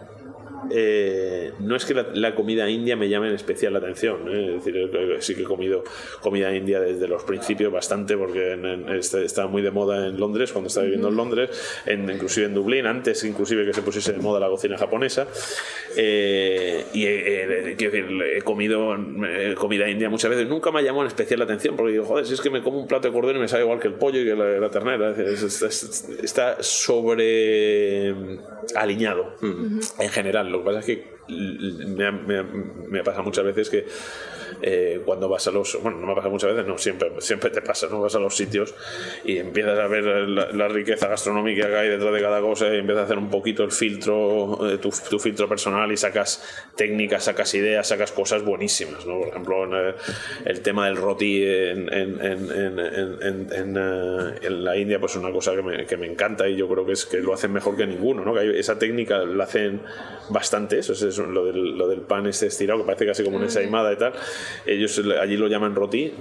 eh, 0.71 1.53
no 1.59 1.77
es 1.77 1.85
que 1.85 1.95
la, 1.95 2.35
comida 2.35 2.69
india 2.69 2.97
me 2.97 3.09
llame 3.09 3.29
en 3.29 3.35
especial 3.35 3.73
la 3.73 3.81
atención. 3.81 4.29
¿eh? 4.29 4.57
Es 4.57 4.65
decir, 4.65 4.91
sí 5.21 5.35
que 5.35 5.43
he 5.43 5.45
comido 5.45 5.83
comida 6.21 6.55
india 6.55 6.81
desde 6.81 7.09
los 7.09 7.25
principios 7.25 7.73
bastante, 7.73 8.17
porque 8.17 8.57
estaba 8.99 9.49
muy 9.49 9.63
de 9.63 9.71
moda 9.71 10.07
en 10.07 10.19
Londres, 10.19 10.53
cuando 10.53 10.69
estaba 10.69 10.85
viviendo 10.85 11.09
en 11.09 11.17
Londres, 11.17 11.83
en, 11.87 12.09
inclusive 12.09 12.47
en 12.47 12.55
Dublín, 12.55 12.87
antes 12.87 13.25
inclusive 13.25 13.65
que 13.67 13.73
se 13.73 13.83
pusiese 13.83 14.13
de 14.13 14.19
moda 14.19 14.41
la 14.41 14.49
cocina 14.49 14.79
japonesa. 14.79 15.27
Eh, 15.97 16.85
y 16.93 17.05
he 17.07 18.43
comido 18.45 18.97
comida 19.57 19.89
india 19.89 20.09
muchas 20.09 20.31
veces. 20.31 20.49
Nunca 20.49 20.71
me 20.71 20.81
ha 20.81 20.83
llamado 20.83 21.03
en 21.03 21.09
especial 21.09 21.41
la 21.41 21.45
atención, 21.45 21.77
porque 21.77 21.93
digo, 21.93 22.05
joder, 22.05 22.27
si 22.27 22.35
es 22.35 22.41
que 22.41 22.51
me 22.51 22.63
como 22.63 22.79
un 22.79 22.87
plato 22.87 23.09
de 23.09 23.15
cordero 23.15 23.39
y 23.39 23.43
me 23.43 23.49
sabe 23.49 23.65
igual 23.65 23.81
que 23.81 23.89
el 23.89 23.95
pollo 23.95 24.21
y 24.21 24.25
que 24.25 24.35
la, 24.35 24.71
ternera. 24.71 25.15
está 26.23 26.63
sobre 26.63 28.15
alineado 28.77 29.35
en 29.43 30.11
general. 30.11 30.51
Lo 30.51 30.60
que 30.61 30.67
pasa 30.67 30.87
que 30.87 31.20
me, 31.31 32.13
me, 32.13 32.43
me 32.43 33.05
pasa 33.05 33.23
muchas 33.23 33.45
veces 33.45 33.71
que 33.71 33.87
eh, 34.63 35.01
cuando 35.05 35.29
vas 35.29 35.47
a 35.47 35.51
los. 35.51 35.81
Bueno, 35.83 35.99
no 35.99 36.07
me 36.07 36.15
pasa 36.15 36.29
muchas 36.29 36.51
veces, 36.51 36.67
no, 36.67 36.77
siempre, 36.79 37.11
siempre 37.19 37.51
te 37.51 37.63
pasa, 37.63 37.87
¿no? 37.91 38.01
Vas 38.01 38.15
a 38.15 38.19
los 38.19 38.37
sitios 38.37 38.75
y 39.25 39.39
empiezas 39.39 39.79
a 39.79 39.87
ver 39.87 40.05
la, 40.05 40.69
riqueza 40.69 41.09
gastronómica 41.09 41.67
que 41.67 41.77
hay 41.77 41.89
detrás 41.89 42.13
de 42.13 42.21
cada 42.21 42.41
cosa 42.41 42.73
y 42.73 42.79
empiezas 42.79 43.03
a 43.03 43.05
hacer 43.07 43.19
un 43.19 43.31
poquito 43.31 43.65
el 43.65 43.73
filtro, 43.73 44.71
eh, 44.71 44.79
tu, 44.79 44.91
tu, 45.09 45.19
filtro 45.19 45.49
personal 45.49 45.91
y 45.91 45.97
sacas 45.97 46.45
técnicas, 46.77 47.25
sacas 47.25 47.53
ideas, 47.55 47.89
sacas 47.89 48.13
cosas 48.13 48.45
buenísimas, 48.45 49.05
¿no? 49.07 49.19
Por 49.19 49.29
ejemplo, 49.29 49.65
en, 49.65 49.73
eh, 49.75 49.95
el 50.45 50.61
tema 50.61 50.87
del 50.87 50.97
roti 50.97 51.43
en, 51.43 51.93
en, 51.93 52.21
en, 52.21 53.77
en, 54.43 54.65
la 54.65 54.77
India, 54.77 55.01
pues 55.01 55.13
es 55.13 55.19
una 55.19 55.33
cosa 55.33 55.55
que 55.57 55.63
me, 55.63 55.87
que 55.87 55.97
me, 55.97 56.07
encanta 56.07 56.49
y 56.49 56.57
yo 56.57 56.69
creo 56.69 56.85
que 56.85 56.93
es 56.93 57.07
que 57.07 57.19
lo 57.19 57.33
hacen 57.33 57.53
mejor 57.53 57.77
que 57.77 57.87
ninguno, 57.87 58.25
¿no? 58.25 58.35
Que 58.35 58.59
esa 58.59 58.79
técnica 58.79 59.19
la 59.19 59.45
hacen 59.45 59.83
bastante, 60.29 60.79
eso 60.79 60.93
es 60.93 61.19
lo 61.27 61.45
del, 61.45 61.77
lo 61.77 61.89
del 61.89 62.01
pan 62.01 62.27
este 62.27 62.47
estirado, 62.47 62.81
que 62.81 62.87
parece 62.87 63.07
casi 63.07 63.25
como 63.25 63.37
una 63.37 63.47
ensaimada 63.47 63.93
y 63.93 63.97
tal 63.97 64.13
ellos 64.67 65.01
allí 65.21 65.37
lo 65.37 65.49
llaman 65.49 65.75
roti, 65.75 66.13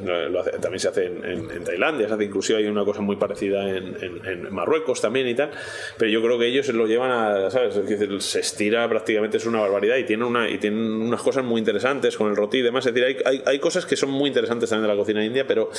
también 0.61 0.79
se 0.79 0.87
hace 0.87 1.05
en, 1.05 1.63
Tailandia, 1.63 2.07
se 2.07 2.13
hace 2.13 2.23
inclusive 2.25 2.59
hay 2.59 2.65
una 2.65 2.85
cosa 2.85 3.01
muy 3.01 3.15
parecida 3.15 3.69
en, 3.69 4.49
Marruecos 4.51 5.01
también 5.01 5.27
y 5.27 5.35
tal, 5.35 5.51
pero 5.97 6.09
yo 6.09 6.21
creo 6.21 6.39
que 6.39 6.47
ellos 6.47 6.67
lo 6.69 6.87
llevan 6.87 7.11
a, 7.11 7.51
¿sabes? 7.51 7.79
se 8.19 8.39
estira 8.39 8.87
prácticamente, 8.89 9.37
es 9.37 9.45
una 9.45 9.59
barbaridad 9.61 9.97
y 9.97 10.03
tienen, 10.03 10.25
una, 10.25 10.49
y 10.49 10.57
tienen 10.57 10.79
unas 10.79 11.21
cosas 11.21 11.43
muy 11.43 11.59
interesantes 11.59 12.17
con 12.17 12.29
el 12.29 12.35
roti 12.35 12.59
y 12.59 12.61
demás, 12.61 12.85
es 12.85 12.93
decir, 12.93 13.17
hay, 13.25 13.41
hay, 13.45 13.59
cosas 13.59 13.85
que 13.85 13.95
son 13.95 14.09
muy 14.09 14.27
interesantes 14.27 14.69
también 14.69 14.89
de 14.89 14.95
la 14.95 14.99
cocina 14.99 15.23
india, 15.23 15.45
pero 15.47 15.69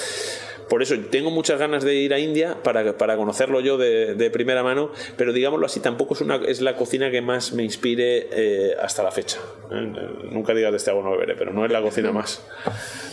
por 0.71 0.83
eso 0.83 0.95
tengo 1.11 1.31
muchas 1.31 1.59
ganas 1.59 1.83
de 1.83 1.97
ir 1.97 2.15
a 2.15 2.19
India 2.21 2.63
para, 2.63 2.97
para 2.97 3.17
conocerlo 3.17 3.61
yo 3.61 3.77
de, 3.77 4.31
primera 4.31 4.63
mano, 4.63 4.93
pero 5.17 5.33
digámoslo 5.33 5.67
así, 5.67 5.81
tampoco 5.81 6.15
es, 6.15 6.21
una, 6.21 6.37
es 6.37 6.61
la 6.61 6.77
cocina 6.77 7.11
que 7.11 7.21
más 7.21 7.53
me 7.53 7.65
inspire 7.65 8.29
eh, 8.31 8.77
hasta 8.81 9.03
la 9.03 9.10
fecha. 9.11 9.39
¿eh? 9.71 9.93
Nunca 10.31 10.55
digas 10.55 10.71
de 10.73 10.77
este 10.77 10.91
agua 10.91 11.03
no 11.03 11.13
beberé, 11.13 11.35
pero 11.35 11.53
no 11.53 11.65
es 11.65 11.73
la 11.73 11.83
cocina 11.83 12.13
más 12.13 12.43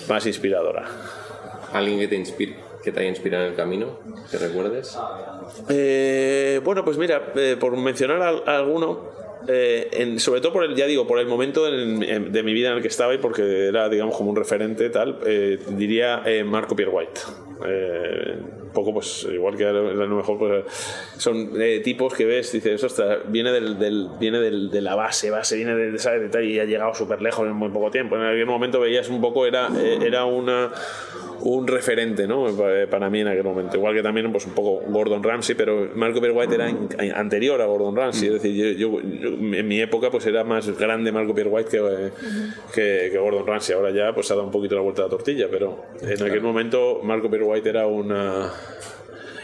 más, 0.08 0.26
inspiradora. 0.26 0.86
¿Alguien 1.74 2.00
que 2.00 2.08
te 2.08 2.16
inspire? 2.16 2.68
que 2.84 2.94
te 2.94 3.02
haya 3.02 3.10
inspirado 3.10 3.44
en 3.44 3.50
el 3.50 3.56
camino, 3.58 4.00
que 4.32 4.38
recuerdes? 4.38 4.98
Eh, 5.68 6.62
bueno, 6.64 6.86
pues 6.86 6.98
mira, 6.98 7.34
eh, 7.36 7.58
por 7.60 7.76
mencionar 7.76 8.22
a, 8.22 8.58
alguno, 8.58 9.10
eh, 9.46 10.16
sobre 10.20 10.40
todo 10.40 10.54
por 10.54 10.64
el, 10.64 10.74
ya 10.74 10.86
digo, 10.86 11.06
por 11.06 11.20
el 11.20 11.28
momento 11.28 11.66
de, 11.66 12.44
mi 12.44 12.54
vida 12.54 12.70
en 12.70 12.78
el 12.78 12.82
que 12.82 12.88
estaba 12.88 13.14
y 13.14 13.18
porque 13.18 13.68
era, 13.68 13.90
digamos, 13.90 14.16
como 14.16 14.30
un 14.30 14.38
referente 14.38 14.90
tal, 14.90 15.20
diría 15.72 16.24
Marco 16.46 16.78
Pierre 16.78 16.92
White 16.92 17.20
poco, 18.78 18.94
pues 18.94 19.28
igual 19.32 19.58
que 19.58 19.66
a 19.66 19.72
lo 19.72 20.16
mejor 20.16 20.38
pues, 20.38 20.66
son 21.18 21.60
eh, 21.60 21.80
tipos 21.84 22.14
que 22.14 22.26
ves, 22.26 22.52
dices, 22.52 22.84
ostras, 22.84 23.20
viene, 23.28 23.52
del, 23.52 23.80
del 23.80 24.10
viene 24.20 24.40
del, 24.40 24.70
de 24.70 24.82
la 24.82 24.94
base, 24.94 25.32
base, 25.32 25.56
viene 25.56 25.74
de, 25.76 25.98
¿sabes? 25.98 26.30
y 26.44 26.60
ha 26.60 26.66
llegado 26.66 26.94
súper 26.94 27.22
lejos 27.22 27.48
en 27.48 27.54
muy 27.54 27.70
poco 27.70 27.90
tiempo. 27.90 28.16
En 28.16 28.22
aquel 28.22 28.46
momento 28.46 28.80
veías 28.80 29.10
un 29.10 29.20
poco, 29.20 29.48
era, 29.48 29.70
eh, 29.76 29.98
era 30.06 30.26
una 30.26 30.72
un 31.42 31.68
referente 31.68 32.28
¿no? 32.28 32.46
para 32.90 33.10
mí 33.10 33.22
en 33.22 33.28
aquel 33.28 33.44
momento. 33.44 33.78
Igual 33.78 33.96
que 33.96 34.04
también 34.04 34.32
pues, 34.32 34.46
un 34.46 34.54
poco 34.54 34.84
Gordon 34.88 35.24
Ramsay, 35.24 35.56
pero 35.56 35.90
Marco 35.96 36.20
Pierre 36.20 36.36
White 36.36 36.56
era 36.56 36.68
anterior 37.16 37.62
a 37.62 37.66
Gordon 37.66 37.96
Ramsay. 37.96 38.28
Es 38.28 38.34
decir, 38.42 38.78
yo, 38.78 39.00
en 39.00 39.68
mi 39.68 39.80
época 39.80 40.10
pues 40.10 40.26
era 40.26 40.44
más 40.44 40.68
grande 40.78 41.12
Marco 41.12 41.34
Pierre 41.34 41.50
White 41.50 41.70
que, 42.74 43.10
que, 43.12 43.18
Gordon 43.18 43.46
Ramsay. 43.46 43.76
Ahora 43.76 43.92
ya 43.92 44.14
pues 44.14 44.30
ha 44.32 44.36
dado 44.36 44.46
un 44.46 44.52
poquito 44.52 44.76
la 44.76 44.82
vuelta 44.82 45.04
a 45.04 45.06
la 45.06 45.10
tortilla, 45.10 45.48
pero 45.50 45.86
en 46.02 46.24
aquel 46.24 46.42
momento 46.42 47.02
Marco 47.04 47.30
Pierre 47.30 47.46
White 47.46 47.70
era 47.70 47.88
una 47.88 48.52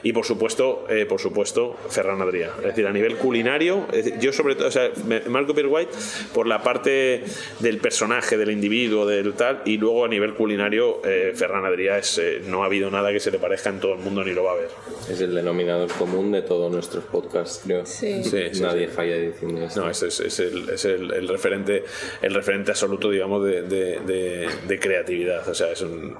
y 0.03 0.11
por 0.11 0.25
supuesto, 0.25 0.85
eh, 0.89 1.05
por 1.05 1.19
supuesto, 1.19 1.77
Ferran 1.89 2.19
Adrià. 2.19 2.51
Es 2.57 2.63
decir, 2.63 2.85
a 2.85 2.91
nivel 2.91 3.15
culinario, 3.15 3.87
yo 4.19 4.33
sobre 4.33 4.55
todo, 4.55 4.67
o 4.67 4.71
sea, 4.71 4.91
Marco 5.27 5.53
Pierre 5.53 5.69
White 5.69 5.91
por 6.33 6.45
la 6.45 6.61
parte 6.61 7.23
del 7.59 7.77
personaje, 7.77 8.37
del 8.37 8.51
individuo, 8.51 9.05
del 9.05 9.33
tal, 9.33 9.61
y 9.65 9.77
luego 9.77 10.03
a 10.03 10.09
nivel 10.09 10.33
culinario, 10.33 11.01
eh, 11.05 11.31
Ferran 11.33 11.63
Adrià 11.63 11.97
es, 11.97 12.17
eh, 12.17 12.41
no 12.45 12.63
ha 12.63 12.65
habido 12.65 12.91
nada 12.91 13.13
que 13.13 13.21
se 13.21 13.31
le 13.31 13.39
parezca 13.39 13.69
en 13.69 13.79
todo 13.79 13.93
el 13.93 13.99
mundo 13.99 14.25
ni 14.25 14.33
lo 14.33 14.43
va 14.43 14.51
a 14.51 14.55
ver. 14.55 14.69
Es 15.09 15.21
el 15.21 15.33
denominador 15.33 15.89
común 15.93 16.33
de 16.33 16.41
todos 16.41 16.69
nuestros 16.69 17.05
podcasts, 17.05 17.61
creo. 17.65 17.85
Sí. 17.85 18.21
Nadie 18.59 18.89
falla 18.89 19.15
diciendo 19.15 19.65
eso. 19.65 19.81
No, 19.81 19.89
es, 19.89 20.03
es, 20.03 20.39
el, 20.39 20.69
es 20.69 20.83
el, 20.83 21.27
referente, 21.29 21.85
el 22.21 22.33
referente 22.33 22.71
absoluto, 22.71 23.09
digamos, 23.09 23.45
de, 23.45 23.61
de, 23.61 24.49
de, 24.67 24.79
creatividad. 24.79 25.47
O 25.47 25.53
sea, 25.53 25.71
es 25.71 25.81
un, 25.81 26.15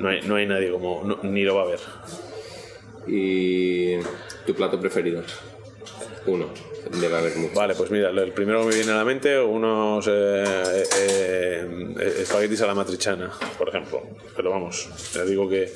no, 0.00 0.08
hay, 0.08 0.22
no 0.22 0.34
hay 0.34 0.46
nadie 0.46 0.70
como, 0.70 1.20
ni 1.22 1.44
lo 1.44 1.54
va 1.54 1.62
a 1.62 1.66
ver. 1.66 1.78
¿Y 3.06 3.96
tu 4.46 4.54
plato 4.54 4.80
preferido? 4.80 5.22
Uno. 6.26 6.46
Debe 7.00 7.16
haber 7.16 7.36
muchos. 7.36 7.54
Vale, 7.54 7.74
pues 7.74 7.90
mira, 7.90 8.10
el 8.10 8.32
primero 8.32 8.60
que 8.60 8.66
me 8.66 8.74
viene 8.74 8.92
a 8.92 8.96
la 8.96 9.04
mente, 9.04 9.38
unos 9.40 10.06
eh, 10.08 10.12
eh, 10.12 11.94
eh, 11.98 12.14
espaguetis 12.20 12.60
a 12.62 12.66
la 12.66 12.74
matrichana, 12.74 13.30
por 13.56 13.68
ejemplo. 13.68 14.02
Pero 14.36 14.50
vamos, 14.50 14.88
te 15.12 15.24
digo 15.24 15.48
que 15.48 15.72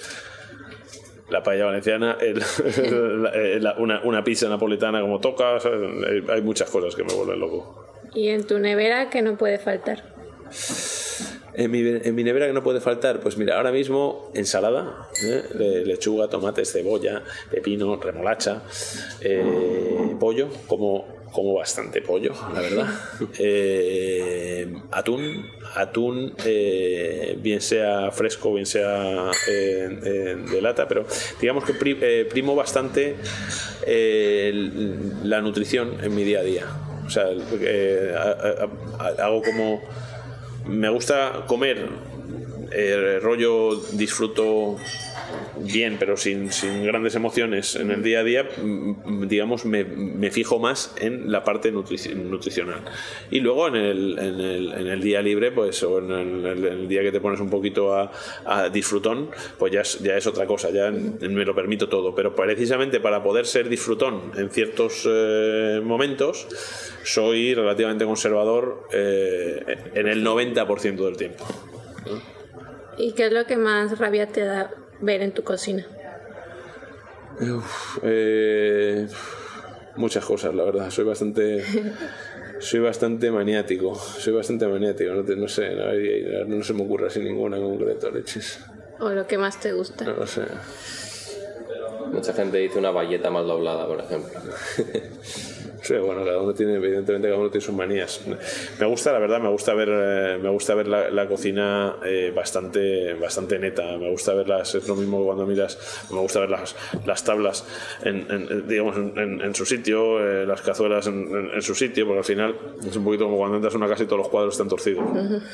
la 1.31 1.43
paella 1.43 1.67
valenciana, 1.67 2.19
una, 3.79 4.01
una, 4.03 4.25
pizza 4.25 4.49
napolitana 4.49 5.01
como 5.01 5.21
toca, 5.21 5.59
hay 6.29 6.43
muchas 6.43 6.69
cosas 6.71 6.95
que 6.95 7.05
me 7.05 7.15
vuelven 7.15 7.41
loco. 7.41 7.87
¿Y 8.15 8.29
en 8.29 8.47
tu 8.47 8.59
nevera 8.59 9.09
qué 9.09 9.23
no 9.23 9.37
puede 9.37 9.59
faltar? 9.59 10.03
En 11.59 11.71
mi, 11.71 11.81
en 11.81 12.15
mi, 12.15 12.23
nevera 12.23 12.47
que 12.47 12.53
no 12.53 12.63
puede 12.63 12.83
faltar, 12.83 13.21
pues 13.21 13.39
mira, 13.39 13.57
ahora 13.57 13.73
mismo 13.73 14.31
ensalada, 14.35 15.09
¿eh? 15.25 15.85
lechuga, 15.87 16.29
tomates, 16.29 16.71
cebolla, 16.71 17.23
pepino, 17.51 17.97
remolacha, 17.97 18.63
eh, 19.23 20.15
pollo, 20.21 20.49
como, 20.67 21.07
como 21.33 21.55
bastante 21.55 22.03
pollo, 22.03 22.35
la 22.53 22.61
verdad. 22.61 22.87
Eh, 23.39 24.71
atún, 24.91 25.51
atún, 25.75 26.35
bien 27.39 27.61
sea 27.63 28.11
fresco, 28.11 28.53
bien 28.53 28.67
sea 28.67 29.31
de 29.47 30.59
lata, 30.61 30.87
pero 30.87 31.07
digamos 31.41 31.65
que 31.65 31.73
primo 32.25 32.55
bastante 32.55 33.17
la 35.23 35.41
nutrición 35.41 36.05
en 36.05 36.15
mi 36.15 36.23
día 36.23 36.41
a 36.41 36.43
día. 36.43 36.67
O 37.07 37.11
sea, 37.11 37.29
hago 39.19 39.43
como 39.43 39.81
me 40.67 40.89
gusta 40.89 41.45
comer 41.47 41.89
eh, 42.71 43.19
rollo 43.21 43.75
disfruto 43.93 44.79
bien, 45.59 45.97
pero 45.99 46.17
sin, 46.17 46.51
grandes 46.85 47.15
emociones 47.15 47.77
en 47.77 47.91
el 47.91 48.03
día 48.03 48.21
a 48.21 48.25
día, 48.25 48.49
mm, 48.57 49.27
digamos, 49.27 49.65
me, 49.65 50.31
fijo 50.31 50.59
más 50.59 50.95
en 50.99 51.31
la 51.31 51.45
parte 51.45 51.73
nutricional. 51.73 52.83
Y 53.31 53.41
luego 53.41 53.69
en 53.69 53.77
el, 53.77 54.19
en 54.19 54.87
el, 54.89 55.01
día 55.01 55.23
libre, 55.23 55.53
pues, 55.53 55.83
o 55.83 55.99
en 55.99 56.45
el, 56.45 56.89
día 56.89 57.03
que 57.03 57.13
te 57.13 57.21
pones 57.21 57.41
un 57.41 57.51
poquito 57.51 57.95
a, 57.95 58.11
disfrutón, 58.73 59.31
pues 59.59 59.73
ya 59.73 59.81
es, 59.81 59.99
ya 60.01 60.17
es 60.17 60.27
otra 60.27 60.47
cosa, 60.47 60.71
ya 60.71 60.91
me 60.91 61.45
lo 61.45 61.55
permito 61.55 61.89
todo. 61.89 62.15
Pero 62.15 62.35
precisamente 62.35 63.01
para 63.01 63.23
poder 63.23 63.47
ser 63.47 63.69
disfrutón 63.69 64.33
en 64.37 64.51
ciertos 64.51 65.07
eh, 65.09 65.81
momentos, 65.83 66.47
soy 67.05 67.55
relativamente 67.55 68.05
conservador 68.05 68.89
eh, 68.93 69.91
en 69.95 70.09
el 70.09 70.25
90% 70.25 71.05
del 71.05 71.17
tiempo. 71.17 71.45
¿Y 72.99 73.13
qué 73.13 73.27
es 73.27 73.33
lo 73.33 73.45
que 73.45 73.57
más 73.57 73.99
rabia 73.99 74.27
te 74.27 74.41
da 74.41 74.71
ver 75.01 75.23
en 75.23 75.33
tu 75.33 75.43
cocina? 75.43 75.87
Eh, 78.03 79.07
muchas 79.97 80.25
cosas, 80.25 80.55
la 80.55 80.65
verdad. 80.65 80.91
Soy 80.91 81.05
bastante. 81.05 81.65
soy 82.61 82.81
bastante 82.81 83.31
maniático. 83.31 83.95
Soy 83.95 84.33
bastante 84.33 84.67
maniático. 84.67 85.13
No, 85.13 85.49
sé, 85.49 85.75
no, 86.47 86.63
se 86.63 86.75
me 86.75 86.83
ocurre 86.83 87.09
así 87.09 87.21
ninguna 87.21 87.57
en 87.57 87.65
concreto, 87.65 88.11
leches. 88.11 88.61
¿O 88.99 89.11
lo 89.11 89.27
que 89.27 89.39
más 89.39 89.61
te 89.61 89.73
gusta? 89.73 90.05
No 90.05 90.27
sé. 90.27 90.43
Mucha 92.13 92.33
gente 92.33 92.59
dice 92.59 92.79
una 92.79 92.91
valleta 92.91 93.31
mal 93.31 93.47
doblada, 93.47 93.87
por 93.87 94.01
ejemplo. 94.01 94.41
Sí, 95.87 95.95
bueno, 95.95 96.25
cada 96.25 96.41
uno 96.41 96.53
tiene, 96.53 96.75
evidentemente, 96.75 97.29
cada 97.29 97.39
uno 97.41 97.49
tiene 97.49 97.65
sus 97.65 97.75
manías. 97.75 98.21
Me 98.81 98.87
gusta, 98.87 99.13
la 99.13 99.21
verdad, 99.21 99.41
me 99.41 99.49
gusta 99.51 99.73
ver, 99.73 99.89
eh, 99.89 100.39
me 100.43 100.49
gusta 100.49 100.75
ver 100.75 100.89
la, 100.89 101.29
cocina 101.29 101.97
eh, 102.05 102.33
bastante, 102.35 103.15
bastante 103.15 103.57
neta. 103.61 103.97
Me 103.97 104.11
gusta 104.11 104.35
verlas, 104.35 104.75
es 104.75 104.89
lo 104.89 104.97
mismo 104.97 105.21
que 105.21 105.27
cuando 105.27 105.47
miras, 105.47 105.79
me 106.11 106.19
gusta 106.19 106.41
ver 106.41 106.51
las, 106.51 106.75
las 107.05 107.23
tablas 107.23 107.65
en, 108.03 108.67
digamos, 108.67 108.97
en, 108.97 109.55
su 109.55 109.65
sitio, 109.65 110.19
eh, 110.21 110.45
las 110.45 110.61
cazuelas 110.61 111.07
en, 111.07 111.63
su 111.63 111.75
sitio, 111.77 112.05
porque 112.05 112.19
al 112.19 112.25
final 112.25 112.57
es 112.85 112.97
un 112.97 113.05
poquito 113.05 113.25
como 113.25 113.37
cuando 113.37 113.57
entras 113.57 113.75
a 113.75 113.77
una 113.77 113.89
casa 113.89 114.03
y 114.03 114.07
todos 114.07 114.19
los 114.19 114.29
cuadros 114.29 114.55
están 114.55 114.69
torcidos. 114.69 115.05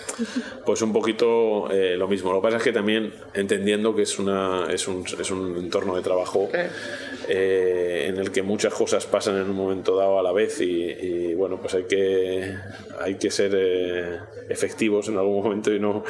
Pues 0.64 0.80
un 0.80 0.93
poquito 0.93 1.68
lo 1.68 2.09
mismo. 2.09 2.33
Lo 2.33 2.41
que 2.41 2.45
pasa 2.45 2.57
es 2.59 2.62
que 2.62 2.72
también 2.72 3.12
entendiendo 3.35 3.95
que 3.95 4.03
es, 4.03 4.18
una, 4.18 4.66
es, 4.70 4.87
un, 4.87 5.05
es 5.05 5.30
un 5.30 5.57
entorno 5.57 5.97
de 5.97 6.03
trabajo 6.03 6.49
en 7.28 8.16
el 8.16 8.30
que 8.30 8.43
muchas 8.43 8.72
cosas 8.72 9.07
pasan 9.07 9.37
en 9.37 9.51
un 9.51 9.57
momento 9.57 9.97
dado 9.97 10.18
a 10.23 10.25
la 10.25 10.33
vez 10.33 10.61
y, 10.61 11.35
bueno, 11.35 11.59
pues 11.61 11.75
hay 11.75 11.85
que, 11.85 12.55
hay 13.01 13.16
que 13.16 13.31
ser 13.31 13.53
eh, 13.55 14.18
efectivos 14.49 15.09
en 15.09 15.18
algún 15.18 15.43
momento 15.43 15.73
y 15.73 15.81
no 15.81 16.05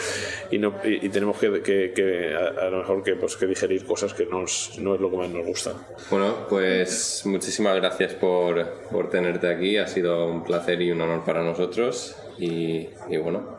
y, 0.51 0.59
no, 0.59 0.75
y, 0.85 1.09
tenemos 1.09 1.39
que, 1.39 1.63
que, 1.63 2.35
a, 2.35 2.71
lo 2.71 2.79
mejor 2.79 3.03
que, 3.03 3.17
pues, 3.17 3.37
que 3.37 3.47
digerir 3.47 3.85
cosas 3.85 4.15
que 4.15 4.27
nos, 4.27 4.79
no 4.79 4.95
es 4.95 5.01
lo 5.01 5.11
que 5.11 5.17
más 5.17 5.31
nos 5.31 5.47
gusta. 5.47 5.75
Bueno, 6.11 6.47
pues 6.49 7.23
muchísimas 7.25 7.77
gracias 7.77 8.15
por, 8.15 8.65
por 8.91 9.11
tenerte 9.11 9.49
aquí, 9.49 9.77
ha 9.79 9.87
sido 9.87 10.27
un 10.27 10.45
placer 10.45 10.81
y 10.83 10.91
un 10.91 11.01
honor 11.01 11.25
para 11.25 11.43
nosotros 11.43 12.17
y, 12.39 12.89
y 13.09 13.17
bueno, 13.17 13.59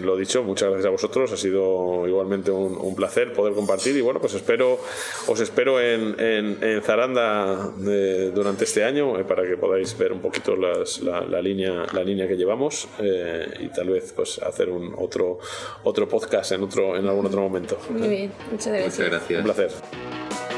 lo 0.00 0.16
dicho, 0.16 0.42
muchas 0.42 0.68
gracias 0.68 0.86
a 0.86 0.90
vosotros, 0.90 1.32
ha 1.32 1.36
sido 1.36 2.06
igualmente 2.06 2.50
un, 2.50 2.94
placer 2.94 3.32
poder 3.32 3.54
compartir 3.54 3.96
y 3.96 4.00
bueno, 4.00 4.20
pues 4.20 4.34
espero, 4.34 4.78
os 5.26 5.40
espero 5.40 5.80
en, 5.80 6.14
en, 6.18 6.82
Zaranda 6.82 7.72
eh, 7.86 8.30
durante 8.34 8.64
este 8.64 8.84
año 8.84 9.18
eh, 9.18 9.24
para 9.24 9.44
que 9.44 9.56
podáis 9.56 9.96
ver 9.96 10.12
un 10.12 10.20
poquito 10.20 10.54
la, 10.56 11.40
línea, 11.40 11.86
la 11.92 12.04
línea 12.04 12.28
que 12.28 12.36
llevamos 12.36 12.88
eh, 12.98 13.46
y 13.60 13.68
tal 13.68 13.88
vez 13.88 14.12
pues 14.14 14.38
hacer 14.40 14.68
un 14.68 14.94
otro, 14.98 15.38
otro 15.84 16.08
podcast 16.08 16.52
en, 16.52 16.62
otro, 16.62 16.96
en 16.96 17.06
algún 17.06 17.26
otro 17.26 17.40
momento. 17.40 17.78
Muy 17.90 18.08
bien, 18.08 18.32
muchas 18.50 18.72
gracias. 18.72 18.98
Muchas 18.98 19.10
gracias. 19.10 19.38
Un 19.38 19.44
placer. 19.44 20.51